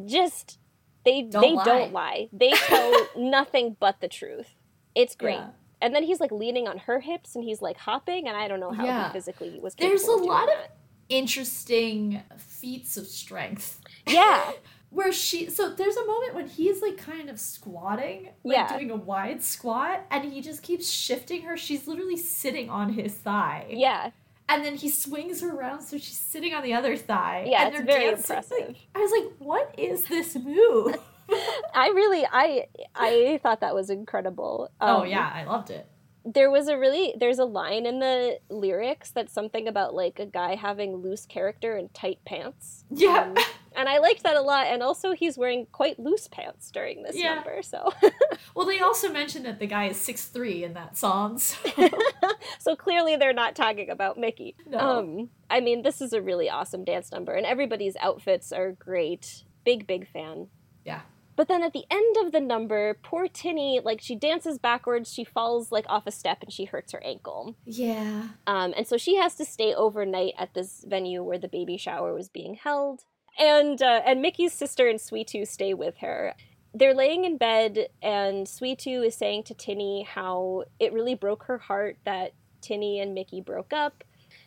just 0.05 0.59
they 1.03 1.23
don't 1.23 1.41
they 1.41 1.53
lie. 1.53 1.65
don't 1.65 1.93
lie. 1.93 2.29
They 2.31 2.51
tell 2.51 3.07
nothing 3.17 3.75
but 3.79 4.01
the 4.01 4.07
truth. 4.07 4.53
It's 4.93 5.15
great. 5.15 5.37
Yeah. 5.37 5.49
And 5.81 5.95
then 5.95 6.03
he's 6.03 6.19
like 6.19 6.31
leaning 6.31 6.67
on 6.67 6.77
her 6.77 6.99
hips 6.99 7.33
and 7.33 7.43
he's 7.43 7.59
like 7.59 7.77
hopping, 7.77 8.27
and 8.27 8.37
I 8.37 8.47
don't 8.47 8.59
know 8.59 8.71
how 8.71 8.85
yeah. 8.85 9.07
he 9.07 9.13
physically 9.13 9.59
was. 9.59 9.73
There's 9.73 10.03
a 10.03 10.11
lot 10.11 10.45
that. 10.45 10.65
of 10.65 10.71
interesting 11.09 12.21
feats 12.37 12.97
of 12.97 13.07
strength. 13.07 13.81
Yeah. 14.05 14.51
where 14.89 15.11
she 15.11 15.49
so 15.49 15.73
there's 15.73 15.97
a 15.97 16.05
moment 16.05 16.33
when 16.33 16.47
he's 16.47 16.81
like 16.81 16.97
kind 16.97 17.29
of 17.29 17.39
squatting 17.39 18.29
like 18.43 18.55
yeah. 18.55 18.77
doing 18.77 18.89
a 18.89 18.95
wide 18.95 19.43
squat 19.43 20.05
and 20.11 20.31
he 20.31 20.41
just 20.41 20.63
keeps 20.63 20.89
shifting 20.89 21.41
her 21.41 21.57
she's 21.57 21.87
literally 21.87 22.17
sitting 22.17 22.69
on 22.69 22.93
his 22.93 23.13
thigh 23.13 23.65
yeah 23.69 24.11
and 24.49 24.63
then 24.63 24.75
he 24.75 24.89
swings 24.89 25.41
her 25.41 25.53
around 25.53 25.81
so 25.81 25.97
she's 25.97 26.17
sitting 26.17 26.53
on 26.53 26.63
the 26.63 26.73
other 26.73 26.95
thigh 26.95 27.45
yeah 27.49 27.65
and 27.65 27.75
it's 27.75 27.85
very 27.85 28.05
dancing. 28.05 28.35
impressive 28.37 28.67
like, 28.67 28.77
i 28.95 28.99
was 28.99 29.11
like 29.11 29.33
what 29.39 29.75
is 29.77 30.03
this 30.03 30.35
move 30.35 30.95
i 31.73 31.91
really 31.93 32.25
i 32.31 32.65
i 32.95 33.39
thought 33.43 33.59
that 33.59 33.75
was 33.75 33.89
incredible 33.89 34.69
oh, 34.79 34.87
um, 34.87 35.01
oh 35.01 35.03
yeah 35.03 35.29
i 35.33 35.43
loved 35.43 35.69
it 35.69 35.85
there 36.33 36.51
was 36.51 36.67
a 36.67 36.77
really 36.77 37.13
there's 37.17 37.39
a 37.39 37.45
line 37.45 37.85
in 37.85 37.99
the 37.99 38.37
lyrics 38.49 39.11
that's 39.11 39.31
something 39.31 39.67
about 39.67 39.93
like 39.93 40.19
a 40.19 40.25
guy 40.25 40.55
having 40.55 40.97
loose 40.97 41.25
character 41.25 41.75
and 41.75 41.93
tight 41.93 42.19
pants. 42.25 42.83
Yeah. 42.91 43.21
Um, 43.21 43.35
and 43.77 43.87
I 43.87 43.99
liked 43.99 44.23
that 44.23 44.35
a 44.35 44.41
lot 44.41 44.67
and 44.67 44.83
also 44.83 45.13
he's 45.13 45.37
wearing 45.37 45.67
quite 45.71 45.99
loose 45.99 46.27
pants 46.27 46.71
during 46.71 47.03
this 47.03 47.15
yeah. 47.15 47.35
number, 47.35 47.61
so 47.61 47.93
Well, 48.55 48.65
they 48.65 48.79
also 48.79 49.09
mentioned 49.09 49.45
that 49.45 49.59
the 49.59 49.67
guy 49.67 49.85
is 49.85 49.97
six 49.97 50.25
three 50.25 50.63
in 50.63 50.73
that 50.73 50.97
song. 50.97 51.37
So. 51.37 51.57
so 52.59 52.75
clearly 52.75 53.15
they're 53.15 53.33
not 53.33 53.55
talking 53.55 53.89
about 53.89 54.17
Mickey. 54.17 54.55
No. 54.65 54.79
Um 54.79 55.29
I 55.49 55.61
mean, 55.61 55.83
this 55.83 56.01
is 56.01 56.11
a 56.11 56.21
really 56.21 56.49
awesome 56.49 56.83
dance 56.83 57.11
number 57.11 57.33
and 57.33 57.45
everybody's 57.45 57.95
outfits 57.97 58.51
are 58.51 58.71
great. 58.73 59.43
Big 59.63 59.87
big 59.87 60.07
fan. 60.07 60.47
Yeah. 60.83 61.01
But 61.37 61.47
then 61.47 61.61
at 61.61 61.71
the 61.71 61.85
end 61.91 62.17
of 62.25 62.31
the 62.31 62.41
number, 62.41 62.97
poor 63.03 63.27
Tinny, 63.27 63.79
like 63.83 64.01
she 64.01 64.15
dances 64.15 64.57
backwards, 64.57 65.13
she 65.13 65.23
falls 65.23 65.71
like 65.71 65.85
off 65.87 66.07
a 66.07 66.11
step 66.11 66.39
and 66.41 66.51
she 66.51 66.65
hurts 66.65 66.93
her 66.93 67.03
ankle. 67.05 67.55
Yeah. 67.63 68.29
Um, 68.47 68.73
and 68.75 68.87
so 68.87 68.97
she 68.97 69.17
has 69.17 69.35
to 69.35 69.45
stay 69.45 69.71
overnight 69.73 70.33
at 70.35 70.55
this 70.55 70.83
venue 70.87 71.23
where 71.23 71.37
the 71.37 71.47
baby 71.47 71.77
shower 71.77 72.11
was 72.15 72.27
being 72.27 72.55
held. 72.55 73.03
And 73.37 73.81
uh, 73.81 74.01
and 74.05 74.21
Mickey's 74.21 74.53
sister 74.53 74.87
and 74.87 74.99
Sweetu 74.99 75.47
stay 75.47 75.73
with 75.73 75.97
her. 75.97 76.33
They're 76.73 76.93
laying 76.93 77.25
in 77.25 77.37
bed, 77.37 77.87
and 78.01 78.45
Sweetu 78.45 79.05
is 79.05 79.15
saying 79.15 79.43
to 79.43 79.53
Tinny 79.53 80.03
how 80.03 80.65
it 80.79 80.93
really 80.93 81.15
broke 81.15 81.43
her 81.43 81.57
heart 81.57 81.97
that 82.05 82.33
Tinny 82.61 82.99
and 82.99 83.13
Mickey 83.13 83.41
broke 83.41 83.73
up. 83.73 84.03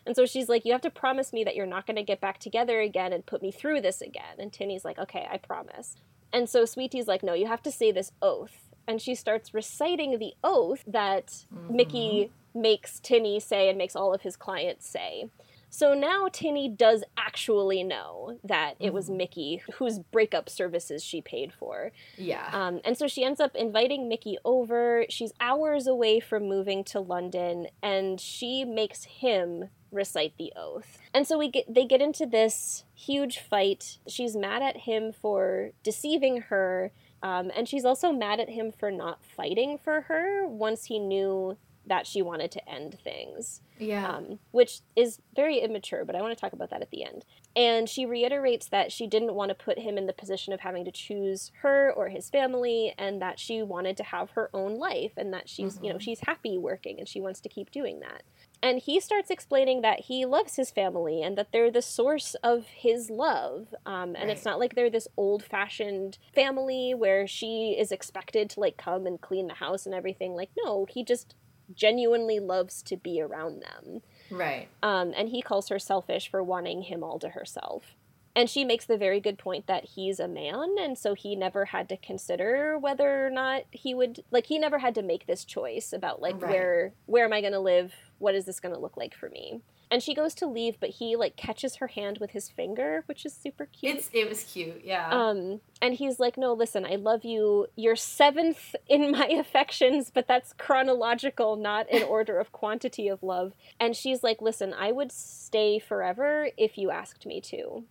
And 0.07 0.17
so 0.17 0.27
she's 0.27 0.49
like, 0.49 0.65
You 0.65 0.73
have 0.73 0.81
to 0.83 0.91
promise 0.91 1.33
me 1.33 1.45
that 1.45 1.57
you're 1.57 1.67
not 1.67 1.87
going 1.87 1.97
to 1.97 2.03
get 2.03 2.21
back 2.21 2.39
together 2.39 2.81
again 2.81 3.13
and 3.13 3.25
put 3.25 3.43
me 3.43 3.53
through 3.53 3.81
this 3.81 4.01
again. 4.01 4.39
And 4.39 4.53
Tinny's 4.53 4.85
like, 4.85 4.99
Okay, 4.99 5.27
I 5.31 5.39
promise. 5.39 5.97
And 6.33 6.49
so 6.49 6.65
Sweetu's 6.65 7.09
like, 7.09 7.23
no, 7.23 7.35
you 7.35 7.47
have 7.47 7.63
to 7.63 7.73
say 7.73 7.93
this 7.93 8.13
oath. 8.23 8.69
And 8.87 9.01
she 9.01 9.15
starts 9.15 9.55
reciting 9.55 10.19
the 10.19 10.35
oath 10.43 10.83
that 10.87 11.45
mm-hmm. 11.55 11.77
Mickey 11.77 12.31
makes 12.55 12.99
Tinny 13.01 13.39
say 13.41 13.69
and 13.69 13.79
makes 13.79 13.95
all 13.95 14.13
of 14.13 14.23
his 14.23 14.37
clients 14.37 14.89
say. 14.89 15.29
So 15.71 15.95
now 15.95 16.29
Tinny 16.31 16.69
does 16.69 17.05
actually 17.17 17.85
know 17.85 18.39
that 18.43 18.75
it 18.81 18.93
was 18.93 19.07
mm-hmm. 19.07 19.17
Mickey 19.17 19.63
whose 19.75 20.01
breakup 20.01 20.51
services 20.51 21.05
she 21.05 21.23
paid 21.23 21.53
for. 21.53 21.93
Yeah. 22.19 22.51
Um, 22.53 22.81
and 22.85 22.99
so 22.99 23.07
she 23.07 23.25
ends 23.25 23.41
up 23.41 23.55
inviting 23.55 24.09
Mickey 24.09 24.37
over. 24.45 25.07
She's 25.09 25.33
hours 25.41 25.87
away 25.87 26.19
from 26.19 26.49
moving 26.49 26.83
to 26.85 27.01
London, 27.01 27.69
and 27.83 28.21
she 28.21 28.65
makes 28.65 29.05
him 29.05 29.69
recite 29.93 30.35
the 30.39 30.53
oath. 30.57 30.99
And 31.15 31.27
so 31.27 31.39
we 31.39 31.49
get 31.49 31.73
they 31.73 31.85
get 31.85 32.03
into 32.03 32.27
this 32.27 32.85
huge 32.95 33.39
fight. 33.39 33.99
She's 34.09 34.37
mad 34.37 34.63
at 34.63 34.79
him 34.79 35.13
for 35.13 35.71
deceiving 35.83 36.43
her, 36.43 36.93
um, 37.23 37.51
and 37.57 37.69
she's 37.69 37.85
also 37.85 38.13
mad 38.13 38.41
at 38.41 38.51
him 38.51 38.73
for 38.73 38.91
not 38.91 39.23
fighting 39.25 39.79
for 39.79 40.03
her 40.03 40.47
once 40.47 40.87
he 40.87 40.99
knew 40.99 41.57
that 41.91 42.07
she 42.07 42.23
wanted 42.23 42.53
to 42.53 42.67
end 42.71 42.97
things. 43.03 43.61
Yeah. 43.79 44.09
Um, 44.09 44.39
which 44.53 44.81
is 44.95 45.21
very 45.35 45.59
immature, 45.59 46.05
but 46.05 46.15
I 46.15 46.21
want 46.21 46.37
to 46.37 46.41
talk 46.41 46.53
about 46.53 46.71
that 46.71 46.83
at 46.83 46.91
the 46.91 47.03
end. 47.03 47.25
And 47.57 47.89
she 47.89 48.07
reiterates 48.07 48.69
that 48.69 48.93
she 48.93 49.07
didn't 49.07 49.35
want 49.35 49.49
to 49.49 49.55
put 49.55 49.79
him 49.79 49.99
in 49.99 50.07
the 50.07 50.13
position 50.13 50.53
of 50.53 50.61
having 50.61 50.85
to 50.85 50.93
choose 50.93 51.51
her 51.63 51.91
or 51.91 52.09
his 52.09 52.31
family, 52.31 52.95
and 52.97 53.21
that 53.21 53.41
she 53.41 53.63
wanted 53.63 53.97
to 53.97 54.05
have 54.05 54.31
her 54.31 54.51
own 54.55 54.79
life, 54.79 55.13
and 55.17 55.33
that 55.33 55.49
she's, 55.49 55.75
mm-hmm. 55.75 55.85
you 55.85 55.91
know, 55.91 55.97
mm-hmm. 55.97 56.05
she's 56.05 56.21
happy 56.21 56.59
working 56.59 56.99
and 56.99 57.09
she 57.09 57.21
wants 57.21 57.41
to 57.41 57.49
keep 57.49 57.71
doing 57.73 58.01
that. 58.01 58.23
And 58.63 58.79
he 58.79 59.01
starts 59.01 59.31
explaining 59.31 59.81
that 59.81 60.01
he 60.01 60.27
loves 60.27 60.57
his 60.57 60.71
family 60.71 61.23
and 61.23 61.37
that 61.39 61.51
they're 61.51 61.71
the 61.71 61.83
source 61.83 62.37
of 62.43 62.67
his 62.67 63.11
love. 63.11 63.75
Um, 63.87 64.15
and 64.15 64.29
right. 64.29 64.31
it's 64.31 64.45
not 64.45 64.61
like 64.61 64.75
they're 64.75 64.91
this 64.91 65.09
old 65.17 65.43
fashioned 65.43 66.19
family 66.35 66.95
where 66.95 67.27
she 67.27 67.75
is 67.79 67.91
expected 67.91 68.51
to 68.51 68.61
like 68.61 68.77
come 68.77 69.07
and 69.07 69.21
clean 69.21 69.49
the 69.49 69.55
house 69.55 69.87
and 69.87 69.95
everything. 69.95 70.35
Like, 70.35 70.51
no, 70.63 70.87
he 70.89 71.03
just 71.03 71.35
genuinely 71.75 72.39
loves 72.39 72.83
to 72.83 72.97
be 72.97 73.21
around 73.21 73.63
them. 73.63 74.01
Right. 74.31 74.69
Um, 74.83 75.13
and 75.17 75.29
he 75.29 75.43
calls 75.43 75.69
her 75.69 75.79
selfish 75.79 76.31
for 76.31 76.43
wanting 76.43 76.83
him 76.83 77.03
all 77.03 77.19
to 77.19 77.31
herself. 77.31 77.97
And 78.41 78.49
she 78.49 78.65
makes 78.65 78.87
the 78.87 78.97
very 78.97 79.21
good 79.21 79.37
point 79.37 79.67
that 79.67 79.85
he's 79.85 80.19
a 80.19 80.27
man, 80.27 80.77
and 80.81 80.97
so 80.97 81.13
he 81.13 81.37
never 81.37 81.67
had 81.67 81.91
to 81.91 81.99
consider 81.99 82.79
whether 82.79 83.27
or 83.27 83.29
not 83.29 83.65
he 83.71 83.93
would 83.95 84.25
like 84.31 84.47
he 84.47 84.59
never 84.59 84.79
had 84.79 84.95
to 84.95 85.03
make 85.03 85.27
this 85.27 85.45
choice 85.45 85.93
about 85.93 86.23
like 86.23 86.41
right. 86.41 86.51
where 86.51 86.93
where 87.05 87.27
am 87.27 87.35
I 87.35 87.43
going 87.43 87.53
to 87.53 87.61
live? 87.61 87.93
What 88.17 88.35
is 88.35 88.47
this 88.47 88.59
going 88.59 88.75
to 88.75 88.81
look 88.81 88.97
like 88.97 89.15
for 89.15 89.29
me? 89.29 89.61
and 89.91 90.03
she 90.03 90.15
goes 90.15 90.35
to 90.35 90.47
leave 90.47 90.79
but 90.79 90.91
he 90.91 91.17
like 91.17 91.37
catches 91.37 91.77
her 91.77 91.89
hand 91.89 92.19
with 92.21 92.31
his 92.31 92.49
finger 92.49 93.03
which 93.07 93.27
is 93.27 93.35
super 93.35 93.67
cute 93.67 93.97
it's 93.97 94.11
it 94.13 94.29
was 94.29 94.45
cute 94.45 94.83
yeah 94.85 95.09
um 95.11 95.61
and 95.83 95.95
he's 95.95 96.21
like 96.21 96.39
no 96.39 96.53
listen 96.53 96.85
i 96.85 96.95
love 96.95 97.25
you 97.25 97.67
you're 97.77 97.97
seventh 97.97 98.75
in 98.89 99.11
my 99.11 99.27
affections 99.31 100.11
but 100.13 100.29
that's 100.29 100.53
chronological 100.53 101.57
not 101.57 101.91
in 101.91 102.03
order 102.09 102.39
of 102.39 102.53
quantity 102.53 103.09
of 103.09 103.23
love 103.23 103.53
and 103.81 103.97
she's 103.97 104.23
like 104.23 104.41
listen 104.41 104.73
i 104.75 104.93
would 104.93 105.11
stay 105.11 105.79
forever 105.79 106.49
if 106.57 106.79
you 106.79 106.91
asked 106.91 107.27
me 107.27 107.41
to 107.41 107.85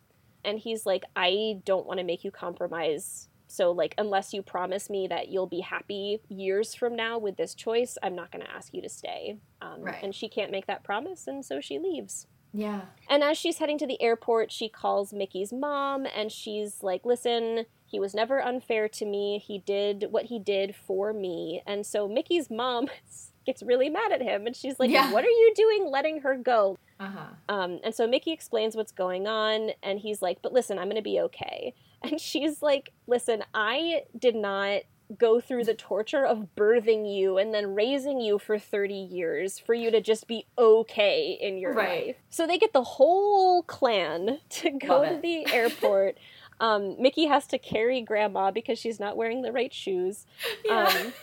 and 0.43 0.59
he's 0.59 0.85
like 0.85 1.03
i 1.15 1.59
don't 1.65 1.85
want 1.85 1.99
to 1.99 2.05
make 2.05 2.23
you 2.23 2.31
compromise 2.31 3.29
so, 3.51 3.71
like, 3.71 3.95
unless 3.97 4.31
you 4.31 4.43
promise 4.43 4.91
me 4.91 5.07
that 5.07 5.29
you'll 5.29 5.47
be 5.47 5.61
happy 5.61 6.19
years 6.29 6.75
from 6.75 6.95
now 6.95 7.17
with 7.17 7.35
this 7.35 7.55
choice, 7.55 7.97
I'm 8.03 8.15
not 8.15 8.31
going 8.31 8.45
to 8.45 8.51
ask 8.51 8.75
you 8.75 8.81
to 8.83 8.89
stay. 8.89 9.37
Um, 9.59 9.81
right. 9.81 10.03
And 10.03 10.13
she 10.13 10.29
can't 10.29 10.51
make 10.51 10.67
that 10.67 10.83
promise, 10.83 11.25
and 11.25 11.43
so 11.43 11.59
she 11.59 11.79
leaves. 11.79 12.27
Yeah. 12.53 12.81
And 13.09 13.23
as 13.23 13.39
she's 13.39 13.57
heading 13.57 13.79
to 13.79 13.87
the 13.87 13.99
airport, 14.03 14.51
she 14.51 14.69
calls 14.69 15.13
Mickey's 15.13 15.51
mom, 15.51 16.05
and 16.15 16.31
she's 16.31 16.83
like, 16.83 17.05
listen, 17.05 17.65
he 17.87 17.99
was 17.99 18.13
never 18.13 18.39
unfair 18.39 18.87
to 18.87 19.05
me. 19.05 19.43
He 19.43 19.57
did 19.57 20.07
what 20.11 20.25
he 20.25 20.37
did 20.37 20.75
for 20.75 21.11
me. 21.11 21.63
And 21.65 21.87
so 21.87 22.07
Mickey's 22.07 22.51
mom 22.51 22.87
gets 23.47 23.63
really 23.63 23.89
mad 23.89 24.11
at 24.11 24.21
him, 24.21 24.45
and 24.45 24.55
she's 24.55 24.79
like, 24.79 24.91
yeah. 24.91 25.11
what 25.11 25.25
are 25.25 25.27
you 25.27 25.53
doing 25.55 25.89
letting 25.89 26.21
her 26.21 26.35
go? 26.35 26.77
Uh-huh. 26.99 27.53
Um, 27.53 27.79
and 27.83 27.95
so 27.95 28.07
Mickey 28.07 28.31
explains 28.31 28.75
what's 28.75 28.91
going 28.91 29.27
on, 29.27 29.71
and 29.81 29.99
he's 29.99 30.21
like, 30.21 30.41
but 30.41 30.51
listen, 30.51 30.77
I'm 30.77 30.85
going 30.85 30.95
to 30.95 31.01
be 31.01 31.19
okay. 31.21 31.73
And 32.01 32.21
she's 32.21 32.61
like, 32.61 32.93
listen, 33.07 33.43
I 33.53 34.03
did 34.17 34.33
not 34.33 34.83
go 35.17 35.41
through 35.41 35.63
the 35.63 35.73
torture 35.73 36.25
of 36.25 36.47
birthing 36.55 37.13
you 37.13 37.37
and 37.37 37.53
then 37.53 37.73
raising 37.73 38.21
you 38.21 38.37
for 38.37 38.59
30 38.59 38.93
years 38.93 39.57
for 39.57 39.73
you 39.73 39.89
to 39.91 39.99
just 39.99 40.27
be 40.27 40.45
okay 40.57 41.37
in 41.41 41.57
your 41.57 41.73
right. 41.73 42.07
life. 42.07 42.15
So 42.29 42.45
they 42.45 42.57
get 42.57 42.73
the 42.73 42.83
whole 42.83 43.63
clan 43.63 44.39
to 44.49 44.71
go 44.71 45.03
to 45.03 45.19
the 45.21 45.51
airport. 45.51 46.17
Um, 46.59 46.95
Mickey 47.01 47.25
has 47.25 47.47
to 47.47 47.57
carry 47.57 48.01
grandma 48.01 48.51
because 48.51 48.77
she's 48.77 48.99
not 48.99 49.17
wearing 49.17 49.41
the 49.41 49.51
right 49.51 49.73
shoes. 49.73 50.25
Yeah. 50.65 50.85
Um, 50.85 51.13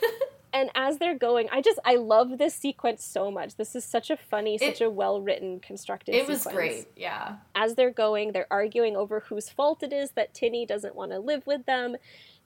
and 0.56 0.70
as 0.74 0.96
they're 0.96 1.18
going, 1.18 1.48
I 1.52 1.60
just 1.60 1.78
I 1.84 1.96
love 1.96 2.38
this 2.38 2.54
sequence 2.54 3.04
so 3.04 3.30
much. 3.30 3.56
This 3.56 3.76
is 3.76 3.84
such 3.84 4.08
a 4.08 4.16
funny, 4.16 4.54
it, 4.54 4.60
such 4.60 4.80
a 4.80 4.88
well 4.88 5.20
written, 5.20 5.60
constructed. 5.60 6.14
It 6.14 6.22
sequence. 6.22 6.44
was 6.46 6.54
great, 6.54 6.86
yeah. 6.96 7.36
As 7.54 7.74
they're 7.74 7.90
going, 7.90 8.32
they're 8.32 8.46
arguing 8.50 8.96
over 8.96 9.20
whose 9.20 9.50
fault 9.50 9.82
it 9.82 9.92
is 9.92 10.12
that 10.12 10.32
Tinny 10.32 10.64
doesn't 10.64 10.94
want 10.94 11.12
to 11.12 11.18
live 11.18 11.46
with 11.46 11.66
them. 11.66 11.96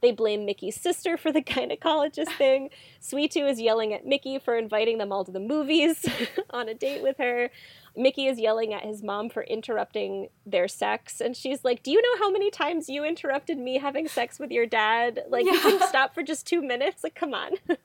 They 0.00 0.10
blame 0.10 0.44
Mickey's 0.44 0.80
sister 0.80 1.16
for 1.16 1.30
the 1.30 1.42
gynecologist 1.42 2.36
thing. 2.36 2.70
Sweetu 3.00 3.48
is 3.48 3.60
yelling 3.60 3.94
at 3.94 4.04
Mickey 4.04 4.40
for 4.40 4.56
inviting 4.56 4.98
them 4.98 5.12
all 5.12 5.24
to 5.24 5.30
the 5.30 5.38
movies 5.38 6.04
on 6.50 6.68
a 6.68 6.74
date 6.74 7.02
with 7.02 7.18
her. 7.18 7.50
Mickey 7.96 8.26
is 8.26 8.38
yelling 8.38 8.72
at 8.72 8.84
his 8.84 9.02
mom 9.02 9.28
for 9.30 9.42
interrupting 9.42 10.28
their 10.46 10.68
sex, 10.68 11.20
and 11.20 11.36
she's 11.36 11.64
like, 11.64 11.82
"Do 11.82 11.90
you 11.90 12.00
know 12.00 12.24
how 12.24 12.30
many 12.30 12.50
times 12.50 12.88
you 12.88 13.04
interrupted 13.04 13.58
me 13.58 13.78
having 13.78 14.08
sex 14.08 14.38
with 14.38 14.50
your 14.50 14.66
dad? 14.66 15.24
Like, 15.28 15.46
yeah. 15.46 15.52
you 15.52 15.60
can 15.60 15.88
stop 15.88 16.14
for 16.14 16.22
just 16.22 16.46
two 16.46 16.62
minutes. 16.62 17.04
Like, 17.04 17.14
come 17.14 17.34
on." 17.34 17.52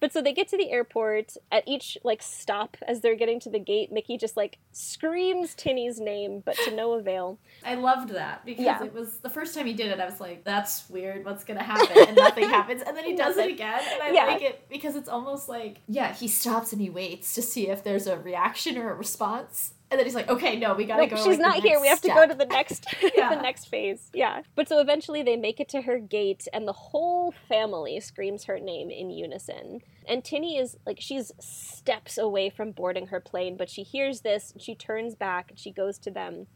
but 0.00 0.12
so 0.12 0.22
they 0.22 0.32
get 0.32 0.48
to 0.48 0.56
the 0.56 0.70
airport. 0.70 1.34
At 1.50 1.64
each 1.66 1.98
like 2.04 2.22
stop, 2.22 2.76
as 2.86 3.00
they're 3.00 3.16
getting 3.16 3.40
to 3.40 3.50
the 3.50 3.58
gate, 3.58 3.92
Mickey 3.92 4.16
just 4.16 4.36
like 4.36 4.58
screams 4.72 5.54
Tinny's 5.54 6.00
name, 6.00 6.42
but 6.44 6.56
to 6.64 6.74
no 6.74 6.92
avail. 6.92 7.38
I 7.64 7.74
loved 7.74 8.10
that 8.10 8.44
because 8.44 8.64
yeah. 8.64 8.82
it 8.82 8.92
was 8.92 9.18
the 9.18 9.30
first 9.30 9.54
time 9.54 9.66
he 9.66 9.74
did 9.74 9.88
it. 9.88 10.00
I 10.00 10.06
was 10.06 10.20
like, 10.20 10.44
"That's 10.44 10.88
weird. 10.90 11.24
What's 11.24 11.44
gonna 11.44 11.62
happen?" 11.62 11.96
And 12.08 12.16
nothing 12.16 12.44
happens, 12.48 12.82
and 12.82 12.96
then 12.96 13.04
he 13.04 13.14
does 13.14 13.36
it 13.36 13.50
again, 13.50 13.82
and 13.92 14.02
I 14.02 14.10
yeah. 14.10 14.26
like 14.26 14.42
it 14.42 14.68
because 14.68 14.96
it's 14.96 15.08
almost 15.08 15.48
like, 15.48 15.78
yeah, 15.86 16.12
he 16.12 16.28
stops 16.28 16.72
and 16.72 16.80
he 16.80 16.90
waits 16.90 17.34
to 17.34 17.42
see 17.42 17.68
if 17.68 17.84
there's 17.84 18.06
a 18.06 18.18
reaction 18.18 18.48
reaction 18.68 18.78
or 18.78 18.90
a 18.90 18.94
response. 18.94 19.74
And 19.90 19.98
then 19.98 20.04
he's 20.04 20.14
like, 20.14 20.28
"Okay, 20.28 20.56
no, 20.56 20.74
we 20.74 20.84
gotta 20.84 21.02
nope, 21.02 21.10
go." 21.10 21.16
She's 21.16 21.38
like, 21.38 21.38
not 21.38 21.62
here. 21.62 21.80
We 21.80 21.88
have 21.88 21.98
step. 21.98 22.14
to 22.14 22.20
go 22.20 22.26
to 22.26 22.34
the 22.34 22.46
next, 22.54 22.86
yeah. 23.16 23.34
the 23.34 23.40
next 23.40 23.66
phase. 23.66 24.10
Yeah. 24.12 24.42
But 24.54 24.68
so 24.68 24.80
eventually 24.80 25.22
they 25.22 25.36
make 25.36 25.60
it 25.60 25.68
to 25.70 25.82
her 25.82 25.98
gate, 25.98 26.46
and 26.52 26.68
the 26.68 26.72
whole 26.72 27.32
family 27.48 27.98
screams 28.00 28.44
her 28.44 28.58
name 28.58 28.90
in 28.90 29.10
unison. 29.10 29.80
And 30.06 30.24
Tinny 30.24 30.58
is 30.58 30.76
like, 30.86 30.98
she's 31.00 31.32
steps 31.40 32.18
away 32.18 32.50
from 32.50 32.72
boarding 32.72 33.08
her 33.08 33.20
plane, 33.20 33.56
but 33.56 33.70
she 33.70 33.82
hears 33.82 34.20
this, 34.20 34.52
and 34.52 34.60
she 34.60 34.74
turns 34.74 35.14
back, 35.14 35.50
and 35.50 35.58
she 35.58 35.70
goes 35.70 35.98
to 35.98 36.10
them, 36.10 36.46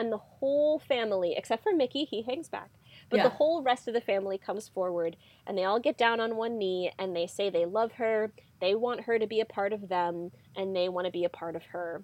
and 0.00 0.10
the 0.10 0.18
whole 0.18 0.78
family, 0.78 1.34
except 1.36 1.62
for 1.62 1.74
Mickey, 1.74 2.04
he 2.04 2.22
hangs 2.22 2.48
back. 2.48 2.70
But 3.10 3.18
yeah. 3.18 3.22
the 3.24 3.30
whole 3.30 3.62
rest 3.62 3.86
of 3.86 3.92
the 3.92 4.00
family 4.00 4.38
comes 4.38 4.68
forward 4.68 5.16
and 5.46 5.58
they 5.58 5.64
all 5.64 5.80
get 5.80 5.98
down 5.98 6.20
on 6.20 6.36
one 6.36 6.58
knee 6.58 6.90
and 6.98 7.14
they 7.14 7.26
say 7.26 7.50
they 7.50 7.66
love 7.66 7.92
her, 7.92 8.32
they 8.60 8.74
want 8.74 9.02
her 9.02 9.18
to 9.18 9.26
be 9.26 9.40
a 9.40 9.44
part 9.44 9.72
of 9.72 9.88
them, 9.88 10.30
and 10.56 10.74
they 10.74 10.88
want 10.88 11.06
to 11.06 11.10
be 11.10 11.24
a 11.24 11.28
part 11.28 11.56
of 11.56 11.64
her. 11.66 12.02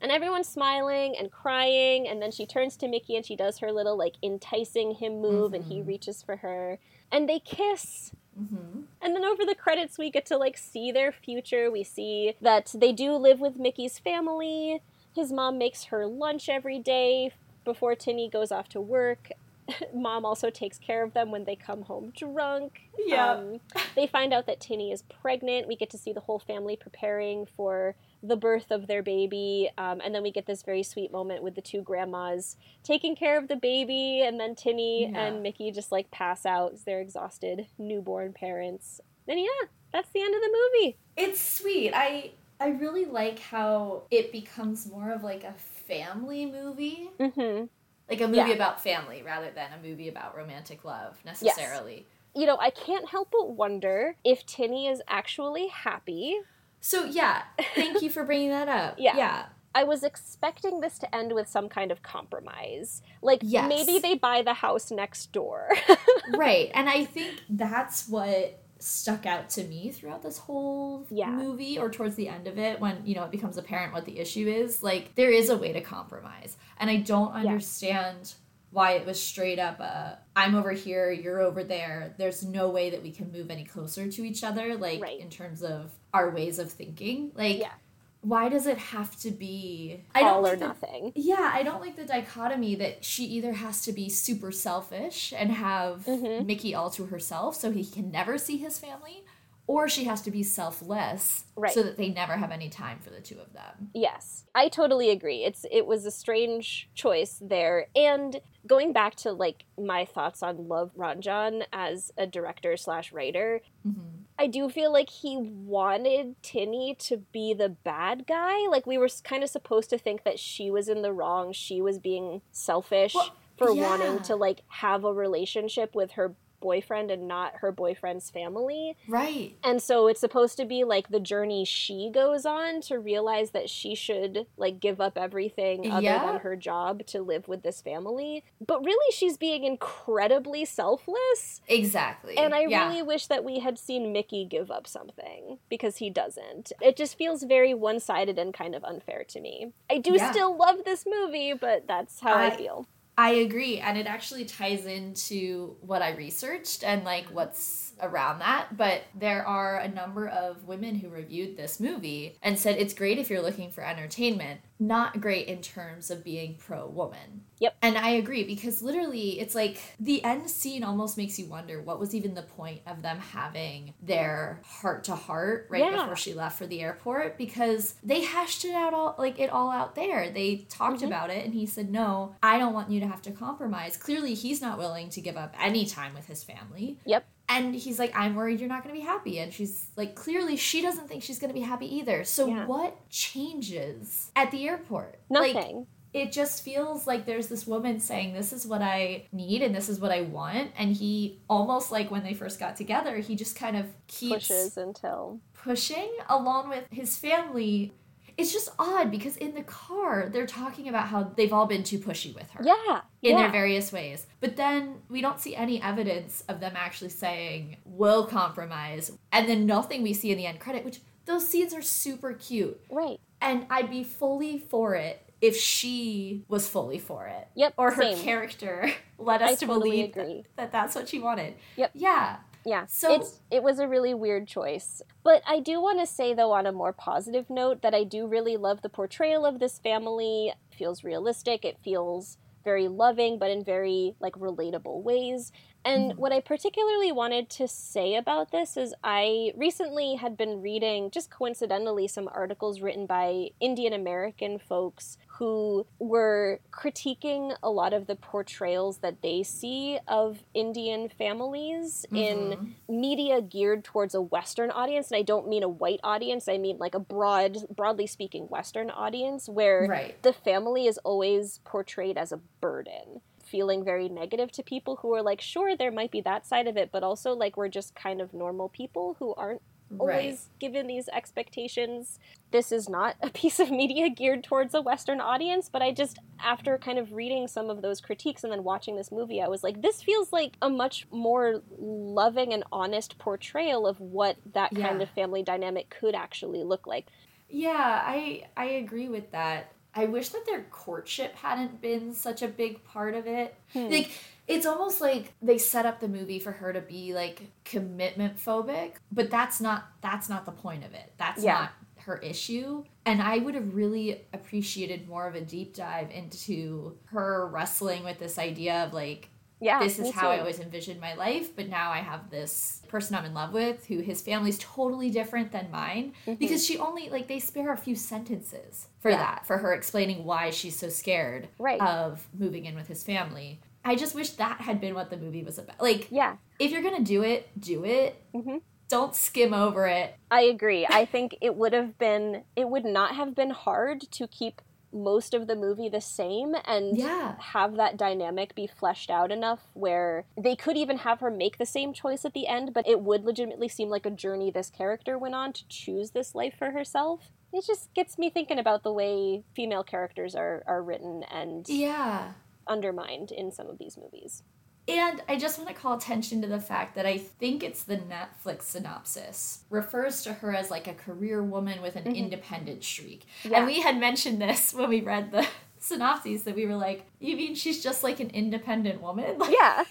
And 0.00 0.12
everyone's 0.12 0.48
smiling 0.48 1.16
and 1.18 1.30
crying, 1.30 2.06
and 2.08 2.22
then 2.22 2.30
she 2.30 2.46
turns 2.46 2.76
to 2.76 2.88
Mickey 2.88 3.16
and 3.16 3.26
she 3.26 3.34
does 3.34 3.58
her 3.58 3.72
little 3.72 3.96
like 3.96 4.14
enticing 4.22 4.94
him 4.94 5.20
move, 5.20 5.52
mm-hmm. 5.52 5.54
and 5.56 5.64
he 5.64 5.80
mm-hmm. 5.80 5.88
reaches 5.88 6.22
for 6.22 6.36
her, 6.36 6.78
and 7.10 7.28
they 7.28 7.40
kiss. 7.40 8.12
Mm-hmm. 8.40 8.82
And 9.02 9.16
then 9.16 9.24
over 9.24 9.44
the 9.44 9.56
credits, 9.56 9.98
we 9.98 10.10
get 10.10 10.26
to 10.26 10.36
like 10.36 10.56
see 10.56 10.92
their 10.92 11.10
future. 11.10 11.70
We 11.70 11.82
see 11.82 12.34
that 12.40 12.72
they 12.74 12.92
do 12.92 13.14
live 13.14 13.40
with 13.40 13.56
Mickey's 13.56 13.98
family. 13.98 14.82
His 15.14 15.32
mom 15.32 15.58
makes 15.58 15.84
her 15.84 16.06
lunch 16.06 16.48
every 16.48 16.78
day 16.78 17.32
before 17.64 17.96
Tinny 17.96 18.28
goes 18.28 18.52
off 18.52 18.68
to 18.70 18.80
work. 18.80 19.30
mom 19.94 20.24
also 20.24 20.50
takes 20.50 20.78
care 20.78 21.02
of 21.02 21.14
them 21.14 21.30
when 21.30 21.44
they 21.44 21.56
come 21.56 21.82
home 21.82 22.12
drunk. 22.16 22.80
Yeah. 22.98 23.32
Um, 23.32 23.60
they 23.94 24.06
find 24.06 24.32
out 24.32 24.46
that 24.46 24.60
Tinny 24.60 24.92
is 24.92 25.02
pregnant. 25.02 25.68
We 25.68 25.76
get 25.76 25.90
to 25.90 25.98
see 25.98 26.12
the 26.12 26.20
whole 26.20 26.38
family 26.38 26.76
preparing 26.76 27.46
for 27.56 27.94
the 28.22 28.36
birth 28.36 28.70
of 28.70 28.86
their 28.86 29.02
baby. 29.02 29.70
Um, 29.78 30.00
and 30.04 30.14
then 30.14 30.22
we 30.22 30.30
get 30.30 30.46
this 30.46 30.62
very 30.62 30.82
sweet 30.82 31.12
moment 31.12 31.42
with 31.42 31.54
the 31.54 31.62
two 31.62 31.82
grandmas 31.82 32.56
taking 32.82 33.14
care 33.14 33.38
of 33.38 33.48
the 33.48 33.56
baby. 33.56 34.22
And 34.22 34.38
then 34.38 34.54
Tinny 34.54 35.10
yeah. 35.10 35.26
and 35.26 35.42
Mickey 35.42 35.70
just 35.70 35.92
like 35.92 36.10
pass 36.10 36.44
out 36.44 36.72
as 36.72 36.84
they're 36.84 37.00
exhausted 37.00 37.66
newborn 37.78 38.32
parents. 38.32 39.00
And 39.26 39.38
yeah, 39.38 39.68
that's 39.92 40.10
the 40.10 40.20
end 40.20 40.34
of 40.34 40.40
the 40.40 40.56
movie. 40.74 40.98
It's 41.16 41.40
sweet. 41.40 41.92
I. 41.94 42.32
I 42.60 42.70
really 42.70 43.04
like 43.04 43.38
how 43.38 44.02
it 44.10 44.32
becomes 44.32 44.90
more 44.90 45.12
of 45.12 45.22
like 45.22 45.44
a 45.44 45.52
family 45.52 46.44
movie. 46.44 47.08
Mm-hmm 47.20 47.66
like 48.08 48.20
a 48.20 48.26
movie 48.26 48.38
yeah. 48.38 48.48
about 48.48 48.82
family 48.82 49.22
rather 49.22 49.50
than 49.50 49.70
a 49.72 49.86
movie 49.86 50.08
about 50.08 50.36
romantic 50.36 50.84
love 50.84 51.18
necessarily. 51.24 51.96
Yes. 51.96 52.40
You 52.40 52.46
know, 52.46 52.58
I 52.58 52.70
can't 52.70 53.08
help 53.08 53.30
but 53.32 53.50
wonder 53.50 54.16
if 54.24 54.46
Tinny 54.46 54.86
is 54.86 55.02
actually 55.08 55.68
happy. 55.68 56.38
So 56.80 57.04
yeah, 57.04 57.42
thank 57.74 58.02
you 58.02 58.10
for 58.10 58.24
bringing 58.24 58.50
that 58.50 58.68
up. 58.68 58.94
yeah. 58.98 59.16
Yeah. 59.16 59.46
I 59.74 59.84
was 59.84 60.02
expecting 60.02 60.80
this 60.80 60.98
to 60.98 61.14
end 61.14 61.32
with 61.32 61.48
some 61.48 61.68
kind 61.68 61.92
of 61.92 62.02
compromise. 62.02 63.02
Like 63.22 63.40
yes. 63.42 63.68
maybe 63.68 63.98
they 63.98 64.14
buy 64.14 64.42
the 64.42 64.54
house 64.54 64.90
next 64.90 65.30
door. 65.32 65.70
right. 66.34 66.70
And 66.74 66.88
I 66.88 67.04
think 67.04 67.42
that's 67.48 68.08
what 68.08 68.60
stuck 68.80 69.26
out 69.26 69.50
to 69.50 69.64
me 69.64 69.90
throughout 69.90 70.22
this 70.22 70.38
whole 70.38 71.04
yeah. 71.10 71.30
movie 71.30 71.78
or 71.78 71.90
towards 71.90 72.14
the 72.14 72.28
end 72.28 72.46
of 72.46 72.58
it 72.58 72.80
when 72.80 72.96
you 73.04 73.12
know 73.12 73.24
it 73.24 73.30
becomes 73.32 73.58
apparent 73.58 73.92
what 73.92 74.04
the 74.04 74.20
issue 74.20 74.46
is 74.46 74.84
like 74.84 75.12
there 75.16 75.32
is 75.32 75.50
a 75.50 75.56
way 75.56 75.72
to 75.72 75.80
compromise 75.80 76.56
and 76.78 76.88
i 76.88 76.94
don't 76.94 77.32
understand. 77.32 78.34
Why 78.70 78.92
it 78.92 79.06
was 79.06 79.20
straight 79.20 79.58
up 79.58 79.76
uh, 79.80 80.12
i'm 80.36 80.54
over 80.54 80.72
here 80.72 81.10
you're 81.10 81.40
over 81.40 81.64
there 81.64 82.14
there's 82.18 82.44
no 82.44 82.68
way 82.68 82.90
that 82.90 83.02
we 83.02 83.10
can 83.10 83.30
move 83.32 83.50
any 83.50 83.64
closer 83.64 84.10
to 84.10 84.24
each 84.24 84.44
other 84.44 84.76
like 84.76 85.00
right. 85.00 85.20
in 85.20 85.30
terms 85.30 85.62
of 85.62 85.90
our 86.12 86.30
ways 86.30 86.58
of 86.58 86.70
thinking 86.70 87.30
like 87.34 87.58
yeah 87.58 87.72
why 88.20 88.48
does 88.48 88.66
it 88.66 88.78
have 88.78 89.16
to 89.20 89.30
be 89.30 90.04
I 90.14 90.22
all 90.22 90.46
or 90.46 90.56
nothing? 90.56 91.12
The, 91.14 91.20
yeah, 91.20 91.52
I 91.54 91.62
don't 91.62 91.80
like 91.80 91.96
the 91.96 92.04
dichotomy 92.04 92.74
that 92.74 93.04
she 93.04 93.24
either 93.24 93.52
has 93.52 93.82
to 93.82 93.92
be 93.92 94.08
super 94.08 94.50
selfish 94.50 95.32
and 95.36 95.52
have 95.52 96.04
mm-hmm. 96.04 96.44
Mickey 96.44 96.74
all 96.74 96.90
to 96.90 97.06
herself 97.06 97.54
so 97.54 97.70
he 97.70 97.84
can 97.84 98.10
never 98.10 98.36
see 98.36 98.56
his 98.56 98.78
family, 98.78 99.24
or 99.68 99.86
she 99.86 100.04
has 100.04 100.22
to 100.22 100.30
be 100.30 100.42
selfless 100.42 101.44
right. 101.54 101.72
so 101.72 101.82
that 101.82 101.98
they 101.98 102.08
never 102.08 102.32
have 102.32 102.50
any 102.50 102.70
time 102.70 102.98
for 103.00 103.10
the 103.10 103.20
two 103.20 103.38
of 103.38 103.52
them. 103.52 103.90
Yes. 103.94 104.46
I 104.54 104.68
totally 104.68 105.10
agree. 105.10 105.44
It's 105.44 105.64
it 105.70 105.86
was 105.86 106.06
a 106.06 106.10
strange 106.10 106.88
choice 106.94 107.40
there. 107.40 107.88
And 107.94 108.40
going 108.66 108.94
back 108.94 109.14
to 109.16 109.32
like 109.32 109.64
my 109.78 110.06
thoughts 110.06 110.42
on 110.42 110.68
Luv 110.68 110.90
Ranjan 110.96 111.64
as 111.70 112.10
a 112.16 112.26
director 112.26 112.78
slash 112.78 113.12
writer, 113.12 113.60
mm-hmm. 113.86 114.00
I 114.38 114.46
do 114.46 114.70
feel 114.70 114.90
like 114.90 115.10
he 115.10 115.36
wanted 115.36 116.42
Tinny 116.42 116.96
to 117.00 117.18
be 117.18 117.52
the 117.52 117.68
bad 117.68 118.26
guy. 118.26 118.66
Like 118.70 118.86
we 118.86 118.96
were 118.96 119.10
kind 119.22 119.44
of 119.44 119.50
supposed 119.50 119.90
to 119.90 119.98
think 119.98 120.24
that 120.24 120.38
she 120.38 120.70
was 120.70 120.88
in 120.88 121.02
the 121.02 121.12
wrong. 121.12 121.52
She 121.52 121.82
was 121.82 121.98
being 121.98 122.40
selfish. 122.50 123.14
Well, 123.14 123.36
for 123.58 123.72
yeah. 123.72 123.82
wanting 123.82 124.22
to 124.22 124.36
like 124.36 124.60
have 124.68 125.04
a 125.04 125.12
relationship 125.12 125.94
with 125.94 126.12
her 126.12 126.36
boyfriend 126.60 127.10
and 127.10 127.28
not 127.28 127.56
her 127.56 127.72
boyfriend's 127.72 128.30
family. 128.30 128.96
Right. 129.06 129.56
And 129.62 129.82
so 129.82 130.06
it's 130.06 130.20
supposed 130.20 130.56
to 130.58 130.64
be 130.64 130.84
like 130.84 131.08
the 131.08 131.20
journey 131.20 131.64
she 131.64 132.10
goes 132.12 132.46
on 132.46 132.80
to 132.82 132.98
realize 132.98 133.50
that 133.50 133.70
she 133.70 133.94
should 133.94 134.46
like 134.56 134.80
give 134.80 135.00
up 135.00 135.16
everything 135.16 135.90
other 135.90 136.02
yeah. 136.02 136.26
than 136.26 136.40
her 136.40 136.56
job 136.56 137.06
to 137.06 137.20
live 137.20 137.48
with 137.48 137.62
this 137.62 137.80
family. 137.80 138.44
But 138.64 138.84
really 138.84 139.12
she's 139.12 139.36
being 139.36 139.64
incredibly 139.64 140.64
selfless. 140.64 141.60
Exactly. 141.68 142.36
And 142.36 142.54
I 142.54 142.66
yeah. 142.66 142.88
really 142.88 143.02
wish 143.02 143.26
that 143.26 143.44
we 143.44 143.60
had 143.60 143.78
seen 143.78 144.12
Mickey 144.12 144.44
give 144.44 144.70
up 144.70 144.86
something 144.86 145.58
because 145.68 145.96
he 145.96 146.10
doesn't. 146.10 146.72
It 146.80 146.96
just 146.96 147.16
feels 147.16 147.42
very 147.42 147.74
one-sided 147.74 148.38
and 148.38 148.52
kind 148.52 148.74
of 148.74 148.84
unfair 148.84 149.24
to 149.28 149.40
me. 149.40 149.72
I 149.90 149.98
do 149.98 150.14
yeah. 150.14 150.30
still 150.30 150.56
love 150.56 150.84
this 150.84 151.04
movie, 151.06 151.52
but 151.52 151.86
that's 151.86 152.20
how 152.20 152.34
I, 152.34 152.46
I 152.46 152.56
feel. 152.56 152.86
I 153.18 153.30
agree. 153.30 153.80
And 153.80 153.98
it 153.98 154.06
actually 154.06 154.44
ties 154.44 154.86
into 154.86 155.76
what 155.80 156.02
I 156.02 156.12
researched 156.12 156.84
and 156.84 157.04
like 157.04 157.26
what's 157.26 157.87
around 158.00 158.40
that. 158.40 158.76
But 158.76 159.02
there 159.14 159.46
are 159.46 159.78
a 159.78 159.88
number 159.88 160.28
of 160.28 160.64
women 160.64 160.96
who 160.96 161.08
reviewed 161.08 161.56
this 161.56 161.80
movie 161.80 162.36
and 162.42 162.58
said 162.58 162.76
it's 162.78 162.94
great 162.94 163.18
if 163.18 163.30
you're 163.30 163.42
looking 163.42 163.70
for 163.70 163.84
entertainment, 163.84 164.60
not 164.78 165.20
great 165.20 165.48
in 165.48 165.60
terms 165.60 166.10
of 166.10 166.24
being 166.24 166.56
pro 166.56 166.86
woman. 166.86 167.42
Yep. 167.60 167.76
And 167.82 167.98
I 167.98 168.10
agree 168.10 168.44
because 168.44 168.82
literally 168.82 169.40
it's 169.40 169.54
like 169.54 169.80
the 169.98 170.22
end 170.22 170.48
scene 170.48 170.84
almost 170.84 171.16
makes 171.16 171.38
you 171.38 171.46
wonder 171.46 171.82
what 171.82 171.98
was 171.98 172.14
even 172.14 172.34
the 172.34 172.42
point 172.42 172.82
of 172.86 173.02
them 173.02 173.18
having 173.18 173.94
their 174.00 174.60
heart 174.64 175.04
to 175.04 175.16
heart 175.16 175.66
right 175.68 175.82
yeah. 175.82 175.96
before 175.96 176.16
she 176.16 176.34
left 176.34 176.58
for 176.58 176.66
the 176.66 176.80
airport 176.80 177.36
because 177.36 177.94
they 178.02 178.22
hashed 178.22 178.64
it 178.64 178.74
out 178.74 178.94
all 178.94 179.16
like 179.18 179.40
it 179.40 179.50
all 179.50 179.70
out 179.70 179.94
there. 179.94 180.30
They 180.30 180.66
talked 180.68 180.98
mm-hmm. 180.98 181.06
about 181.06 181.30
it 181.30 181.44
and 181.44 181.54
he 181.54 181.66
said, 181.66 181.90
"No, 181.90 182.36
I 182.42 182.58
don't 182.58 182.74
want 182.74 182.90
you 182.90 183.00
to 183.00 183.06
have 183.06 183.22
to 183.22 183.32
compromise." 183.32 183.96
Clearly 183.96 184.34
he's 184.34 184.60
not 184.60 184.78
willing 184.78 185.10
to 185.10 185.20
give 185.20 185.36
up 185.36 185.54
any 185.60 185.84
time 185.84 186.14
with 186.14 186.26
his 186.26 186.44
family. 186.44 186.98
Yep. 187.04 187.26
And 187.48 187.74
he's 187.74 187.98
like, 187.98 188.12
I'm 188.14 188.34
worried 188.34 188.60
you're 188.60 188.68
not 188.68 188.84
going 188.84 188.94
to 188.94 189.00
be 189.00 189.06
happy. 189.06 189.38
And 189.38 189.52
she's 189.52 189.86
like, 189.96 190.14
clearly 190.14 190.56
she 190.56 190.82
doesn't 190.82 191.08
think 191.08 191.22
she's 191.22 191.38
going 191.38 191.48
to 191.48 191.54
be 191.54 191.64
happy 191.64 191.96
either. 191.96 192.24
So 192.24 192.46
yeah. 192.48 192.66
what 192.66 193.08
changes 193.08 194.30
at 194.36 194.50
the 194.50 194.68
airport? 194.68 195.18
Nothing. 195.30 195.54
Like, 195.54 195.86
it 196.14 196.32
just 196.32 196.64
feels 196.64 197.06
like 197.06 197.26
there's 197.26 197.48
this 197.48 197.66
woman 197.66 198.00
saying 198.00 198.32
this 198.32 198.52
is 198.52 198.66
what 198.66 198.80
i 198.80 199.26
need 199.32 199.62
and 199.62 199.74
this 199.74 199.88
is 199.88 200.00
what 200.00 200.10
i 200.10 200.22
want 200.22 200.70
and 200.78 200.94
he 200.94 201.38
almost 201.50 201.92
like 201.92 202.10
when 202.10 202.22
they 202.22 202.34
first 202.34 202.58
got 202.58 202.76
together 202.76 203.18
he 203.18 203.34
just 203.34 203.56
kind 203.56 203.76
of 203.76 203.86
keeps 204.06 204.48
pushes 204.48 204.76
until 204.76 205.38
pushing 205.54 206.10
along 206.28 206.68
with 206.68 206.84
his 206.90 207.16
family 207.16 207.92
it's 208.38 208.52
just 208.52 208.70
odd 208.78 209.10
because 209.10 209.36
in 209.36 209.54
the 209.54 209.64
car 209.64 210.28
they're 210.32 210.46
talking 210.46 210.88
about 210.88 211.08
how 211.08 211.24
they've 211.24 211.52
all 211.52 211.66
been 211.66 211.82
too 211.82 211.98
pushy 211.98 212.32
with 212.34 212.48
her. 212.52 212.64
Yeah. 212.64 213.00
In 213.20 213.32
yeah. 213.32 213.42
their 213.42 213.50
various 213.50 213.92
ways. 213.92 214.26
But 214.40 214.56
then 214.56 215.02
we 215.10 215.20
don't 215.20 215.40
see 215.40 215.56
any 215.56 215.82
evidence 215.82 216.44
of 216.48 216.60
them 216.60 216.74
actually 216.76 217.10
saying, 217.10 217.78
we'll 217.84 218.26
compromise. 218.26 219.10
And 219.32 219.48
then 219.48 219.66
nothing 219.66 220.04
we 220.04 220.14
see 220.14 220.30
in 220.30 220.38
the 220.38 220.46
end 220.46 220.60
credit, 220.60 220.84
which 220.84 221.00
those 221.24 221.48
scenes 221.48 221.74
are 221.74 221.82
super 221.82 222.32
cute. 222.32 222.80
Right. 222.88 223.18
And 223.40 223.66
I'd 223.70 223.90
be 223.90 224.04
fully 224.04 224.58
for 224.58 224.94
it 224.94 225.20
if 225.40 225.56
she 225.56 226.44
was 226.48 226.68
fully 226.68 226.98
for 227.00 227.26
it. 227.26 227.48
Yep. 227.56 227.74
Or 227.76 227.90
her 227.90 228.02
same. 228.02 228.18
character 228.18 228.92
led 229.18 229.42
us 229.42 229.50
I 229.50 229.54
to 229.56 229.66
totally 229.66 229.90
believe 229.90 230.10
agree. 230.10 230.42
That, 230.56 230.56
that 230.56 230.72
that's 230.72 230.94
what 230.94 231.08
she 231.08 231.18
wanted. 231.18 231.54
Yep. 231.76 231.90
Yeah. 231.94 232.36
Yeah. 232.64 232.86
So 232.86 233.14
it's, 233.14 233.40
it 233.50 233.62
was 233.62 233.78
a 233.78 233.88
really 233.88 234.14
weird 234.14 234.46
choice. 234.46 235.02
But 235.24 235.42
I 235.46 235.60
do 235.60 235.80
want 235.80 236.00
to 236.00 236.06
say, 236.06 236.34
though, 236.34 236.52
on 236.52 236.66
a 236.66 236.72
more 236.72 236.92
positive 236.92 237.48
note, 237.48 237.82
that 237.82 237.94
I 237.94 238.04
do 238.04 238.26
really 238.26 238.56
love 238.56 238.82
the 238.82 238.88
portrayal 238.88 239.46
of 239.46 239.58
this 239.58 239.78
family. 239.78 240.48
It 240.48 240.76
feels 240.76 241.04
realistic. 241.04 241.64
It 241.64 241.78
feels 241.82 242.36
very 242.64 242.88
loving, 242.88 243.38
but 243.38 243.50
in 243.50 243.64
very 243.64 244.14
like 244.20 244.34
relatable 244.34 245.02
ways. 245.02 245.52
And 245.84 246.10
mm-hmm. 246.10 246.20
what 246.20 246.32
I 246.32 246.40
particularly 246.40 247.12
wanted 247.12 247.48
to 247.50 247.68
say 247.68 248.16
about 248.16 248.50
this 248.50 248.76
is 248.76 248.94
I 249.02 249.52
recently 249.56 250.16
had 250.16 250.36
been 250.36 250.60
reading, 250.60 251.10
just 251.10 251.30
coincidentally, 251.30 252.08
some 252.08 252.28
articles 252.30 252.80
written 252.82 253.06
by 253.06 253.50
Indian 253.60 253.94
American 253.94 254.58
folks 254.58 255.16
who 255.38 255.86
were 256.00 256.58
critiquing 256.72 257.56
a 257.62 257.70
lot 257.70 257.92
of 257.92 258.08
the 258.08 258.16
portrayals 258.16 258.98
that 258.98 259.22
they 259.22 259.44
see 259.44 259.98
of 260.08 260.42
Indian 260.52 261.08
families 261.08 262.04
mm-hmm. 262.10 262.16
in 262.16 262.74
media 262.88 263.40
geared 263.40 263.84
towards 263.84 264.16
a 264.16 264.20
Western 264.20 264.70
audience. 264.72 265.12
And 265.12 265.18
I 265.18 265.22
don't 265.22 265.48
mean 265.48 265.62
a 265.62 265.68
white 265.68 266.00
audience, 266.02 266.48
I 266.48 266.58
mean 266.58 266.78
like 266.78 266.94
a 266.94 267.00
broad, 267.00 267.56
broadly 267.74 268.08
speaking, 268.08 268.44
Western 268.44 268.90
audience 268.90 269.48
where 269.48 269.86
right. 269.88 270.20
the 270.22 270.32
family 270.32 270.88
is 270.88 270.98
always 270.98 271.60
portrayed 271.64 272.18
as 272.18 272.32
a 272.32 272.40
burden 272.60 273.20
feeling 273.44 273.82
very 273.82 274.10
negative 274.10 274.52
to 274.52 274.62
people 274.62 274.96
who 274.96 275.14
are 275.14 275.22
like, 275.22 275.40
sure, 275.40 275.74
there 275.74 275.90
might 275.90 276.10
be 276.10 276.20
that 276.20 276.46
side 276.46 276.66
of 276.66 276.76
it, 276.76 276.90
but 276.92 277.02
also 277.02 277.32
like 277.32 277.56
we're 277.56 277.68
just 277.68 277.94
kind 277.94 278.20
of 278.20 278.34
normal 278.34 278.68
people 278.68 279.16
who 279.18 279.32
aren't 279.36 279.62
always 279.98 280.14
right. 280.14 280.58
given 280.58 280.86
these 280.86 281.08
expectations. 281.08 282.18
This 282.50 282.72
is 282.72 282.88
not 282.88 283.16
a 283.22 283.30
piece 283.40 283.60
of 283.60 283.70
media 283.70 284.10
geared 284.10 284.44
towards 284.44 284.74
a 284.74 284.82
Western 284.82 285.20
audience, 285.20 285.68
but 285.68 285.82
I 285.82 285.92
just, 285.92 286.18
after 286.40 286.78
kind 286.78 286.98
of 286.98 287.12
reading 287.12 287.48
some 287.48 287.70
of 287.70 287.82
those 287.82 288.00
critiques 288.00 288.44
and 288.44 288.52
then 288.52 288.64
watching 288.64 288.96
this 288.96 289.10
movie, 289.10 289.40
I 289.40 289.48
was 289.48 289.62
like, 289.62 289.82
this 289.82 290.02
feels 290.02 290.32
like 290.32 290.56
a 290.60 290.68
much 290.68 291.06
more 291.10 291.62
loving 291.78 292.52
and 292.52 292.64
honest 292.72 293.18
portrayal 293.18 293.86
of 293.86 294.00
what 294.00 294.36
that 294.52 294.72
yeah. 294.72 294.88
kind 294.88 295.02
of 295.02 295.08
family 295.10 295.42
dynamic 295.42 295.90
could 295.90 296.14
actually 296.14 296.64
look 296.64 296.86
like. 296.86 297.06
Yeah, 297.48 298.02
I 298.04 298.44
I 298.56 298.66
agree 298.66 299.08
with 299.08 299.30
that. 299.32 299.72
I 299.94 300.04
wish 300.04 300.28
that 300.30 300.44
their 300.46 300.64
courtship 300.64 301.34
hadn't 301.34 301.80
been 301.80 302.12
such 302.12 302.42
a 302.42 302.48
big 302.48 302.84
part 302.84 303.14
of 303.14 303.26
it. 303.26 303.54
Hmm. 303.72 303.88
Like 303.88 304.10
it's 304.48 304.66
almost 304.66 305.00
like 305.00 305.34
they 305.42 305.58
set 305.58 305.86
up 305.86 306.00
the 306.00 306.08
movie 306.08 306.40
for 306.40 306.52
her 306.52 306.72
to 306.72 306.80
be 306.80 307.14
like 307.14 307.42
commitment 307.64 308.38
phobic, 308.38 308.94
but 309.12 309.30
that's 309.30 309.60
not 309.60 309.88
that's 310.00 310.28
not 310.28 310.46
the 310.46 310.52
point 310.52 310.84
of 310.84 310.94
it. 310.94 311.12
That's 311.18 311.44
yeah. 311.44 311.52
not 311.52 311.72
her 311.98 312.16
issue. 312.18 312.84
And 313.04 313.22
I 313.22 313.38
would 313.38 313.54
have 313.54 313.74
really 313.74 314.26
appreciated 314.32 315.06
more 315.06 315.28
of 315.28 315.34
a 315.34 315.42
deep 315.42 315.74
dive 315.74 316.10
into 316.10 316.96
her 317.06 317.46
wrestling 317.48 318.02
with 318.04 318.18
this 318.18 318.38
idea 318.38 318.84
of 318.86 318.94
like 318.94 319.28
yeah, 319.60 319.80
this 319.80 319.98
is 319.98 320.12
how 320.12 320.22
too. 320.22 320.28
I 320.28 320.38
always 320.38 320.60
envisioned 320.60 321.00
my 321.00 321.14
life, 321.14 321.54
but 321.56 321.68
now 321.68 321.90
I 321.90 321.98
have 321.98 322.30
this 322.30 322.80
person 322.88 323.16
I'm 323.16 323.24
in 323.24 323.34
love 323.34 323.52
with 323.52 323.86
who 323.86 323.98
his 323.98 324.22
family's 324.22 324.58
totally 324.58 325.10
different 325.10 325.50
than 325.50 325.70
mine 325.70 326.12
mm-hmm. 326.26 326.34
because 326.34 326.64
she 326.64 326.78
only 326.78 327.08
like 327.10 327.26
they 327.26 327.40
spare 327.40 327.72
a 327.72 327.76
few 327.76 327.96
sentences 327.96 328.86
for 329.00 329.10
yeah. 329.10 329.16
that 329.16 329.46
for 329.46 329.58
her 329.58 329.74
explaining 329.74 330.24
why 330.24 330.50
she's 330.50 330.78
so 330.78 330.88
scared 330.88 331.48
right. 331.58 331.80
of 331.80 332.26
moving 332.38 332.66
in 332.66 332.76
with 332.76 332.86
his 332.86 333.02
family. 333.02 333.60
I 333.88 333.94
just 333.94 334.14
wish 334.14 334.30
that 334.32 334.60
had 334.60 334.82
been 334.82 334.94
what 334.94 335.08
the 335.08 335.16
movie 335.16 335.42
was 335.42 335.56
about. 335.56 335.80
Like, 335.80 336.08
yeah, 336.10 336.36
if 336.58 336.70
you're 336.70 336.82
gonna 336.82 337.00
do 337.00 337.22
it, 337.22 337.48
do 337.58 337.86
it. 337.86 338.22
Mm-hmm. 338.34 338.58
Don't 338.88 339.14
skim 339.14 339.54
over 339.54 339.86
it. 339.86 340.14
I 340.30 340.42
agree. 340.42 340.86
I 340.86 341.06
think 341.06 341.36
it 341.40 341.56
would 341.56 341.72
have 341.72 341.96
been, 341.96 342.44
it 342.54 342.68
would 342.68 342.84
not 342.84 343.14
have 343.14 343.34
been 343.34 343.50
hard 343.50 344.02
to 344.12 344.26
keep 344.26 344.60
most 344.92 345.32
of 345.32 345.46
the 345.46 345.56
movie 345.56 345.88
the 345.88 346.00
same 346.02 346.54
and 346.66 346.96
yeah. 346.96 347.34
have 347.38 347.76
that 347.76 347.96
dynamic 347.96 348.54
be 348.54 348.66
fleshed 348.66 349.10
out 349.10 349.30
enough 349.30 349.60
where 349.72 350.24
they 350.38 350.56
could 350.56 350.76
even 350.76 350.98
have 350.98 351.20
her 351.20 351.30
make 351.30 351.56
the 351.56 351.66
same 351.66 351.92
choice 351.94 352.24
at 352.24 352.34
the 352.34 352.46
end, 352.46 352.72
but 352.74 352.86
it 352.86 353.00
would 353.00 353.24
legitimately 353.24 353.68
seem 353.68 353.88
like 353.88 354.06
a 354.06 354.10
journey 354.10 354.50
this 354.50 354.70
character 354.70 355.18
went 355.18 355.34
on 355.34 355.52
to 355.52 355.68
choose 355.68 356.10
this 356.10 356.34
life 356.34 356.54
for 356.58 356.70
herself. 356.72 357.30
It 357.52 357.66
just 357.66 357.92
gets 357.94 358.18
me 358.18 358.28
thinking 358.28 358.58
about 358.58 358.82
the 358.82 358.92
way 358.92 359.44
female 359.54 359.84
characters 359.84 360.34
are, 360.34 360.62
are 360.66 360.82
written 360.82 361.22
and 361.30 361.66
yeah 361.68 362.32
undermined 362.68 363.32
in 363.32 363.50
some 363.50 363.68
of 363.68 363.78
these 363.78 363.96
movies. 363.96 364.42
And 364.88 365.22
I 365.28 365.36
just 365.36 365.58
want 365.58 365.68
to 365.68 365.74
call 365.74 365.98
attention 365.98 366.40
to 366.40 366.48
the 366.48 366.58
fact 366.58 366.94
that 366.94 367.04
I 367.04 367.18
think 367.18 367.62
it's 367.62 367.82
the 367.82 367.98
Netflix 367.98 368.62
synopsis 368.62 369.64
refers 369.68 370.22
to 370.22 370.32
her 370.32 370.54
as 370.54 370.70
like 370.70 370.88
a 370.88 370.94
career 370.94 371.42
woman 371.42 371.82
with 371.82 371.94
an 371.96 372.04
mm-hmm. 372.04 372.14
independent 372.14 372.82
streak. 372.82 373.26
Yeah. 373.44 373.58
And 373.58 373.66
we 373.66 373.80
had 373.80 373.98
mentioned 373.98 374.40
this 374.40 374.72
when 374.74 374.88
we 374.88 375.02
read 375.02 375.30
the 375.30 375.46
synopses 375.78 376.44
that 376.44 376.56
we 376.56 376.64
were 376.64 376.76
like, 376.76 377.04
you 377.20 377.36
mean 377.36 377.54
she's 377.54 377.82
just 377.82 378.02
like 378.02 378.18
an 378.18 378.30
independent 378.30 379.02
woman? 379.02 379.38
yeah. 379.50 379.84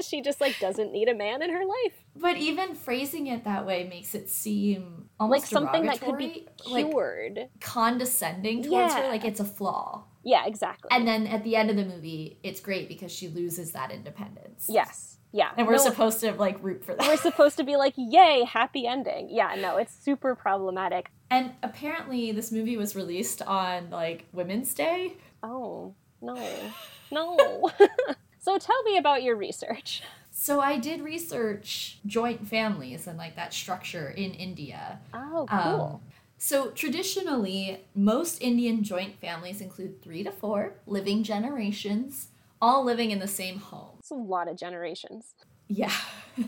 she 0.00 0.22
just 0.22 0.40
like 0.40 0.56
doesn't 0.60 0.92
need 0.92 1.08
a 1.08 1.14
man 1.14 1.42
in 1.42 1.50
her 1.50 1.64
life. 1.64 2.04
But 2.14 2.36
even 2.36 2.76
phrasing 2.76 3.26
it 3.26 3.42
that 3.42 3.66
way 3.66 3.88
makes 3.88 4.14
it 4.14 4.30
seem 4.30 5.08
almost 5.18 5.42
like 5.42 5.48
something 5.48 5.86
that 5.86 6.00
could 6.00 6.16
be 6.16 6.46
cured. 6.64 7.36
Like 7.38 7.60
condescending 7.60 8.62
towards 8.62 8.94
yeah. 8.94 9.02
her, 9.02 9.08
like 9.08 9.24
it's 9.24 9.40
a 9.40 9.44
flaw. 9.44 10.04
Yeah, 10.24 10.46
exactly. 10.46 10.88
And 10.90 11.06
then 11.06 11.26
at 11.26 11.44
the 11.44 11.56
end 11.56 11.70
of 11.70 11.76
the 11.76 11.84
movie, 11.84 12.38
it's 12.42 12.60
great 12.60 12.88
because 12.88 13.12
she 13.12 13.28
loses 13.28 13.72
that 13.72 13.90
independence. 13.90 14.66
Yes. 14.68 15.18
Yeah. 15.32 15.50
And 15.56 15.66
we're 15.66 15.74
no, 15.74 15.78
supposed 15.78 16.20
to 16.20 16.32
like 16.32 16.62
root 16.62 16.84
for 16.84 16.94
that. 16.94 17.06
We're 17.06 17.16
supposed 17.16 17.56
to 17.56 17.64
be 17.64 17.76
like, 17.76 17.94
yay, 17.96 18.44
happy 18.44 18.86
ending. 18.86 19.28
Yeah, 19.30 19.54
no, 19.56 19.76
it's 19.76 19.92
super 19.92 20.34
problematic. 20.34 21.10
And 21.28 21.52
apparently 21.62 22.30
this 22.32 22.52
movie 22.52 22.76
was 22.76 22.94
released 22.94 23.42
on 23.42 23.90
like 23.90 24.26
Women's 24.32 24.72
Day. 24.74 25.14
Oh, 25.42 25.94
no. 26.20 26.36
No. 27.10 27.70
so 28.40 28.58
tell 28.58 28.82
me 28.82 28.96
about 28.96 29.22
your 29.22 29.36
research. 29.36 30.02
So 30.32 30.60
I 30.60 30.78
did 30.78 31.00
research 31.00 31.98
joint 32.06 32.48
families 32.48 33.06
and 33.06 33.16
like 33.16 33.36
that 33.36 33.54
structure 33.54 34.08
in 34.08 34.32
India. 34.32 34.98
Oh, 35.12 35.46
cool. 35.48 36.02
Um, 36.02 36.12
so 36.38 36.70
traditionally, 36.70 37.84
most 37.94 38.42
Indian 38.42 38.82
joint 38.82 39.18
families 39.20 39.60
include 39.60 40.02
three 40.02 40.22
to 40.24 40.30
four 40.30 40.74
living 40.86 41.22
generations, 41.22 42.28
all 42.60 42.84
living 42.84 43.10
in 43.10 43.18
the 43.18 43.28
same 43.28 43.58
home. 43.58 43.96
It's 44.00 44.10
a 44.10 44.14
lot 44.14 44.48
of 44.48 44.56
generations. 44.56 45.34
Yeah. 45.68 45.92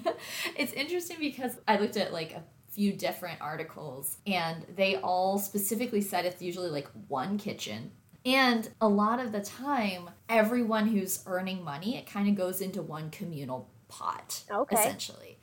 it's 0.57 0.73
interesting 0.73 1.17
because 1.19 1.59
I 1.67 1.79
looked 1.79 1.97
at 1.97 2.13
like 2.13 2.33
a 2.33 2.43
few 2.71 2.93
different 2.93 3.41
articles 3.41 4.19
and 4.27 4.67
they 4.77 4.97
all 4.97 5.39
specifically 5.39 6.03
said 6.03 6.27
it's 6.27 6.43
usually 6.43 6.69
like 6.69 6.89
one 7.09 7.39
kitchen. 7.39 7.93
And 8.27 8.69
a 8.81 8.89
lot 8.89 9.21
of 9.21 9.31
the 9.33 9.41
time, 9.41 10.11
everyone 10.29 10.89
who's 10.89 11.23
earning 11.27 11.63
money, 11.63 11.97
it 11.97 12.07
kind 12.07 12.29
of 12.29 12.35
goes 12.35 12.61
into 12.61 12.83
one 12.83 13.11
communal 13.11 13.71
pot, 13.89 14.43
okay. 14.51 14.77
essentially 14.77 15.36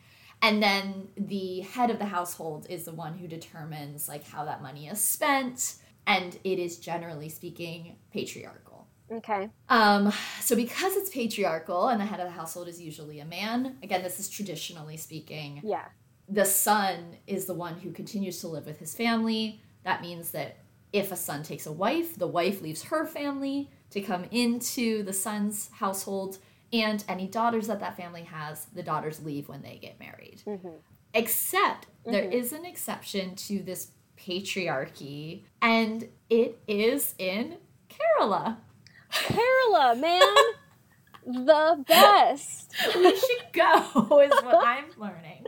and 0.44 0.62
then 0.62 1.08
the 1.16 1.62
head 1.62 1.90
of 1.90 2.00
the 2.00 2.06
household 2.06 2.68
is 2.70 2.84
the 2.84 2.92
one 2.92 3.14
who 3.18 3.28
determines 3.28 4.10
like 4.10 4.28
how 4.28 4.44
that 4.44 4.62
money 4.62 4.88
is 4.88 5.00
spent. 5.00 5.76
And 6.06 6.38
it 6.44 6.60
is 6.60 6.80
generally 6.80 7.30
speaking 7.30 7.96
patriarchal. 8.12 8.86
Okay. 9.10 9.50
Um 9.70 10.12
so 10.42 10.56
because 10.56 10.98
it's 10.98 11.10
patriarchal 11.10 11.88
and 11.88 12.00
the 12.02 12.06
head 12.06 12.20
of 12.20 12.26
the 12.26 12.34
household 12.34 12.68
is 12.68 12.82
usually 12.82 13.22
a 13.22 13.26
man 13.26 13.78
again 13.82 14.04
this 14.04 14.20
is 14.20 14.30
traditionally 14.30 14.98
speaking 14.98 15.62
yeah. 15.64 15.86
the 16.28 16.46
son 16.46 17.18
is 17.26 17.46
the 17.46 17.54
one 17.54 17.76
who 17.80 17.92
continues 17.92 18.42
to 18.42 18.50
live 18.50 18.66
with 18.66 18.80
his 18.80 18.94
family. 18.94 19.62
That 19.86 20.02
means 20.02 20.32
that 20.32 20.58
if 20.92 21.12
a 21.12 21.16
son 21.16 21.44
takes 21.44 21.66
a 21.68 21.72
wife 21.72 22.18
the 22.18 22.28
wife 22.28 22.62
leaves 22.62 22.84
her 22.84 23.06
family 23.06 23.70
to 23.92 24.02
come 24.02 24.26
into 24.32 25.04
the 25.04 25.14
son's 25.14 25.70
household 25.72 26.40
and 26.74 27.04
any 27.08 27.28
daughters 27.28 27.68
that 27.68 27.80
that 27.80 27.96
family 27.96 28.24
has, 28.24 28.66
the 28.74 28.84
daughters 28.84 29.24
leave 29.24 29.48
when 29.48 29.62
they 29.62 29.78
get 29.78 30.00
married. 30.00 30.42
Mm-hmm. 30.46 30.70
Except 31.14 31.86
mm-hmm. 31.86 32.12
there 32.12 32.30
is 32.30 32.52
an 32.52 32.66
exception 32.66 33.36
to 33.36 33.62
this 33.62 33.92
patriarchy, 34.18 35.44
and 35.62 36.10
it 36.30 36.60
is 36.68 37.14
in 37.20 37.58
Kerala. 37.90 38.58
Kerala, 39.12 40.00
man. 40.02 40.22
the 41.26 41.84
best. 41.88 42.74
we 42.96 43.16
should 43.16 43.54
go, 43.54 44.20
is 44.20 44.32
what 44.44 44.66
I'm 44.66 44.86
learning. 44.98 45.46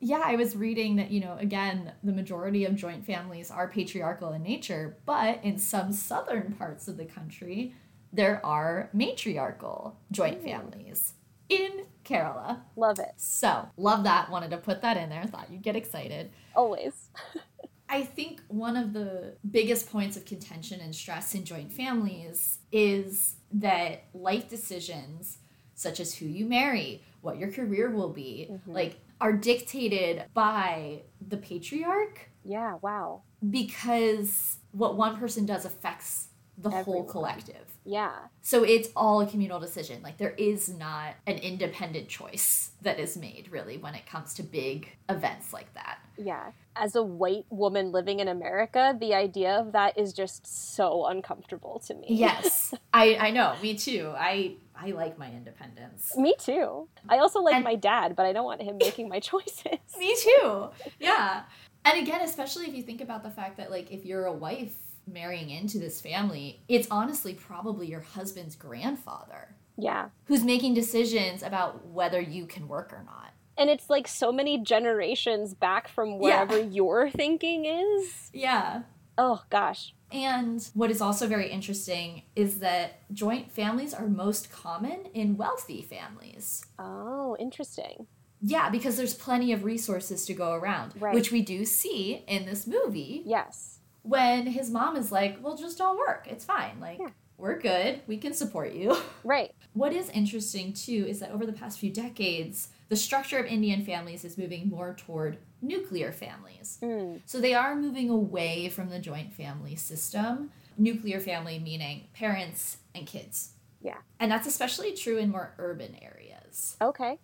Yeah, 0.00 0.22
I 0.24 0.36
was 0.36 0.54
reading 0.54 0.96
that, 0.96 1.10
you 1.10 1.20
know, 1.20 1.36
again, 1.40 1.92
the 2.04 2.12
majority 2.12 2.66
of 2.66 2.76
joint 2.76 3.04
families 3.04 3.50
are 3.50 3.68
patriarchal 3.68 4.32
in 4.32 4.42
nature, 4.42 4.96
but 5.06 5.42
in 5.42 5.58
some 5.58 5.92
southern 5.92 6.52
parts 6.52 6.86
of 6.86 6.98
the 6.98 7.04
country, 7.04 7.74
there 8.12 8.44
are 8.44 8.90
matriarchal 8.92 9.98
joint 10.10 10.38
Ooh. 10.38 10.44
families 10.44 11.14
in 11.48 11.84
Kerala. 12.04 12.60
Love 12.76 12.98
it. 12.98 13.12
So, 13.16 13.68
love 13.76 14.04
that. 14.04 14.30
Wanted 14.30 14.50
to 14.50 14.58
put 14.58 14.82
that 14.82 14.96
in 14.96 15.08
there. 15.08 15.24
Thought 15.24 15.50
you'd 15.50 15.62
get 15.62 15.76
excited. 15.76 16.30
Always. 16.54 17.10
I 17.88 18.02
think 18.02 18.42
one 18.48 18.76
of 18.76 18.92
the 18.92 19.34
biggest 19.50 19.90
points 19.90 20.16
of 20.16 20.26
contention 20.26 20.80
and 20.80 20.94
stress 20.94 21.34
in 21.34 21.44
joint 21.44 21.72
families 21.72 22.58
is 22.70 23.36
that 23.52 24.04
life 24.12 24.48
decisions, 24.48 25.38
such 25.74 25.98
as 25.98 26.14
who 26.14 26.26
you 26.26 26.44
marry, 26.44 27.02
what 27.22 27.38
your 27.38 27.50
career 27.50 27.90
will 27.90 28.10
be, 28.10 28.48
mm-hmm. 28.50 28.72
like, 28.72 29.00
are 29.20 29.32
dictated 29.32 30.24
by 30.34 31.02
the 31.26 31.38
patriarch. 31.38 32.28
Yeah, 32.44 32.76
wow. 32.82 33.22
Because 33.48 34.58
what 34.72 34.96
one 34.96 35.16
person 35.16 35.46
does 35.46 35.64
affects 35.64 36.27
the 36.60 36.70
Everyone. 36.70 36.84
whole 36.84 37.04
collective. 37.04 37.78
Yeah. 37.84 38.12
So 38.42 38.64
it's 38.64 38.88
all 38.96 39.20
a 39.20 39.26
communal 39.26 39.60
decision. 39.60 40.02
Like 40.02 40.18
there 40.18 40.34
is 40.36 40.68
not 40.68 41.14
an 41.26 41.36
independent 41.36 42.08
choice 42.08 42.72
that 42.82 42.98
is 42.98 43.16
made 43.16 43.48
really 43.50 43.78
when 43.78 43.94
it 43.94 44.06
comes 44.06 44.34
to 44.34 44.42
big 44.42 44.90
events 45.08 45.52
like 45.52 45.72
that. 45.74 45.98
Yeah. 46.18 46.50
As 46.76 46.96
a 46.96 47.02
white 47.02 47.46
woman 47.48 47.92
living 47.92 48.20
in 48.20 48.28
America, 48.28 48.96
the 48.98 49.14
idea 49.14 49.52
of 49.58 49.72
that 49.72 49.96
is 49.96 50.12
just 50.12 50.46
so 50.74 51.06
uncomfortable 51.06 51.80
to 51.86 51.94
me. 51.94 52.06
Yes. 52.10 52.74
I 52.92 53.16
I 53.16 53.30
know. 53.30 53.54
Me 53.62 53.74
too. 53.74 54.12
I 54.16 54.56
I 54.76 54.90
like 54.90 55.18
my 55.18 55.30
independence. 55.30 56.16
Me 56.16 56.34
too. 56.38 56.88
I 57.08 57.18
also 57.18 57.40
like 57.40 57.54
and, 57.54 57.64
my 57.64 57.76
dad, 57.76 58.16
but 58.16 58.26
I 58.26 58.32
don't 58.32 58.44
want 58.44 58.62
him 58.62 58.76
making 58.80 59.08
my 59.08 59.20
choices. 59.20 59.78
me 59.98 60.16
too. 60.16 60.68
Yeah. 60.98 61.44
And 61.84 62.00
again, 62.02 62.20
especially 62.20 62.66
if 62.66 62.74
you 62.74 62.82
think 62.82 63.00
about 63.00 63.22
the 63.22 63.30
fact 63.30 63.56
that 63.58 63.70
like 63.70 63.90
if 63.92 64.04
you're 64.04 64.26
a 64.26 64.32
wife 64.32 64.74
marrying 65.12 65.50
into 65.50 65.78
this 65.78 66.00
family, 66.00 66.62
it's 66.68 66.88
honestly 66.90 67.34
probably 67.34 67.86
your 67.86 68.00
husband's 68.00 68.56
grandfather. 68.56 69.56
Yeah. 69.76 70.08
Who's 70.24 70.42
making 70.42 70.74
decisions 70.74 71.42
about 71.42 71.86
whether 71.86 72.20
you 72.20 72.46
can 72.46 72.68
work 72.68 72.92
or 72.92 73.02
not. 73.04 73.32
And 73.56 73.70
it's 73.70 73.88
like 73.88 74.06
so 74.06 74.30
many 74.30 74.58
generations 74.58 75.54
back 75.54 75.88
from 75.88 76.18
wherever 76.18 76.58
yeah. 76.58 76.64
your 76.64 77.10
thinking 77.10 77.64
is. 77.64 78.30
Yeah. 78.32 78.82
Oh, 79.16 79.42
gosh. 79.50 79.94
And 80.10 80.66
what 80.74 80.90
is 80.90 81.00
also 81.00 81.26
very 81.26 81.50
interesting 81.50 82.22
is 82.34 82.60
that 82.60 83.00
joint 83.12 83.50
families 83.50 83.92
are 83.92 84.06
most 84.06 84.50
common 84.50 85.06
in 85.12 85.36
wealthy 85.36 85.82
families. 85.82 86.64
Oh, 86.78 87.36
interesting. 87.38 88.06
Yeah, 88.40 88.70
because 88.70 88.96
there's 88.96 89.14
plenty 89.14 89.52
of 89.52 89.64
resources 89.64 90.24
to 90.26 90.34
go 90.34 90.52
around, 90.52 90.92
right. 91.00 91.14
which 91.14 91.32
we 91.32 91.42
do 91.42 91.64
see 91.64 92.24
in 92.28 92.46
this 92.46 92.66
movie. 92.66 93.22
Yes 93.26 93.77
when 94.02 94.46
his 94.46 94.70
mom 94.70 94.96
is 94.96 95.12
like, 95.12 95.38
well, 95.42 95.56
just 95.56 95.78
don't 95.78 95.98
work. 95.98 96.26
It's 96.28 96.44
fine. 96.44 96.80
Like, 96.80 96.98
yeah. 96.98 97.10
we're 97.36 97.58
good. 97.58 98.02
We 98.06 98.16
can 98.16 98.32
support 98.32 98.72
you. 98.72 98.96
Right. 99.24 99.52
What 99.74 99.92
is 99.92 100.08
interesting, 100.10 100.72
too, 100.72 101.04
is 101.06 101.20
that 101.20 101.30
over 101.32 101.44
the 101.44 101.52
past 101.52 101.78
few 101.78 101.90
decades, 101.90 102.68
the 102.88 102.96
structure 102.96 103.38
of 103.38 103.46
Indian 103.46 103.84
families 103.84 104.24
is 104.24 104.38
moving 104.38 104.68
more 104.68 104.94
toward 104.94 105.36
nuclear 105.60 106.12
families. 106.12 106.78
Mm. 106.82 107.20
So 107.26 107.40
they 107.40 107.52
are 107.52 107.76
moving 107.76 108.08
away 108.08 108.70
from 108.70 108.88
the 108.88 108.98
joint 108.98 109.34
family 109.34 109.76
system. 109.76 110.50
Nuclear 110.78 111.20
family 111.20 111.58
meaning 111.58 112.06
parents 112.14 112.78
and 112.94 113.06
kids. 113.06 113.50
Yeah. 113.80 113.98
And 114.18 114.30
that's 114.32 114.46
especially 114.46 114.94
true 114.94 115.18
in 115.18 115.30
more 115.30 115.52
urban 115.58 115.96
areas. 116.00 116.76
Okay. 116.80 117.18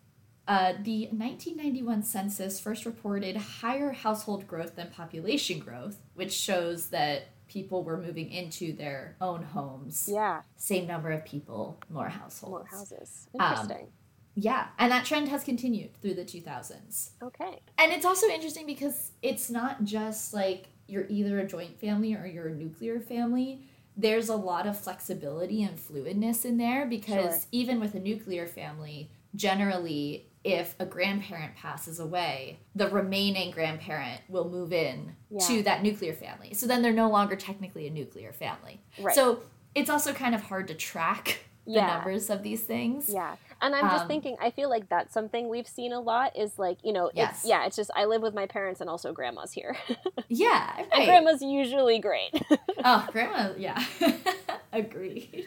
Uh, 0.46 0.74
the 0.82 1.06
1991 1.06 2.02
census 2.02 2.60
first 2.60 2.84
reported 2.84 3.36
higher 3.36 3.92
household 3.92 4.46
growth 4.46 4.76
than 4.76 4.90
population 4.90 5.58
growth, 5.58 5.98
which 6.14 6.32
shows 6.32 6.88
that 6.88 7.28
people 7.48 7.82
were 7.82 7.96
moving 7.96 8.30
into 8.30 8.72
their 8.74 9.16
own 9.20 9.42
homes. 9.42 10.08
Yeah. 10.10 10.42
Same 10.56 10.86
number 10.86 11.10
of 11.10 11.24
people, 11.24 11.78
more 11.88 12.08
households. 12.08 12.50
More 12.50 12.66
houses. 12.66 13.28
Um, 13.38 13.50
Interesting. 13.52 13.86
Um, 13.86 13.92
yeah, 14.36 14.66
and 14.78 14.90
that 14.90 15.04
trend 15.04 15.28
has 15.28 15.44
continued 15.44 15.94
through 16.02 16.14
the 16.14 16.24
2000s. 16.24 17.10
Okay. 17.22 17.60
And 17.78 17.92
it's 17.92 18.04
also 18.04 18.26
interesting 18.26 18.66
because 18.66 19.12
it's 19.22 19.48
not 19.48 19.84
just 19.84 20.34
like 20.34 20.66
you're 20.88 21.06
either 21.08 21.38
a 21.38 21.46
joint 21.46 21.78
family 21.78 22.14
or 22.14 22.26
you're 22.26 22.48
a 22.48 22.54
nuclear 22.54 23.00
family. 23.00 23.62
There's 23.96 24.28
a 24.28 24.34
lot 24.34 24.66
of 24.66 24.76
flexibility 24.76 25.62
and 25.62 25.78
fluidness 25.78 26.44
in 26.44 26.58
there 26.58 26.84
because 26.84 27.42
sure. 27.42 27.48
even 27.52 27.78
with 27.78 27.94
a 27.94 28.00
nuclear 28.00 28.48
family, 28.48 29.08
generally 29.36 30.26
if 30.44 30.74
a 30.78 30.84
grandparent 30.84 31.56
passes 31.56 31.98
away, 31.98 32.58
the 32.74 32.88
remaining 32.88 33.50
grandparent 33.50 34.20
will 34.28 34.48
move 34.48 34.72
in 34.72 35.16
yeah. 35.30 35.46
to 35.46 35.62
that 35.62 35.82
nuclear 35.82 36.12
family. 36.12 36.52
So 36.52 36.66
then 36.66 36.82
they're 36.82 36.92
no 36.92 37.10
longer 37.10 37.34
technically 37.34 37.86
a 37.86 37.90
nuclear 37.90 38.32
family. 38.32 38.80
Right. 39.00 39.14
So 39.14 39.40
it's 39.74 39.88
also 39.88 40.12
kind 40.12 40.34
of 40.34 40.42
hard 40.42 40.68
to 40.68 40.74
track 40.74 41.40
the 41.64 41.72
yeah. 41.72 41.86
numbers 41.86 42.28
of 42.28 42.42
these 42.42 42.62
things. 42.62 43.08
Yeah. 43.08 43.36
And 43.62 43.74
I'm 43.74 43.88
just 43.88 44.02
um, 44.02 44.08
thinking, 44.08 44.36
I 44.38 44.50
feel 44.50 44.68
like 44.68 44.90
that's 44.90 45.14
something 45.14 45.48
we've 45.48 45.66
seen 45.66 45.92
a 45.92 46.00
lot 46.00 46.36
is 46.36 46.58
like, 46.58 46.76
you 46.84 46.92
know, 46.92 47.10
yes. 47.14 47.38
it's, 47.38 47.48
yeah, 47.48 47.64
it's 47.64 47.76
just 47.76 47.90
I 47.96 48.04
live 48.04 48.20
with 48.20 48.34
my 48.34 48.46
parents 48.46 48.82
and 48.82 48.90
also 48.90 49.12
grandma's 49.12 49.52
here. 49.52 49.76
yeah. 50.28 50.76
Right. 50.76 50.88
And 50.92 51.04
grandma's 51.06 51.40
usually 51.40 51.98
great. 51.98 52.30
oh, 52.84 53.08
grandma, 53.10 53.54
yeah. 53.56 53.82
Agreed. 54.74 55.46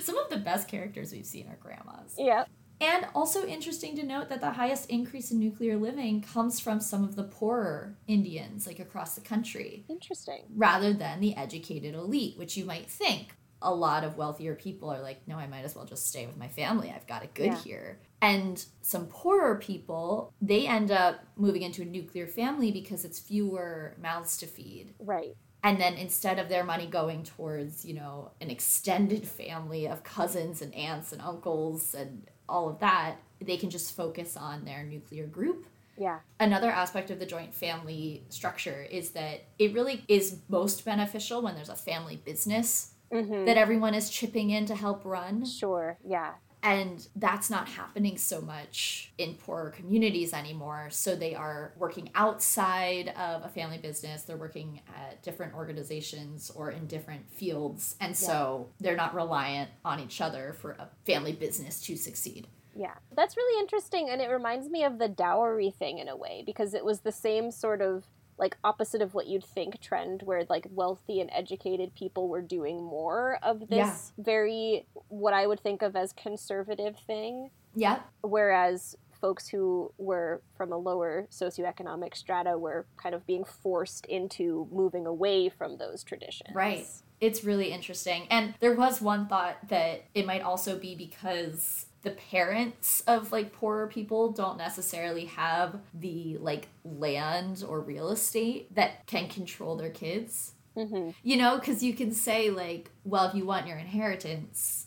Some 0.00 0.16
of 0.16 0.30
the 0.30 0.38
best 0.38 0.68
characters 0.68 1.12
we've 1.12 1.26
seen 1.26 1.48
are 1.48 1.58
grandmas. 1.60 2.14
Yeah. 2.16 2.44
And 2.80 3.06
also 3.14 3.44
interesting 3.44 3.96
to 3.96 4.04
note 4.04 4.28
that 4.28 4.40
the 4.40 4.52
highest 4.52 4.88
increase 4.88 5.30
in 5.30 5.38
nuclear 5.38 5.76
living 5.76 6.22
comes 6.22 6.60
from 6.60 6.80
some 6.80 7.02
of 7.02 7.16
the 7.16 7.24
poorer 7.24 7.96
Indians, 8.06 8.66
like 8.66 8.78
across 8.78 9.14
the 9.14 9.20
country. 9.20 9.84
Interesting. 9.88 10.42
Rather 10.54 10.92
than 10.92 11.20
the 11.20 11.36
educated 11.36 11.94
elite, 11.94 12.38
which 12.38 12.56
you 12.56 12.64
might 12.64 12.88
think 12.88 13.34
a 13.60 13.74
lot 13.74 14.04
of 14.04 14.16
wealthier 14.16 14.54
people 14.54 14.90
are 14.90 15.00
like, 15.00 15.26
no, 15.26 15.36
I 15.36 15.46
might 15.46 15.64
as 15.64 15.74
well 15.74 15.84
just 15.84 16.06
stay 16.06 16.26
with 16.26 16.36
my 16.36 16.48
family. 16.48 16.92
I've 16.94 17.06
got 17.06 17.24
it 17.24 17.34
good 17.34 17.46
yeah. 17.46 17.58
here. 17.58 17.98
And 18.22 18.64
some 18.82 19.06
poorer 19.06 19.56
people, 19.56 20.32
they 20.40 20.66
end 20.66 20.90
up 20.90 21.24
moving 21.36 21.62
into 21.62 21.82
a 21.82 21.84
nuclear 21.84 22.26
family 22.26 22.70
because 22.70 23.04
it's 23.04 23.18
fewer 23.18 23.96
mouths 24.00 24.36
to 24.38 24.46
feed. 24.46 24.94
Right. 25.00 25.36
And 25.64 25.80
then 25.80 25.94
instead 25.94 26.38
of 26.38 26.48
their 26.48 26.62
money 26.62 26.86
going 26.86 27.24
towards, 27.24 27.84
you 27.84 27.94
know, 27.94 28.30
an 28.40 28.48
extended 28.48 29.26
family 29.26 29.86
of 29.88 30.04
cousins 30.04 30.62
and 30.62 30.72
aunts 30.74 31.12
and 31.12 31.20
uncles 31.20 31.94
and 31.94 32.28
all 32.48 32.68
of 32.68 32.80
that, 32.80 33.16
they 33.40 33.56
can 33.56 33.70
just 33.70 33.96
focus 33.96 34.36
on 34.36 34.64
their 34.64 34.82
nuclear 34.82 35.26
group. 35.26 35.66
Yeah. 35.96 36.20
Another 36.38 36.70
aspect 36.70 37.10
of 37.10 37.18
the 37.18 37.26
joint 37.26 37.54
family 37.54 38.22
structure 38.28 38.86
is 38.90 39.10
that 39.10 39.44
it 39.58 39.74
really 39.74 40.04
is 40.08 40.38
most 40.48 40.84
beneficial 40.84 41.42
when 41.42 41.54
there's 41.54 41.68
a 41.68 41.76
family 41.76 42.20
business 42.24 42.94
mm-hmm. 43.12 43.44
that 43.46 43.56
everyone 43.56 43.94
is 43.94 44.08
chipping 44.08 44.50
in 44.50 44.66
to 44.66 44.74
help 44.74 45.04
run. 45.04 45.44
Sure, 45.44 45.98
yeah. 46.06 46.34
And 46.62 47.06
that's 47.14 47.50
not 47.50 47.68
happening 47.68 48.18
so 48.18 48.40
much 48.40 49.12
in 49.16 49.34
poorer 49.34 49.70
communities 49.70 50.32
anymore. 50.32 50.88
So 50.90 51.14
they 51.14 51.34
are 51.34 51.72
working 51.76 52.10
outside 52.14 53.08
of 53.16 53.44
a 53.44 53.48
family 53.48 53.78
business. 53.78 54.22
They're 54.22 54.36
working 54.36 54.80
at 54.88 55.22
different 55.22 55.54
organizations 55.54 56.50
or 56.50 56.72
in 56.72 56.86
different 56.86 57.30
fields. 57.30 57.94
And 58.00 58.16
so 58.16 58.70
they're 58.80 58.96
not 58.96 59.14
reliant 59.14 59.70
on 59.84 60.00
each 60.00 60.20
other 60.20 60.52
for 60.60 60.72
a 60.72 60.88
family 61.06 61.32
business 61.32 61.80
to 61.82 61.96
succeed. 61.96 62.48
Yeah, 62.74 62.94
that's 63.14 63.36
really 63.36 63.60
interesting. 63.60 64.08
And 64.10 64.20
it 64.20 64.28
reminds 64.28 64.68
me 64.68 64.84
of 64.84 64.98
the 64.98 65.08
dowry 65.08 65.70
thing 65.70 65.98
in 65.98 66.08
a 66.08 66.16
way 66.16 66.42
because 66.44 66.74
it 66.74 66.84
was 66.84 67.00
the 67.00 67.12
same 67.12 67.50
sort 67.50 67.82
of 67.82 68.04
like 68.38 68.56
opposite 68.62 69.02
of 69.02 69.14
what 69.14 69.26
you'd 69.26 69.44
think 69.44 69.80
trend 69.80 70.22
where 70.22 70.44
like 70.48 70.66
wealthy 70.70 71.20
and 71.20 71.30
educated 71.32 71.94
people 71.94 72.28
were 72.28 72.42
doing 72.42 72.82
more 72.82 73.38
of 73.42 73.60
this 73.60 73.68
yeah. 73.68 73.94
very 74.18 74.86
what 75.08 75.34
I 75.34 75.46
would 75.46 75.60
think 75.60 75.82
of 75.82 75.96
as 75.96 76.12
conservative 76.12 76.96
thing. 77.06 77.50
Yeah. 77.74 78.00
Whereas 78.22 78.96
folks 79.20 79.48
who 79.48 79.92
were 79.98 80.40
from 80.56 80.72
a 80.72 80.76
lower 80.76 81.26
socioeconomic 81.30 82.16
strata 82.16 82.56
were 82.56 82.86
kind 82.96 83.14
of 83.14 83.26
being 83.26 83.44
forced 83.44 84.06
into 84.06 84.68
moving 84.70 85.06
away 85.06 85.48
from 85.48 85.78
those 85.78 86.04
traditions. 86.04 86.54
Right. 86.54 86.86
It's 87.20 87.42
really 87.42 87.72
interesting. 87.72 88.26
And 88.30 88.54
there 88.60 88.74
was 88.74 89.00
one 89.00 89.26
thought 89.26 89.56
that 89.68 90.04
it 90.14 90.24
might 90.24 90.42
also 90.42 90.78
be 90.78 90.94
because 90.94 91.86
the 92.02 92.10
parents 92.10 93.02
of 93.06 93.32
like 93.32 93.52
poorer 93.52 93.86
people 93.86 94.30
don't 94.32 94.58
necessarily 94.58 95.26
have 95.26 95.80
the 95.94 96.38
like 96.38 96.68
land 96.84 97.64
or 97.66 97.80
real 97.80 98.10
estate 98.10 98.74
that 98.74 99.06
can 99.06 99.28
control 99.28 99.76
their 99.76 99.90
kids. 99.90 100.52
Mm-hmm. 100.76 101.10
You 101.22 101.36
know, 101.36 101.58
because 101.58 101.82
you 101.82 101.92
can 101.92 102.12
say, 102.12 102.50
like, 102.50 102.90
well, 103.04 103.28
if 103.28 103.34
you 103.34 103.44
want 103.44 103.66
your 103.66 103.78
inheritance, 103.78 104.86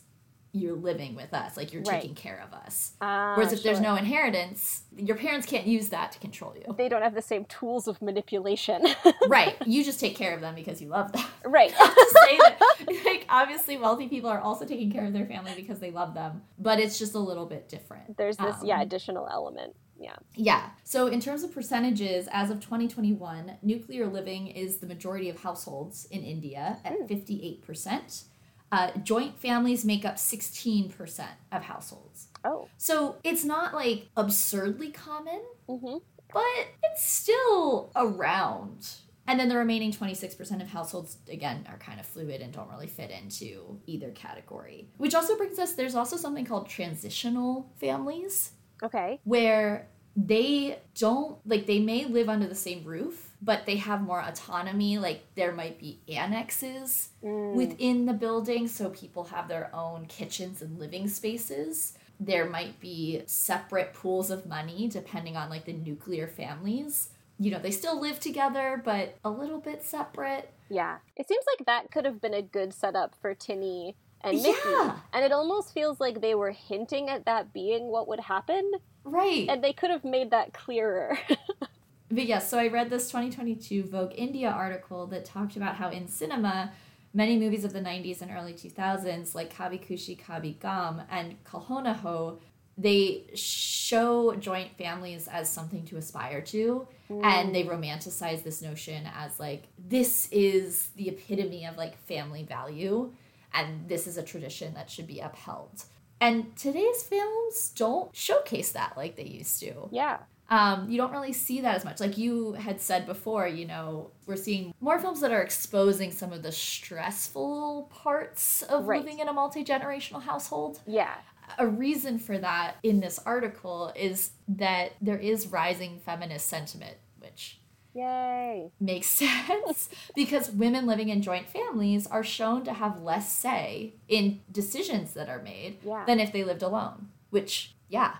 you're 0.53 0.75
living 0.75 1.15
with 1.15 1.33
us, 1.33 1.55
like 1.55 1.71
you're 1.71 1.81
right. 1.83 2.01
taking 2.01 2.15
care 2.15 2.43
of 2.45 2.53
us. 2.53 2.93
Uh, 2.99 3.35
Whereas 3.35 3.53
if 3.53 3.59
sure. 3.59 3.71
there's 3.71 3.81
no 3.81 3.95
inheritance, 3.95 4.83
your 4.97 5.15
parents 5.15 5.47
can't 5.47 5.65
use 5.65 5.89
that 5.89 6.11
to 6.11 6.19
control 6.19 6.53
you. 6.55 6.73
They 6.75 6.89
don't 6.89 7.01
have 7.01 7.15
the 7.15 7.21
same 7.21 7.45
tools 7.45 7.87
of 7.87 8.01
manipulation. 8.01 8.85
right. 9.27 9.55
You 9.65 9.83
just 9.83 9.99
take 9.99 10.15
care 10.15 10.33
of 10.33 10.41
them 10.41 10.55
because 10.55 10.81
you 10.81 10.89
love 10.89 11.11
them. 11.11 11.23
Right. 11.43 11.71
say 11.71 12.37
that, 12.37 12.59
like 13.05 13.25
obviously 13.27 13.77
wealthy 13.77 14.07
people 14.07 14.29
are 14.29 14.39
also 14.39 14.65
taking 14.65 14.91
care 14.91 15.05
of 15.05 15.11
their 15.11 15.25
family 15.25 15.53
because 15.55 15.79
they 15.79 15.91
love 15.91 16.13
them, 16.13 16.43
but 16.59 16.79
it's 16.79 16.97
just 16.97 17.13
a 17.15 17.19
little 17.19 17.45
bit 17.45 17.67
different. 17.67 18.15
There's 18.15 18.37
this 18.37 18.55
um, 18.61 18.65
yeah, 18.65 18.81
additional 18.81 19.27
element. 19.29 19.75
Yeah. 19.99 20.15
Yeah. 20.35 20.69
So 20.83 21.07
in 21.07 21.19
terms 21.19 21.43
of 21.43 21.53
percentages, 21.53 22.27
as 22.31 22.49
of 22.49 22.59
2021, 22.59 23.57
nuclear 23.61 24.07
living 24.07 24.47
is 24.47 24.77
the 24.77 24.87
majority 24.87 25.29
of 25.29 25.39
households 25.41 26.05
in 26.05 26.23
India 26.23 26.79
at 26.83 26.93
mm. 26.93 27.61
58%. 27.61 28.23
Uh, 28.71 28.91
joint 29.03 29.37
families 29.37 29.83
make 29.83 30.05
up 30.05 30.15
16% 30.15 31.25
of 31.51 31.63
households. 31.63 32.27
Oh. 32.43 32.67
So 32.77 33.17
it's 33.23 33.43
not 33.43 33.73
like 33.73 34.07
absurdly 34.15 34.91
common, 34.91 35.41
mm-hmm. 35.67 35.97
but 36.33 36.67
it's 36.83 37.03
still 37.03 37.91
around. 37.95 38.87
And 39.27 39.39
then 39.39 39.49
the 39.49 39.57
remaining 39.57 39.91
26% 39.91 40.61
of 40.61 40.67
households, 40.67 41.17
again, 41.29 41.65
are 41.69 41.77
kind 41.77 41.99
of 41.99 42.05
fluid 42.05 42.41
and 42.41 42.51
don't 42.51 42.69
really 42.69 42.87
fit 42.87 43.11
into 43.11 43.79
either 43.85 44.09
category. 44.11 44.89
Which 44.97 45.13
also 45.13 45.37
brings 45.37 45.59
us, 45.59 45.73
there's 45.73 45.95
also 45.95 46.17
something 46.17 46.45
called 46.45 46.67
transitional 46.67 47.71
families. 47.79 48.51
Okay. 48.83 49.19
Where 49.23 49.87
they 50.15 50.79
don't, 50.95 51.37
like, 51.45 51.67
they 51.67 51.79
may 51.79 52.05
live 52.05 52.29
under 52.29 52.47
the 52.47 52.55
same 52.55 52.83
roof, 52.83 53.30
but 53.41 53.65
they 53.65 53.77
have 53.77 54.01
more 54.01 54.21
autonomy. 54.21 54.97
Like 54.97 55.23
there 55.35 55.51
might 55.51 55.79
be 55.79 55.99
annexes 56.07 57.09
mm. 57.23 57.53
within 57.53 58.05
the 58.05 58.13
building, 58.13 58.67
so 58.67 58.89
people 58.89 59.25
have 59.25 59.47
their 59.47 59.73
own 59.73 60.05
kitchens 60.05 60.61
and 60.61 60.79
living 60.79 61.07
spaces. 61.07 61.93
There 62.19 62.47
might 62.47 62.79
be 62.79 63.23
separate 63.25 63.93
pools 63.93 64.29
of 64.29 64.45
money 64.45 64.87
depending 64.87 65.35
on 65.35 65.49
like 65.49 65.65
the 65.65 65.73
nuclear 65.73 66.27
families. 66.27 67.09
You 67.39 67.49
know, 67.49 67.59
they 67.59 67.71
still 67.71 67.99
live 67.99 68.19
together, 68.19 68.79
but 68.85 69.17
a 69.25 69.29
little 69.31 69.59
bit 69.59 69.83
separate. 69.83 70.53
Yeah. 70.69 70.97
It 71.17 71.27
seems 71.27 71.43
like 71.57 71.65
that 71.65 71.91
could 71.91 72.05
have 72.05 72.21
been 72.21 72.35
a 72.35 72.43
good 72.43 72.71
setup 72.73 73.15
for 73.19 73.33
Tinny 73.33 73.95
and 74.21 74.37
Mickey. 74.37 74.59
Yeah. 74.63 74.97
And 75.11 75.25
it 75.25 75.31
almost 75.31 75.73
feels 75.73 75.99
like 75.99 76.21
they 76.21 76.35
were 76.35 76.51
hinting 76.51 77.09
at 77.09 77.25
that 77.25 77.51
being 77.51 77.87
what 77.87 78.07
would 78.07 78.19
happen. 78.19 78.71
Right. 79.03 79.47
And 79.49 79.63
they 79.63 79.73
could 79.73 79.89
have 79.89 80.03
made 80.03 80.29
that 80.29 80.53
clearer. 80.53 81.17
but 82.11 82.25
yes, 82.25 82.49
so 82.49 82.59
I 82.59 82.67
read 82.67 82.89
this 82.89 83.07
2022 83.07 83.83
Vogue 83.83 84.13
India 84.15 84.49
article 84.49 85.07
that 85.07 85.25
talked 85.25 85.55
about 85.55 85.75
how 85.75 85.89
in 85.89 86.07
cinema, 86.07 86.71
many 87.13 87.37
movies 87.37 87.63
of 87.63 87.73
the 87.73 87.79
90s 87.79 88.21
and 88.21 88.31
early 88.31 88.53
2000s, 88.53 89.33
like 89.33 89.53
Kabhi 89.53 89.85
Khushi 89.85 90.19
Kabhie 90.19 90.59
Gham 90.59 91.01
and 91.09 91.35
Kal 91.49 91.61
Ho 91.61 92.39
they 92.77 93.25
show 93.35 94.33
joint 94.35 94.71
families 94.77 95.27
as 95.27 95.49
something 95.49 95.85
to 95.85 95.97
aspire 95.97 96.41
to 96.41 96.87
mm. 97.09 97.23
and 97.23 97.53
they 97.53 97.63
romanticize 97.63 98.43
this 98.43 98.61
notion 98.61 99.07
as 99.15 99.39
like 99.39 99.63
this 99.77 100.29
is 100.31 100.87
the 100.95 101.09
epitome 101.09 101.65
of 101.65 101.77
like 101.77 101.97
family 102.07 102.43
value 102.43 103.11
and 103.53 103.87
this 103.87 104.07
is 104.07 104.17
a 104.17 104.23
tradition 104.23 104.73
that 104.73 104.89
should 104.89 105.07
be 105.07 105.19
upheld. 105.19 105.83
And 106.21 106.55
today's 106.55 107.03
films 107.03 107.73
don't 107.75 108.15
showcase 108.15 108.71
that 108.71 108.95
like 108.95 109.15
they 109.15 109.25
used 109.25 109.59
to. 109.59 109.89
Yeah 109.91 110.19
um, 110.51 110.89
you 110.89 110.97
don't 110.97 111.13
really 111.13 111.31
see 111.31 111.61
that 111.61 111.77
as 111.77 111.85
much. 111.85 112.01
Like 112.01 112.17
you 112.17 112.51
had 112.53 112.81
said 112.81 113.05
before, 113.05 113.47
you 113.47 113.65
know, 113.65 114.11
we're 114.25 114.35
seeing 114.35 114.73
more 114.81 114.99
films 114.99 115.21
that 115.21 115.31
are 115.31 115.41
exposing 115.41 116.11
some 116.11 116.33
of 116.33 116.43
the 116.43 116.51
stressful 116.51 117.89
parts 117.89 118.61
of 118.63 118.85
right. 118.85 118.99
living 118.99 119.19
in 119.19 119.29
a 119.29 119.33
multi 119.33 119.63
generational 119.63 120.21
household. 120.21 120.81
Yeah. 120.85 121.15
A 121.57 121.65
reason 121.65 122.19
for 122.19 122.37
that 122.37 122.75
in 122.83 122.99
this 122.99 123.17
article 123.25 123.93
is 123.95 124.31
that 124.49 124.91
there 125.01 125.17
is 125.17 125.47
rising 125.47 125.99
feminist 125.99 126.47
sentiment, 126.47 126.97
which 127.19 127.57
Yay. 127.93 128.71
Makes 128.79 129.07
sense 129.47 129.89
because 130.15 130.51
women 130.51 130.85
living 130.85 131.07
in 131.07 131.21
joint 131.21 131.47
families 131.49 132.07
are 132.07 132.23
shown 132.23 132.65
to 132.65 132.73
have 132.73 133.01
less 133.01 133.31
say 133.31 133.93
in 134.09 134.41
decisions 134.51 135.13
that 135.13 135.29
are 135.29 135.41
made 135.41 135.77
yeah. 135.85 136.03
than 136.05 136.19
if 136.19 136.33
they 136.33 136.43
lived 136.43 136.61
alone, 136.61 137.07
which, 137.29 137.73
yeah. 137.87 138.15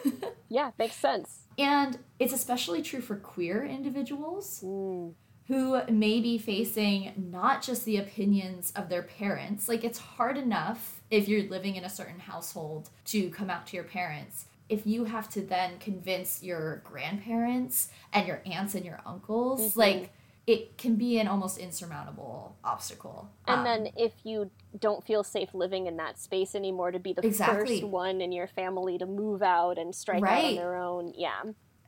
yeah, 0.48 0.70
makes 0.78 0.96
sense. 0.96 1.45
And 1.58 1.98
it's 2.18 2.32
especially 2.32 2.82
true 2.82 3.00
for 3.00 3.16
queer 3.16 3.64
individuals 3.64 4.60
who 4.62 5.80
may 5.88 6.20
be 6.20 6.38
facing 6.38 7.28
not 7.30 7.62
just 7.62 7.84
the 7.84 7.96
opinions 7.98 8.72
of 8.74 8.88
their 8.88 9.02
parents. 9.02 9.68
Like, 9.68 9.84
it's 9.84 9.98
hard 9.98 10.36
enough 10.36 11.00
if 11.10 11.28
you're 11.28 11.48
living 11.48 11.76
in 11.76 11.84
a 11.84 11.88
certain 11.88 12.18
household 12.18 12.90
to 13.06 13.30
come 13.30 13.48
out 13.48 13.66
to 13.68 13.76
your 13.76 13.84
parents. 13.84 14.46
If 14.68 14.86
you 14.86 15.04
have 15.04 15.30
to 15.30 15.42
then 15.42 15.78
convince 15.78 16.42
your 16.42 16.82
grandparents 16.84 17.90
and 18.12 18.26
your 18.26 18.42
aunts 18.44 18.74
and 18.74 18.84
your 18.84 19.00
uncles, 19.06 19.70
mm-hmm. 19.70 19.78
like, 19.78 20.12
it 20.46 20.78
can 20.78 20.94
be 20.94 21.18
an 21.18 21.26
almost 21.26 21.58
insurmountable 21.58 22.56
obstacle. 22.62 23.30
And 23.48 23.58
um, 23.58 23.64
then 23.64 23.88
if 23.96 24.12
you 24.22 24.50
don't 24.78 25.04
feel 25.04 25.24
safe 25.24 25.52
living 25.54 25.86
in 25.86 25.96
that 25.96 26.20
space 26.20 26.54
anymore, 26.54 26.92
to 26.92 27.00
be 27.00 27.12
the 27.12 27.26
exactly. 27.26 27.80
first 27.80 27.84
one 27.84 28.20
in 28.20 28.30
your 28.30 28.46
family 28.46 28.96
to 28.98 29.06
move 29.06 29.42
out 29.42 29.76
and 29.76 29.94
strike 29.94 30.22
right. 30.22 30.44
out 30.44 30.50
on 30.50 30.54
their 30.54 30.76
own, 30.76 31.12
yeah. 31.16 31.42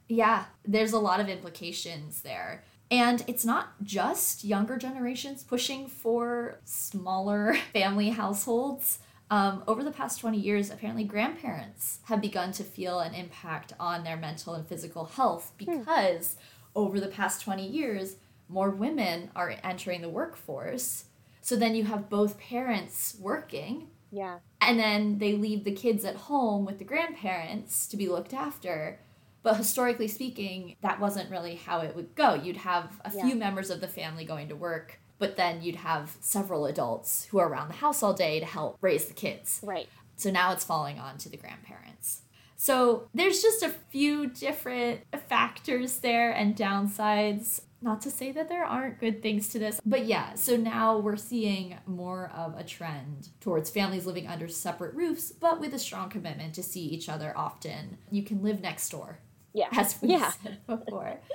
Yeah, 0.09 0.47
there's 0.65 0.93
a 0.93 0.99
lot 0.99 1.21
of 1.21 1.29
implications 1.29 2.23
there. 2.23 2.65
And 2.91 3.23
it's 3.27 3.45
not 3.45 3.83
just 3.83 4.43
younger 4.43 4.77
generations 4.77 5.45
pushing 5.45 5.87
for 5.87 6.59
smaller 6.65 7.55
family 7.73 8.11
households. 8.11 8.99
Um, 9.31 9.63
over 9.69 9.85
the 9.85 9.91
past 9.91 10.21
20 10.21 10.39
years, 10.39 10.71
apparently 10.71 11.05
grandparents 11.05 11.99
have 12.05 12.23
begun 12.23 12.51
to 12.53 12.65
feel 12.65 12.99
an 12.99 13.15
impact 13.15 13.75
on 13.79 14.03
their 14.03 14.17
mental 14.17 14.55
and 14.55 14.67
physical 14.67 15.05
health 15.05 15.53
hmm. 15.59 15.67
because 15.67 16.35
hmm. 16.35 16.81
over 16.81 16.99
the 16.99 17.09
past 17.09 17.43
20 17.43 17.65
years, 17.65 18.17
more 18.49 18.71
women 18.71 19.31
are 19.37 19.55
entering 19.63 20.01
the 20.01 20.09
workforce. 20.09 21.05
So 21.41 21.57
then 21.57 21.75
you 21.75 21.85
have 21.85 22.11
both 22.11 22.39
parents 22.39 23.17
working 23.21 23.89
Yeah. 24.11 24.39
And 24.61 24.79
then 24.79 25.19
they 25.19 25.35
leave 25.35 25.65
the 25.65 25.75
kids 25.75 26.05
at 26.05 26.17
home 26.17 26.65
with 26.65 26.79
the 26.79 26.85
grandparents 26.85 27.87
to 27.89 27.97
be 27.97 28.09
looked 28.09 28.35
after. 28.35 29.01
But 29.43 29.57
historically 29.57 30.09
speaking, 30.09 30.77
that 30.83 31.01
wasn't 31.01 31.31
really 31.31 31.55
how 31.57 31.81
it 31.81 31.95
would 31.95 32.15
go. 32.15 32.35
You'd 32.35 32.57
have 32.59 33.01
a 33.05 33.13
yeah. 33.15 33.25
few 33.25 33.35
members 33.37 33.71
of 33.71 33.81
the 33.81 33.89
family 33.89 34.25
going 34.25 34.49
to 34.49 34.57
work, 34.57 34.99
but 35.19 35.37
then 35.37 35.63
you'd 35.63 35.77
have 35.77 36.17
several 36.21 36.67
adults 36.67 37.27
who 37.27 37.39
are 37.39 37.49
around 37.49 37.69
the 37.69 37.75
house 37.75 38.03
all 38.03 38.15
day 38.15 38.41
to 38.41 38.47
help 38.47 38.77
raise 38.81 39.07
the 39.07 39.15
kids. 39.15 39.61
Right. 39.63 39.89
So 40.17 40.31
now 40.31 40.53
it's 40.53 40.65
falling 40.65 40.99
on 40.99 41.19
to 41.19 41.29
the 41.29 41.37
grandparents. 41.37 42.23
So 42.57 43.09
there's 43.15 43.41
just 43.41 43.63
a 43.63 43.69
few 43.69 44.27
different 44.27 45.03
factors 45.29 45.99
there 45.99 46.33
and 46.33 46.57
downsides. 46.57 47.61
Not 47.81 48.01
to 48.03 48.11
say 48.11 48.33
that 48.33 48.49
there 48.49 48.65
aren't 48.65 48.99
good 48.99 49.23
things 49.23 49.49
to 49.51 49.59
this, 49.59 49.81
but 49.87 50.05
yeah, 50.05 50.35
so 50.35 50.57
now 50.57 50.99
we're 50.99 51.17
seeing 51.17 51.79
more 51.87 52.33
of 52.35 52.57
a 52.57 52.65
trend 52.65 53.29
towards 53.41 53.71
families 53.71 54.05
living 54.05 54.27
under 54.27 54.49
separate 54.49 54.95
roofs, 54.95 55.31
but 55.31 55.61
with 55.61 55.73
a 55.75 55.79
strong 55.79 56.11
commitment 56.11 56.55
to 56.55 56.63
see 56.63 56.81
each 56.81 57.09
other 57.09 57.33
often. 57.37 57.99
You 58.11 58.25
can 58.25 58.43
live 58.43 58.61
next 58.61 58.91
door. 58.91 59.21
Yeah. 59.53 59.69
As 59.73 59.97
we 60.03 60.11
yeah. 60.11 60.33
said 60.43 60.59
before. 60.67 61.21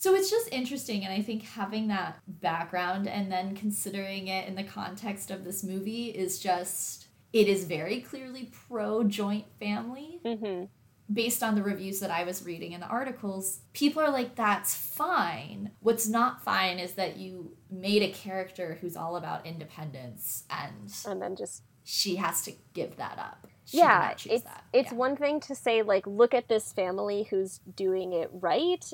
So 0.00 0.14
it's 0.14 0.30
just 0.30 0.48
interesting, 0.52 1.04
and 1.04 1.12
I 1.12 1.20
think 1.22 1.42
having 1.42 1.88
that 1.88 2.20
background 2.28 3.08
and 3.08 3.32
then 3.32 3.56
considering 3.56 4.28
it 4.28 4.46
in 4.46 4.54
the 4.54 4.62
context 4.62 5.32
of 5.32 5.42
this 5.42 5.64
movie 5.64 6.06
is 6.10 6.38
just, 6.38 7.08
it 7.32 7.48
is 7.48 7.64
very 7.64 8.00
clearly 8.00 8.48
pro 8.68 9.02
joint 9.02 9.46
family. 9.58 10.20
Mm-hmm 10.24 10.66
based 11.12 11.42
on 11.42 11.54
the 11.54 11.62
reviews 11.62 12.00
that 12.00 12.10
I 12.10 12.24
was 12.24 12.44
reading 12.44 12.72
in 12.72 12.80
the 12.80 12.86
articles, 12.86 13.60
people 13.72 14.02
are 14.02 14.10
like, 14.10 14.34
that's 14.34 14.74
fine. 14.74 15.70
What's 15.80 16.06
not 16.06 16.44
fine 16.44 16.78
is 16.78 16.92
that 16.92 17.16
you 17.16 17.56
made 17.70 18.02
a 18.02 18.10
character 18.10 18.78
who's 18.80 18.96
all 18.96 19.16
about 19.16 19.46
independence 19.46 20.44
and 20.50 20.92
and 21.06 21.20
then 21.22 21.36
just 21.36 21.62
she 21.84 22.16
has 22.16 22.42
to 22.42 22.52
give 22.74 22.96
that 22.96 23.18
up. 23.18 23.46
She 23.64 23.78
yeah, 23.78 24.10
it's 24.10 24.44
that. 24.44 24.64
it's 24.72 24.92
yeah. 24.92 24.96
one 24.96 25.16
thing 25.16 25.40
to 25.40 25.54
say 25.54 25.82
like, 25.82 26.06
look 26.06 26.34
at 26.34 26.48
this 26.48 26.72
family 26.72 27.26
who's 27.30 27.60
doing 27.74 28.12
it 28.12 28.28
right, 28.32 28.84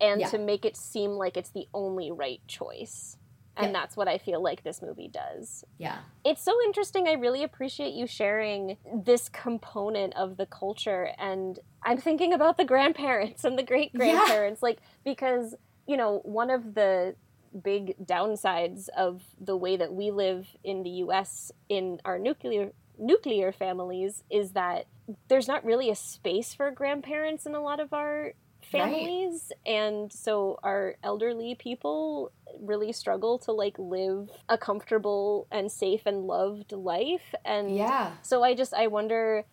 and 0.00 0.22
yeah. 0.22 0.28
to 0.28 0.38
make 0.38 0.64
it 0.64 0.76
seem 0.76 1.10
like 1.10 1.36
it's 1.36 1.50
the 1.50 1.68
only 1.74 2.10
right 2.10 2.40
choice 2.46 3.17
and 3.58 3.72
yeah. 3.72 3.72
that's 3.72 3.96
what 3.96 4.08
I 4.08 4.18
feel 4.18 4.42
like 4.42 4.62
this 4.62 4.80
movie 4.80 5.08
does. 5.08 5.64
Yeah. 5.78 5.98
It's 6.24 6.42
so 6.42 6.56
interesting. 6.64 7.08
I 7.08 7.12
really 7.12 7.42
appreciate 7.42 7.92
you 7.92 8.06
sharing 8.06 8.76
this 9.04 9.28
component 9.28 10.14
of 10.14 10.36
the 10.36 10.46
culture 10.46 11.10
and 11.18 11.58
I'm 11.82 11.98
thinking 11.98 12.32
about 12.32 12.56
the 12.56 12.64
grandparents 12.64 13.44
and 13.44 13.58
the 13.58 13.62
great 13.62 13.92
grandparents 13.92 14.60
yeah. 14.62 14.66
like 14.66 14.78
because, 15.04 15.54
you 15.86 15.96
know, 15.96 16.20
one 16.24 16.50
of 16.50 16.74
the 16.74 17.16
big 17.62 17.96
downsides 18.06 18.88
of 18.96 19.22
the 19.40 19.56
way 19.56 19.76
that 19.76 19.92
we 19.92 20.10
live 20.10 20.46
in 20.62 20.82
the 20.82 20.90
US 20.90 21.50
in 21.68 22.00
our 22.04 22.18
nuclear 22.18 22.72
nuclear 22.98 23.52
families 23.52 24.24
is 24.30 24.52
that 24.52 24.86
there's 25.28 25.48
not 25.48 25.64
really 25.64 25.88
a 25.88 25.94
space 25.94 26.52
for 26.52 26.70
grandparents 26.70 27.46
in 27.46 27.54
a 27.54 27.62
lot 27.62 27.80
of 27.80 27.92
our 27.92 28.34
families 28.60 29.52
right. 29.66 29.72
and 29.72 30.12
so 30.12 30.58
our 30.62 30.96
elderly 31.02 31.54
people 31.54 32.32
really 32.60 32.92
struggle 32.92 33.38
to 33.38 33.52
like 33.52 33.78
live 33.78 34.30
a 34.48 34.58
comfortable 34.58 35.46
and 35.50 35.70
safe 35.70 36.02
and 36.06 36.26
loved 36.26 36.72
life. 36.72 37.34
And 37.44 37.74
yeah. 37.76 38.12
so 38.22 38.42
i 38.42 38.54
just 38.54 38.74
i 38.74 38.86
wonder 38.86 39.44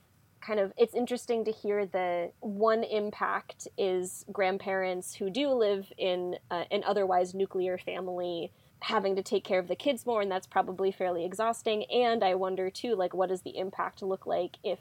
kind 0.41 0.60
of 0.60 0.72
it's 0.78 0.93
interesting 0.93 1.43
to 1.46 1.52
hear 1.52 1.86
the 1.86 2.32
one 2.39 2.84
impact 2.84 3.68
is 3.78 4.26
grandparents 4.32 5.16
who 5.16 5.30
do 5.30 5.50
live 5.50 5.91
in 5.98 6.36
uh, 6.52 6.64
an 6.72 6.84
otherwise 6.86 7.34
nuclear 7.34 7.78
family 7.78 8.52
having 8.82 9.16
to 9.16 9.24
take 9.24 9.43
care 9.43 9.58
of 9.60 9.68
the 9.68 9.76
kids 9.76 10.06
more 10.06 10.22
and 10.22 10.32
that's 10.32 10.46
probably 10.46 10.91
fairly 10.91 11.26
exhausting. 11.26 11.86
And 11.86 12.24
i 12.24 12.36
wonder 12.36 12.70
too 12.70 12.96
like 12.96 13.14
what 13.14 13.30
does 13.30 13.41
the 13.41 13.58
impact 13.58 14.02
look 14.02 14.26
like 14.26 14.58
if 14.64 14.80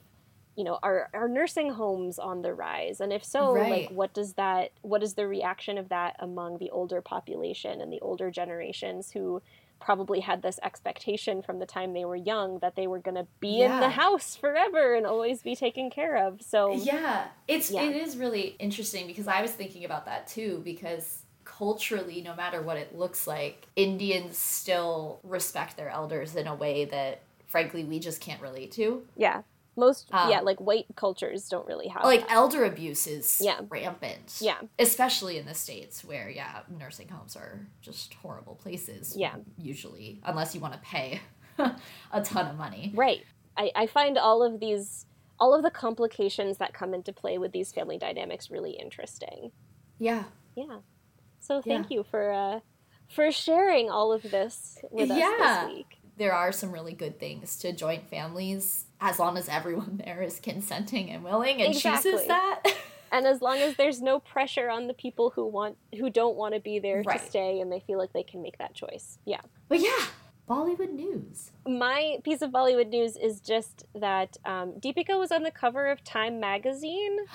you 0.57 0.65
know 0.65 0.79
are 0.83 1.09
are 1.13 1.29
nursing 1.29 1.71
homes 1.71 2.19
on 2.19 2.43
the 2.43 2.53
rise 2.53 3.01
and 3.01 3.13
if 3.13 3.25
so 3.25 3.55
right. 3.55 3.71
like 3.71 3.91
what 3.91 4.13
does 4.15 4.35
that 4.35 4.71
what 4.83 5.03
is 5.03 5.15
the 5.15 5.27
reaction 5.27 5.79
of 5.79 5.89
that 5.89 6.17
among 6.21 6.59
the 6.59 6.71
older 6.71 7.01
population 7.01 7.81
and 7.81 7.93
the 7.93 8.01
older 8.01 8.31
generations 8.31 9.11
who 9.11 9.43
probably 9.81 10.21
had 10.21 10.41
this 10.43 10.59
expectation 10.63 11.43
from 11.43 11.59
the 11.59 11.67
time 11.67 11.93
they 11.93 12.05
were 12.05 12.17
young 12.17 12.59
that 12.61 12.75
they 12.77 12.87
were 12.87 13.01
going 13.01 13.17
to 13.17 13.27
be 13.41 13.59
yeah. 13.59 13.75
in 13.75 13.81
the 13.81 13.91
house 13.91 14.35
forever 14.37 14.95
and 14.95 15.07
always 15.07 15.43
be 15.43 15.55
taken 15.55 15.91
care 15.91 16.17
of 16.27 16.41
so 16.41 16.73
yeah 16.75 17.27
it's 17.49 17.71
yeah. 17.71 17.83
it 17.83 17.97
is 17.97 18.17
really 18.17 18.57
interesting 18.59 19.07
because 19.07 19.29
i 19.29 19.43
was 19.43 19.51
thinking 19.51 19.85
about 19.85 20.07
that 20.07 20.27
too 20.27 20.63
because 20.65 21.23
culturally 21.45 22.23
no 22.23 22.35
matter 22.35 22.63
what 22.63 22.77
it 22.77 22.97
looks 22.97 23.27
like 23.27 23.67
indians 23.77 24.39
still 24.39 25.21
respect 25.23 25.77
their 25.77 25.91
elders 25.91 26.35
in 26.35 26.47
a 26.47 26.55
way 26.55 26.87
that 26.87 27.21
frankly 27.47 27.85
we 27.85 27.99
just 27.99 28.21
can't 28.21 28.41
relate 28.41 28.73
to 28.73 29.03
yeah 29.17 29.43
most 29.77 30.09
um, 30.13 30.31
yeah 30.31 30.41
like 30.41 30.59
white 30.61 30.87
cultures 30.97 31.49
don't 31.49 31.67
really 31.67 31.89
have 31.89 32.05
like 32.05 32.21
that. 32.21 32.33
elder 32.33 32.65
abuse 32.65 33.07
is 33.07 33.41
yeah. 33.43 33.61
rampant. 33.69 34.39
Yeah. 34.41 34.59
Especially 34.79 35.39
in 35.39 35.47
the 35.47 35.55
states 35.55 36.05
where 36.05 36.29
yeah 36.29 36.61
nursing 36.79 37.09
homes 37.09 37.37
are 37.37 37.67
just 37.81 38.15
horrible 38.15 38.55
places 38.55 39.17
yeah. 39.17 39.37
usually 39.57 40.21
unless 40.25 40.55
you 40.55 40.61
want 40.61 40.75
to 40.75 40.81
pay 40.81 41.21
a 41.59 42.23
ton 42.23 42.49
of 42.49 42.57
money. 42.57 42.93
Right. 42.95 43.23
I, 43.57 43.71
I 43.75 43.87
find 43.87 44.19
all 44.19 44.43
of 44.43 44.61
these 44.61 45.07
all 45.39 45.55
of 45.55 45.63
the 45.63 45.71
complications 45.71 46.59
that 46.59 46.73
come 46.75 46.95
into 46.95 47.13
play 47.13 47.39
with 47.39 47.53
these 47.53 47.73
family 47.73 47.99
dynamics 47.99 48.51
really 48.51 48.73
interesting. 48.73 49.51
Yeah. 49.99 50.25
Yeah. 50.57 50.79
So 51.41 51.61
thank 51.61 51.91
yeah. 51.91 51.97
you 51.97 52.05
for 52.05 52.33
uh 52.33 52.61
for 53.09 53.31
sharing 53.31 53.91
all 53.91 54.13
of 54.13 54.23
this 54.23 54.79
with 54.91 55.11
us 55.11 55.19
yeah. 55.19 55.67
this 55.67 55.77
week. 55.77 55.99
There 56.17 56.33
are 56.33 56.53
some 56.53 56.71
really 56.71 56.93
good 56.93 57.19
things 57.19 57.57
to 57.59 57.73
joint 57.73 58.09
families 58.09 58.87
as 59.05 59.19
long 59.19 59.37
as 59.37 59.49
everyone 59.49 60.01
there 60.05 60.23
is 60.23 60.41
consenting 60.41 61.11
and 61.11 61.23
willing 61.23 61.61
and 61.61 61.75
exactly. 61.75 62.13
chooses 62.13 62.27
that. 62.27 62.63
and 63.13 63.27
as 63.27 63.41
long 63.41 63.59
as 63.59 63.77
there's 63.77 64.01
no 64.01 64.19
pressure 64.19 64.69
on 64.69 64.89
the 64.89 64.95
people 64.95 65.31
who 65.31 65.47
want 65.47 65.77
who 65.97 66.11
don't 66.11 66.37
want 66.37 66.55
to 66.55 66.61
be 66.61 66.79
there 66.79 67.03
right. 67.07 67.21
to 67.21 67.27
stay 67.27 67.61
and 67.61 67.71
they 67.71 67.81
feel 67.81 67.99
like 67.99 68.13
they 68.13 68.23
can 68.23 68.43
make 68.43 68.59
that 68.59 68.75
choice. 68.75 69.19
Yeah. 69.25 69.41
But 69.69 69.81
yeah, 69.81 70.07
Bollywood 70.49 70.93
news. 70.93 71.53
My 71.67 72.19
piece 72.25 72.43
of 72.43 72.51
Bollywood 72.51 72.89
news 72.89 73.17
is 73.17 73.41
just 73.41 73.85
that 73.95 74.37
um, 74.45 74.73
Deepika 74.81 75.19
was 75.19 75.31
on 75.31 75.43
the 75.43 75.51
cover 75.51 75.87
of 75.87 76.03
Time 76.03 76.41
magazine. 76.41 77.19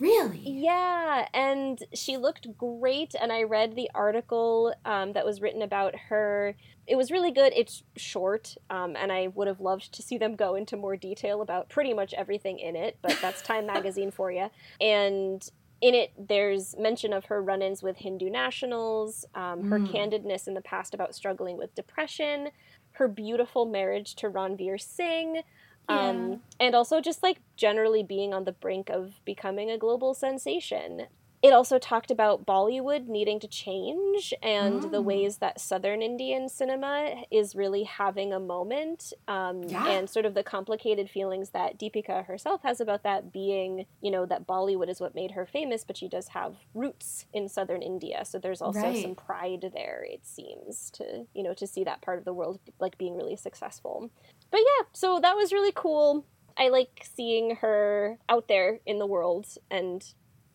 Really? 0.00 0.42
Yeah, 0.44 1.26
and 1.34 1.82
she 1.92 2.16
looked 2.16 2.56
great. 2.56 3.14
And 3.20 3.32
I 3.32 3.42
read 3.42 3.74
the 3.74 3.90
article 3.94 4.74
um, 4.84 5.12
that 5.12 5.24
was 5.24 5.40
written 5.40 5.62
about 5.62 5.94
her. 6.08 6.54
It 6.86 6.96
was 6.96 7.10
really 7.10 7.30
good. 7.30 7.52
It's 7.54 7.82
short, 7.96 8.56
um, 8.70 8.96
and 8.96 9.12
I 9.12 9.28
would 9.34 9.48
have 9.48 9.60
loved 9.60 9.92
to 9.94 10.02
see 10.02 10.16
them 10.18 10.36
go 10.36 10.54
into 10.54 10.76
more 10.76 10.96
detail 10.96 11.42
about 11.42 11.68
pretty 11.68 11.92
much 11.92 12.14
everything 12.14 12.58
in 12.58 12.76
it, 12.76 12.98
but 13.02 13.18
that's 13.20 13.42
Time 13.42 13.66
Magazine 13.74 14.10
for 14.10 14.30
you. 14.32 14.48
And 14.80 15.46
in 15.80 15.94
it, 15.94 16.12
there's 16.18 16.76
mention 16.76 17.12
of 17.12 17.26
her 17.26 17.42
run 17.42 17.62
ins 17.62 17.82
with 17.82 17.98
Hindu 17.98 18.30
nationals, 18.30 19.24
um, 19.34 19.68
her 19.68 19.78
mm. 19.78 19.92
candidness 19.92 20.48
in 20.48 20.54
the 20.54 20.60
past 20.60 20.94
about 20.94 21.14
struggling 21.14 21.56
with 21.56 21.74
depression, 21.74 22.48
her 22.92 23.06
beautiful 23.06 23.64
marriage 23.64 24.14
to 24.16 24.28
Ranveer 24.28 24.80
Singh. 24.80 25.42
Um, 25.88 26.42
and 26.60 26.74
also 26.74 27.00
just 27.00 27.22
like 27.22 27.40
generally 27.56 28.02
being 28.02 28.34
on 28.34 28.44
the 28.44 28.52
brink 28.52 28.90
of 28.90 29.20
becoming 29.24 29.70
a 29.70 29.78
global 29.78 30.14
sensation. 30.14 31.06
It 31.40 31.52
also 31.52 31.78
talked 31.78 32.10
about 32.10 32.44
Bollywood 32.44 33.06
needing 33.06 33.38
to 33.40 33.46
change 33.46 34.34
and 34.42 34.82
the 34.82 35.00
mm. 35.00 35.04
ways 35.04 35.36
that 35.36 35.60
Southern 35.60 36.02
Indian 36.02 36.48
cinema 36.48 37.14
is 37.30 37.54
really 37.54 37.84
having 37.84 38.32
a 38.32 38.40
moment, 38.40 39.12
um, 39.28 39.62
yeah. 39.62 39.88
and 39.88 40.10
sort 40.10 40.26
of 40.26 40.34
the 40.34 40.42
complicated 40.42 41.08
feelings 41.08 41.50
that 41.50 41.78
Deepika 41.78 42.26
herself 42.26 42.62
has 42.64 42.80
about 42.80 43.04
that 43.04 43.32
being, 43.32 43.86
you 44.00 44.10
know, 44.10 44.26
that 44.26 44.48
Bollywood 44.48 44.88
is 44.88 45.00
what 45.00 45.14
made 45.14 45.30
her 45.30 45.46
famous, 45.46 45.84
but 45.84 45.96
she 45.96 46.08
does 46.08 46.26
have 46.28 46.56
roots 46.74 47.26
in 47.32 47.48
Southern 47.48 47.82
India. 47.82 48.24
So 48.24 48.40
there's 48.40 48.60
also 48.60 48.80
right. 48.80 49.00
some 49.00 49.14
pride 49.14 49.70
there, 49.72 50.04
it 50.08 50.26
seems, 50.26 50.90
to, 50.94 51.24
you 51.34 51.44
know, 51.44 51.54
to 51.54 51.68
see 51.68 51.84
that 51.84 52.02
part 52.02 52.18
of 52.18 52.24
the 52.24 52.34
world 52.34 52.58
like 52.80 52.98
being 52.98 53.16
really 53.16 53.36
successful 53.36 54.10
but 54.50 54.60
yeah, 54.60 54.86
so 54.92 55.20
that 55.20 55.36
was 55.36 55.52
really 55.52 55.72
cool. 55.74 56.24
I 56.56 56.68
like 56.68 57.06
seeing 57.14 57.56
her 57.56 58.18
out 58.28 58.48
there 58.48 58.80
in 58.84 58.98
the 58.98 59.06
world 59.06 59.46
and 59.70 60.04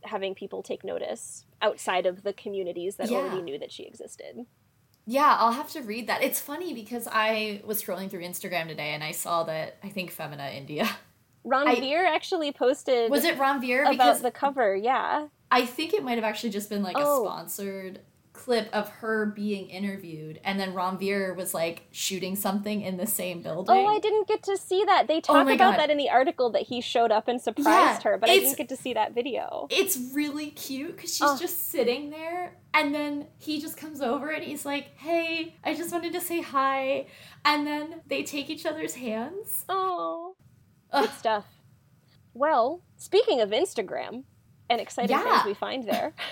having 0.04 0.36
people 0.36 0.62
take 0.62 0.84
notice 0.84 1.46
outside 1.62 2.06
of 2.06 2.24
the 2.24 2.34
communities 2.34 2.98
that 2.98 3.10
yeah. 3.10 3.18
already 3.18 3.42
knew 3.42 3.58
that 3.60 3.72
she 3.72 3.84
existed. 3.84 4.46
Yeah, 5.06 5.36
I'll 5.40 5.52
have 5.52 5.70
to 5.72 5.82
read 5.82 6.08
that. 6.08 6.24
It's 6.24 6.40
funny 6.40 6.74
because 6.74 7.08
I 7.12 7.62
was 7.66 7.82
scrolling 7.82 8.10
through 8.10 8.22
Instagram 8.22 8.68
today 8.68 8.90
and 8.94 9.04
I 9.04 9.12
saw 9.12 9.44
that 9.44 9.78
I 9.84 9.90
think 9.90 10.12
Femina 10.12 10.50
India. 10.50 10.90
Ranveer 11.46 12.06
actually 12.06 12.54
posted. 12.54 13.12
Was 13.12 13.26
it 13.26 13.38
Ranveer? 13.38 13.94
About 13.94 14.22
the 14.22 14.32
cover, 14.32 14.76
yeah. 14.76 15.28
I 15.52 15.66
think 15.66 15.94
it 15.94 16.04
might 16.04 16.16
have 16.16 16.24
actually 16.24 16.52
just 16.52 16.70
been 16.70 16.84
like 16.84 16.96
oh. 16.98 17.24
a 17.24 17.26
sponsored 17.26 18.00
clip 18.44 18.68
of 18.74 18.90
her 18.90 19.26
being 19.26 19.70
interviewed, 19.70 20.40
and 20.44 20.60
then 20.60 20.74
Ranveer 20.74 21.34
was 21.36 21.54
like 21.54 21.84
shooting 21.92 22.36
something 22.36 22.82
in 22.82 22.98
the 22.98 23.08
same 23.08 23.42
building. 23.42 23.74
Oh, 23.74 23.88
I 23.88 24.00
didn't 24.00 24.28
get 24.28 24.44
to 24.44 24.58
see 24.58 24.84
that. 24.86 25.08
They 25.08 25.18
oh 25.18 25.22
talk 25.22 25.48
oh 25.48 25.54
about 25.54 25.72
God. 25.72 25.80
that 25.80 25.90
in 25.90 25.98
the 25.98 26.10
article 26.10 26.50
that 26.52 26.64
he 26.64 26.82
showed 26.82 27.10
up 27.10 27.30
and 27.30 27.40
surprised 27.42 28.04
yeah, 28.04 28.12
her, 28.12 28.18
but 28.18 28.30
I 28.30 28.40
didn't 28.40 28.58
get 28.58 28.68
to 28.70 28.76
see 28.76 28.94
that 28.96 29.14
video. 29.14 29.68
It's 29.70 29.98
really 30.14 30.50
cute 30.50 30.96
because 30.96 31.16
she's 31.16 31.28
oh. 31.28 31.38
just 31.40 31.72
sitting 31.72 32.10
there, 32.10 32.58
and 32.74 32.94
then 32.94 33.28
he 33.38 33.62
just 33.62 33.78
comes 33.78 34.02
over 34.02 34.30
and 34.30 34.44
he's 34.44 34.66
like, 34.66 34.98
"Hey, 34.98 35.56
I 35.64 35.74
just 35.74 35.94
wanted 35.94 36.12
to 36.12 36.22
say 36.22 36.42
hi," 36.42 37.08
and 37.46 37.66
then 37.66 38.02
they 38.08 38.24
take 38.24 38.50
each 38.50 38.66
other's 38.66 38.96
hands. 38.96 39.64
Oh, 39.70 40.36
good 40.92 41.12
stuff. 41.12 41.46
Well, 42.34 42.82
speaking 42.98 43.40
of 43.40 43.52
Instagram 43.52 44.24
and 44.70 44.82
exciting 44.82 45.16
yeah. 45.16 45.24
things 45.24 45.46
we 45.46 45.54
find 45.54 45.88
there. 45.88 46.14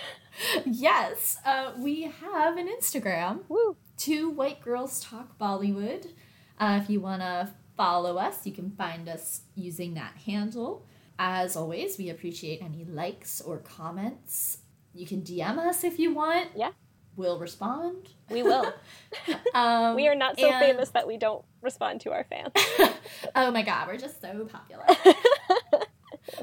yes, 0.65 1.37
uh, 1.45 1.71
we 1.77 2.03
have 2.03 2.57
an 2.57 2.67
Instagram. 2.67 3.41
Woo. 3.49 3.75
Two 3.97 4.29
White 4.29 4.61
Girls 4.61 5.03
Talk 5.03 5.37
Bollywood. 5.37 6.11
Uh, 6.59 6.79
if 6.81 6.89
you 6.89 6.99
want 6.99 7.21
to 7.21 7.49
follow 7.77 8.17
us, 8.17 8.45
you 8.45 8.51
can 8.51 8.71
find 8.71 9.09
us 9.09 9.41
using 9.55 9.93
that 9.95 10.15
handle. 10.25 10.85
As 11.17 11.55
always, 11.55 11.97
we 11.97 12.09
appreciate 12.09 12.61
any 12.61 12.85
likes 12.85 13.41
or 13.41 13.57
comments. 13.57 14.59
You 14.93 15.05
can 15.05 15.21
DM 15.21 15.57
us 15.57 15.83
if 15.83 15.99
you 15.99 16.13
want. 16.13 16.49
Yeah. 16.55 16.71
We'll 17.15 17.39
respond. 17.39 18.09
We 18.29 18.41
will. 18.41 18.73
um, 19.53 19.95
we 19.95 20.07
are 20.07 20.15
not 20.15 20.39
so 20.39 20.49
and... 20.49 20.59
famous 20.59 20.89
that 20.89 21.07
we 21.07 21.17
don't 21.17 21.43
respond 21.61 22.01
to 22.01 22.11
our 22.11 22.23
fans. 22.23 22.51
oh 23.35 23.51
my 23.51 23.61
god, 23.61 23.87
we're 23.87 23.97
just 23.97 24.21
so 24.21 24.45
popular. 24.45 24.85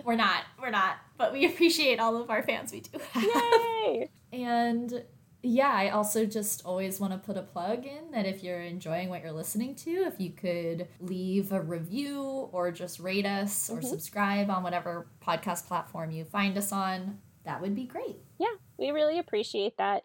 we're 0.05 0.17
not. 0.17 0.45
We're 0.61 0.71
not. 0.71 0.97
But 1.17 1.33
we 1.33 1.47
appreciate 1.47 2.01
all 2.01 2.17
of 2.21 2.31
our 2.31 2.43
fans 2.43 2.73
we 2.73 2.81
do 2.81 2.99
have. 3.13 3.25
Yay! 3.25 4.11
And 4.33 5.05
yeah, 5.43 5.71
I 5.71 5.91
also 5.91 6.27
just 6.27 6.65
always 6.65 6.99
want 6.99 7.13
to 7.13 7.19
put 7.19 7.37
a 7.37 7.43
plug 7.43 7.87
in 7.87 8.11
that 8.13 8.27
if 8.27 8.43
you're 8.43 8.61
enjoying 8.61 9.09
what 9.09 9.23
you're 9.23 9.33
listening 9.33 9.75
to, 9.77 9.91
if 9.91 10.21
you 10.21 10.31
could 10.31 10.89
leave 11.01 11.53
a 11.53 11.61
review 11.61 12.49
or 12.53 12.73
just 12.73 12.99
rate 12.99 13.27
us 13.27 13.71
or 13.71 13.77
mm-hmm. 13.77 13.87
subscribe 13.87 14.51
on 14.51 14.63
whatever 14.63 15.07
podcast 15.25 15.67
platform 15.69 16.11
you 16.11 16.25
find 16.25 16.59
us 16.59 16.73
on, 16.73 17.19
that 17.45 17.61
would 17.63 17.75
be 17.75 17.85
great. 17.85 18.17
Yeah, 18.39 18.55
we 18.79 18.91
really 18.91 19.19
appreciate 19.19 19.77
that. 19.79 20.05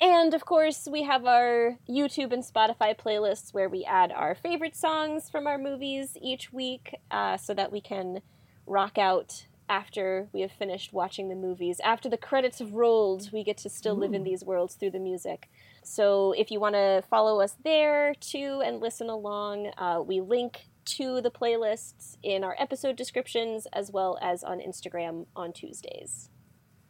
And 0.00 0.32
of 0.32 0.44
course, 0.44 0.86
we 0.90 1.02
have 1.02 1.26
our 1.26 1.76
YouTube 1.88 2.32
and 2.32 2.44
Spotify 2.44 2.96
playlists 2.96 3.52
where 3.52 3.68
we 3.68 3.84
add 3.84 4.12
our 4.12 4.36
favorite 4.36 4.76
songs 4.76 5.28
from 5.28 5.48
our 5.48 5.58
movies 5.58 6.16
each 6.22 6.52
week 6.52 6.94
uh, 7.10 7.36
so 7.36 7.52
that 7.54 7.72
we 7.72 7.80
can 7.80 8.20
rock 8.68 8.98
out 8.98 9.46
after 9.68 10.28
we 10.32 10.40
have 10.40 10.52
finished 10.52 10.92
watching 10.92 11.28
the 11.28 11.34
movies. 11.34 11.80
After 11.84 12.08
the 12.08 12.16
credits 12.16 12.58
have 12.58 12.72
rolled, 12.72 13.30
we 13.32 13.44
get 13.44 13.58
to 13.58 13.68
still 13.68 13.96
Ooh. 13.96 14.00
live 14.00 14.14
in 14.14 14.24
these 14.24 14.44
worlds 14.44 14.74
through 14.74 14.92
the 14.92 14.98
music. 14.98 15.50
So 15.82 16.32
if 16.32 16.50
you 16.50 16.60
want 16.60 16.74
to 16.74 17.02
follow 17.08 17.40
us 17.40 17.56
there 17.64 18.14
too 18.20 18.62
and 18.64 18.80
listen 18.80 19.08
along, 19.08 19.72
uh, 19.78 20.02
we 20.04 20.20
link 20.20 20.68
to 20.84 21.20
the 21.20 21.30
playlists 21.30 22.16
in 22.22 22.42
our 22.42 22.56
episode 22.58 22.96
descriptions 22.96 23.66
as 23.72 23.90
well 23.90 24.18
as 24.22 24.42
on 24.42 24.58
Instagram 24.58 25.26
on 25.36 25.52
Tuesdays. 25.52 26.30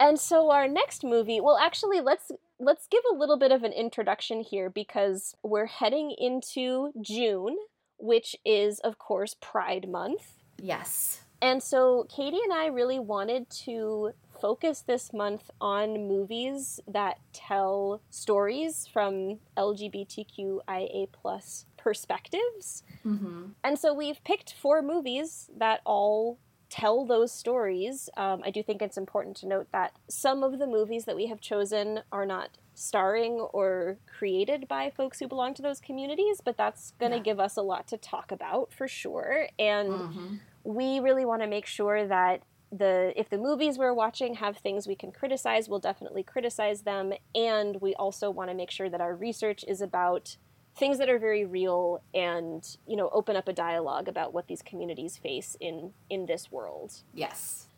And 0.00 0.18
so 0.18 0.50
our 0.50 0.68
next 0.68 1.02
movie, 1.02 1.40
well 1.40 1.58
actually 1.58 2.00
let's 2.00 2.30
let's 2.60 2.86
give 2.88 3.02
a 3.10 3.16
little 3.16 3.38
bit 3.38 3.52
of 3.52 3.64
an 3.64 3.72
introduction 3.72 4.40
here 4.40 4.70
because 4.70 5.34
we're 5.42 5.66
heading 5.66 6.14
into 6.16 6.92
June, 7.00 7.56
which 7.98 8.36
is 8.44 8.78
of 8.80 8.98
course 8.98 9.34
Pride 9.40 9.88
month. 9.88 10.34
Yes. 10.60 11.22
And 11.40 11.62
so 11.62 12.06
Katie 12.08 12.40
and 12.42 12.52
I 12.52 12.66
really 12.66 12.98
wanted 12.98 13.48
to 13.64 14.12
focus 14.40 14.80
this 14.80 15.12
month 15.12 15.50
on 15.60 16.08
movies 16.08 16.80
that 16.86 17.18
tell 17.32 18.00
stories 18.10 18.88
from 18.92 19.38
LGBTQIA 19.56 21.08
plus 21.12 21.66
perspectives. 21.76 22.82
Mm-hmm. 23.04 23.46
And 23.64 23.78
so 23.78 23.92
we've 23.92 24.22
picked 24.24 24.54
four 24.54 24.82
movies 24.82 25.50
that 25.56 25.80
all 25.84 26.38
tell 26.70 27.06
those 27.06 27.32
stories. 27.32 28.10
Um, 28.16 28.42
I 28.44 28.50
do 28.50 28.62
think 28.62 28.82
it's 28.82 28.98
important 28.98 29.36
to 29.38 29.48
note 29.48 29.68
that 29.72 29.92
some 30.08 30.42
of 30.42 30.58
the 30.58 30.66
movies 30.66 31.06
that 31.06 31.16
we 31.16 31.26
have 31.26 31.40
chosen 31.40 32.00
are 32.12 32.26
not 32.26 32.58
starring 32.74 33.40
or 33.40 33.96
created 34.06 34.68
by 34.68 34.90
folks 34.90 35.18
who 35.18 35.26
belong 35.26 35.54
to 35.54 35.62
those 35.62 35.80
communities, 35.80 36.40
but 36.44 36.56
that's 36.56 36.92
going 37.00 37.10
to 37.10 37.18
yeah. 37.18 37.22
give 37.22 37.40
us 37.40 37.56
a 37.56 37.62
lot 37.62 37.88
to 37.88 37.96
talk 37.96 38.30
about 38.30 38.72
for 38.72 38.86
sure. 38.86 39.48
And 39.58 39.88
mm-hmm 39.88 40.34
we 40.64 41.00
really 41.00 41.24
want 41.24 41.42
to 41.42 41.48
make 41.48 41.66
sure 41.66 42.06
that 42.06 42.42
the 42.70 43.12
if 43.16 43.30
the 43.30 43.38
movies 43.38 43.78
we're 43.78 43.94
watching 43.94 44.34
have 44.34 44.58
things 44.58 44.86
we 44.86 44.94
can 44.94 45.12
criticize, 45.12 45.68
we'll 45.68 45.78
definitely 45.78 46.22
criticize 46.22 46.82
them, 46.82 47.12
and 47.34 47.80
we 47.80 47.94
also 47.94 48.30
want 48.30 48.50
to 48.50 48.54
make 48.54 48.70
sure 48.70 48.90
that 48.90 49.00
our 49.00 49.14
research 49.14 49.64
is 49.66 49.80
about 49.80 50.36
things 50.76 50.98
that 50.98 51.08
are 51.08 51.18
very 51.18 51.44
real 51.44 52.02
and 52.14 52.76
you 52.86 52.96
know 52.96 53.08
open 53.12 53.36
up 53.36 53.48
a 53.48 53.52
dialogue 53.52 54.06
about 54.06 54.32
what 54.32 54.46
these 54.46 54.62
communities 54.62 55.16
face 55.16 55.56
in 55.60 55.92
in 56.10 56.26
this 56.26 56.52
world. 56.52 57.02
Yes. 57.14 57.68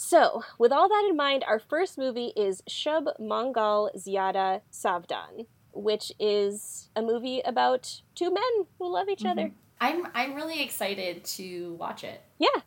So, 0.00 0.44
with 0.58 0.70
all 0.70 0.88
that 0.88 1.06
in 1.10 1.16
mind, 1.16 1.44
our 1.46 1.58
first 1.58 1.98
movie 1.98 2.32
is 2.36 2.62
Shubh 2.70 3.08
Mangal 3.18 3.90
Zyada 3.96 4.60
Saavdhan, 4.70 5.46
which 5.72 6.12
is 6.20 6.88
a 6.94 7.02
movie 7.02 7.42
about 7.44 8.02
two 8.14 8.32
men 8.32 8.66
who 8.78 8.92
love 8.92 9.08
each 9.08 9.20
mm-hmm. 9.20 9.38
other. 9.38 9.50
I'm 9.80 10.06
I'm 10.14 10.34
really 10.34 10.62
excited 10.62 11.24
to 11.24 11.74
watch 11.74 12.04
it. 12.04 12.22
Yeah. 12.38 12.62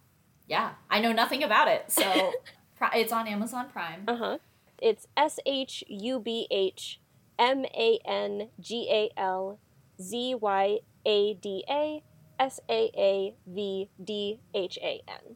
Yeah. 0.48 0.72
I 0.90 1.00
know 1.00 1.12
nothing 1.12 1.44
about 1.44 1.68
it, 1.68 1.92
so 1.92 2.34
it's 2.94 3.14
on 3.14 3.28
Amazon 3.28 3.68
Prime. 3.72 4.04
Uh 4.08 4.16
huh. 4.16 4.38
It's 4.82 5.08
S 5.16 5.40
H 5.46 5.84
U 5.88 6.20
B 6.20 6.48
H 6.50 7.00
M 7.38 7.66
A 7.66 8.00
N 8.06 8.50
G 8.60 8.88
A 8.90 9.10
L 9.20 9.60
Z 10.02 10.36
Y 10.36 10.80
A 11.06 11.34
D 11.36 11.64
A 11.70 12.04
S 12.40 12.60
A 12.70 12.92
A 12.98 13.36
V 13.48 13.90
D 14.04 14.40
H 14.54 14.78
A 14.82 15.02
N. 15.08 15.36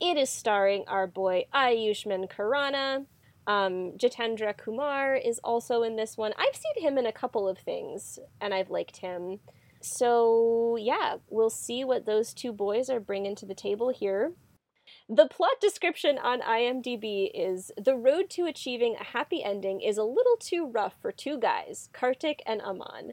It 0.00 0.18
is 0.18 0.28
starring 0.28 0.84
our 0.88 1.06
boy 1.06 1.46
Ayushmann 1.54 2.30
Khurrana. 2.30 3.06
Um, 3.46 3.92
Jitendra 3.96 4.56
Kumar 4.56 5.14
is 5.14 5.38
also 5.44 5.82
in 5.82 5.96
this 5.96 6.16
one. 6.16 6.32
I've 6.36 6.56
seen 6.56 6.86
him 6.86 6.98
in 6.98 7.06
a 7.06 7.12
couple 7.12 7.48
of 7.48 7.58
things, 7.58 8.18
and 8.40 8.52
I've 8.52 8.70
liked 8.70 8.98
him. 8.98 9.38
So, 9.86 10.76
yeah, 10.78 11.16
we'll 11.28 11.50
see 11.50 11.84
what 11.84 12.06
those 12.06 12.34
two 12.34 12.52
boys 12.52 12.90
are 12.90 13.00
bringing 13.00 13.36
to 13.36 13.46
the 13.46 13.54
table 13.54 13.90
here. 13.90 14.32
The 15.08 15.28
plot 15.28 15.60
description 15.60 16.18
on 16.18 16.40
IMDb 16.40 17.30
is 17.32 17.70
The 17.76 17.96
road 17.96 18.28
to 18.30 18.46
achieving 18.46 18.96
a 18.96 19.04
happy 19.04 19.42
ending 19.42 19.80
is 19.80 19.98
a 19.98 20.04
little 20.04 20.36
too 20.38 20.66
rough 20.66 20.94
for 21.00 21.12
two 21.12 21.38
guys, 21.38 21.88
Kartik 21.92 22.42
and 22.46 22.60
Aman. 22.62 23.12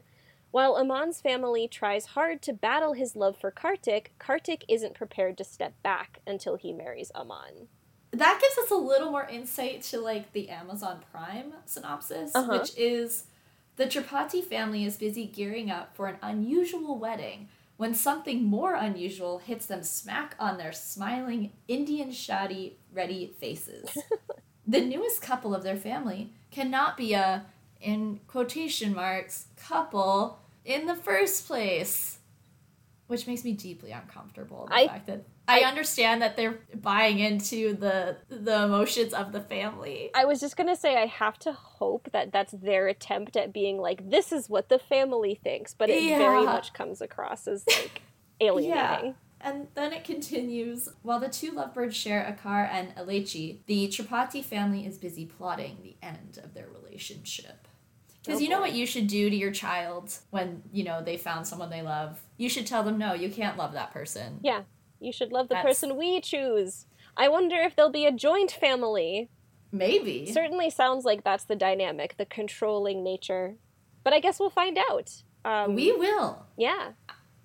While 0.50 0.76
Aman's 0.76 1.20
family 1.20 1.66
tries 1.66 2.06
hard 2.06 2.42
to 2.42 2.52
battle 2.52 2.92
his 2.92 3.16
love 3.16 3.36
for 3.36 3.50
Kartik, 3.50 4.12
Kartik 4.18 4.64
isn't 4.68 4.94
prepared 4.94 5.36
to 5.38 5.44
step 5.44 5.74
back 5.82 6.20
until 6.26 6.56
he 6.56 6.72
marries 6.72 7.10
Aman. 7.14 7.68
That 8.12 8.40
gives 8.40 8.58
us 8.58 8.70
a 8.70 8.76
little 8.76 9.10
more 9.10 9.26
insight 9.26 9.82
to 9.82 10.00
like 10.00 10.32
the 10.32 10.48
Amazon 10.50 11.00
Prime 11.10 11.54
synopsis, 11.64 12.32
uh-huh. 12.34 12.58
which 12.58 12.76
is 12.76 13.24
the 13.76 13.86
Tripathi 13.86 14.42
family 14.42 14.84
is 14.84 14.96
busy 14.96 15.26
gearing 15.26 15.70
up 15.70 15.96
for 15.96 16.06
an 16.06 16.16
unusual 16.22 16.98
wedding 16.98 17.48
when 17.76 17.94
something 17.94 18.44
more 18.44 18.74
unusual 18.74 19.38
hits 19.38 19.66
them 19.66 19.82
smack 19.82 20.36
on 20.38 20.58
their 20.58 20.72
smiling 20.72 21.52
Indian 21.66 22.10
shadi 22.10 22.74
ready 22.92 23.34
faces. 23.40 23.98
the 24.66 24.80
newest 24.80 25.20
couple 25.20 25.54
of 25.54 25.64
their 25.64 25.76
family 25.76 26.30
cannot 26.52 26.96
be 26.96 27.14
a, 27.14 27.44
in 27.80 28.20
quotation 28.28 28.94
marks, 28.94 29.46
couple 29.56 30.38
in 30.64 30.86
the 30.86 30.94
first 30.94 31.46
place. 31.46 32.18
Which 33.06 33.26
makes 33.26 33.44
me 33.44 33.52
deeply 33.52 33.90
uncomfortable. 33.90 34.66
The 34.68 34.74
I, 34.74 34.88
fact 34.88 35.06
that 35.08 35.24
I 35.46 35.60
understand 35.60 36.22
that 36.22 36.36
they're 36.36 36.58
buying 36.74 37.18
into 37.18 37.74
the 37.74 38.16
the 38.28 38.64
emotions 38.64 39.12
of 39.12 39.32
the 39.32 39.40
family. 39.40 40.10
I 40.14 40.24
was 40.24 40.40
just 40.40 40.56
gonna 40.56 40.76
say 40.76 40.96
I 40.96 41.06
have 41.06 41.38
to 41.40 41.52
hope 41.52 42.08
that 42.12 42.32
that's 42.32 42.52
their 42.52 42.88
attempt 42.88 43.36
at 43.36 43.52
being 43.52 43.78
like 43.78 44.08
this 44.08 44.32
is 44.32 44.48
what 44.48 44.70
the 44.70 44.78
family 44.78 45.38
thinks, 45.42 45.74
but 45.74 45.90
it 45.90 46.02
yeah. 46.02 46.18
very 46.18 46.44
much 46.44 46.72
comes 46.72 47.02
across 47.02 47.46
as 47.46 47.64
like 47.66 48.00
alienating. 48.40 49.06
Yeah. 49.06 49.12
And 49.44 49.68
then 49.74 49.92
it 49.92 50.04
continues. 50.04 50.88
While 51.02 51.20
the 51.20 51.28
two 51.28 51.50
lovebirds 51.50 51.94
share 51.94 52.24
a 52.26 52.32
car 52.32 52.64
and 52.64 52.96
Alechi, 52.96 53.58
the 53.66 53.88
Tripathi 53.88 54.42
family 54.42 54.86
is 54.86 54.96
busy 54.96 55.26
plotting 55.26 55.76
the 55.82 55.96
end 56.02 56.38
of 56.42 56.54
their 56.54 56.68
relationship. 56.68 57.63
Because 58.24 58.40
oh 58.40 58.42
you 58.42 58.48
know 58.48 58.60
what 58.60 58.72
you 58.72 58.86
should 58.86 59.06
do 59.06 59.28
to 59.28 59.36
your 59.36 59.50
child 59.50 60.16
when, 60.30 60.62
you 60.72 60.82
know, 60.82 61.02
they 61.02 61.18
found 61.18 61.46
someone 61.46 61.68
they 61.68 61.82
love? 61.82 62.22
You 62.38 62.48
should 62.48 62.66
tell 62.66 62.82
them, 62.82 62.96
no, 62.96 63.12
you 63.12 63.28
can't 63.28 63.58
love 63.58 63.74
that 63.74 63.92
person. 63.92 64.40
Yeah. 64.42 64.62
You 64.98 65.12
should 65.12 65.30
love 65.30 65.48
the 65.48 65.54
That's... 65.54 65.66
person 65.66 65.96
we 65.96 66.20
choose. 66.22 66.86
I 67.16 67.28
wonder 67.28 67.56
if 67.56 67.76
there'll 67.76 67.90
be 67.90 68.06
a 68.06 68.12
joint 68.12 68.50
family. 68.50 69.28
Maybe. 69.70 70.32
Certainly 70.32 70.70
sounds 70.70 71.04
like 71.04 71.22
that's 71.22 71.44
the 71.44 71.56
dynamic, 71.56 72.16
the 72.16 72.24
controlling 72.24 73.04
nature. 73.04 73.56
But 74.04 74.14
I 74.14 74.20
guess 74.20 74.40
we'll 74.40 74.50
find 74.50 74.78
out. 74.78 75.22
Um, 75.44 75.74
we 75.74 75.92
will. 75.92 76.46
Yeah. 76.56 76.92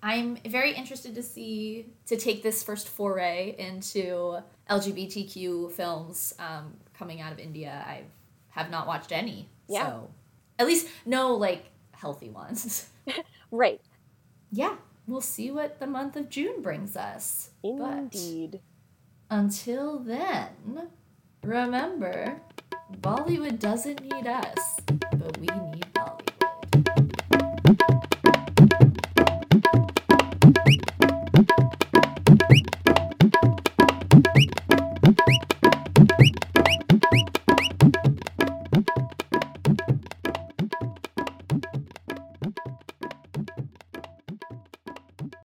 I'm 0.02 0.36
very 0.36 0.72
interested 0.72 1.14
to 1.14 1.22
see 1.22 1.92
to 2.06 2.16
take 2.16 2.42
this 2.42 2.62
first 2.62 2.88
foray 2.88 3.54
into 3.58 4.38
LGBTQ 4.70 5.72
films 5.72 6.34
um, 6.38 6.74
coming 6.94 7.20
out 7.20 7.32
of 7.32 7.38
India. 7.38 7.84
I 7.86 8.04
have 8.50 8.70
not 8.70 8.86
watched 8.86 9.12
any. 9.12 9.48
Yeah. 9.68 9.86
So 9.86 10.10
At 10.60 10.66
least 10.66 10.88
no 11.06 11.34
like 11.36 11.70
healthy 11.92 12.28
ones. 12.28 12.90
right. 13.50 13.80
Yeah, 14.52 14.76
we'll 15.06 15.22
see 15.22 15.50
what 15.50 15.80
the 15.80 15.86
month 15.86 16.16
of 16.16 16.28
June 16.28 16.60
brings 16.60 16.98
us. 16.98 17.48
Indeed. 17.64 18.60
But 19.30 19.36
until 19.38 20.00
then, 20.00 20.90
remember, 21.42 22.42
Bollywood 23.00 23.58
doesn't 23.58 24.02
need 24.02 24.26
us, 24.26 24.76
but 24.86 25.38
we 25.38 25.46
need 25.46 25.79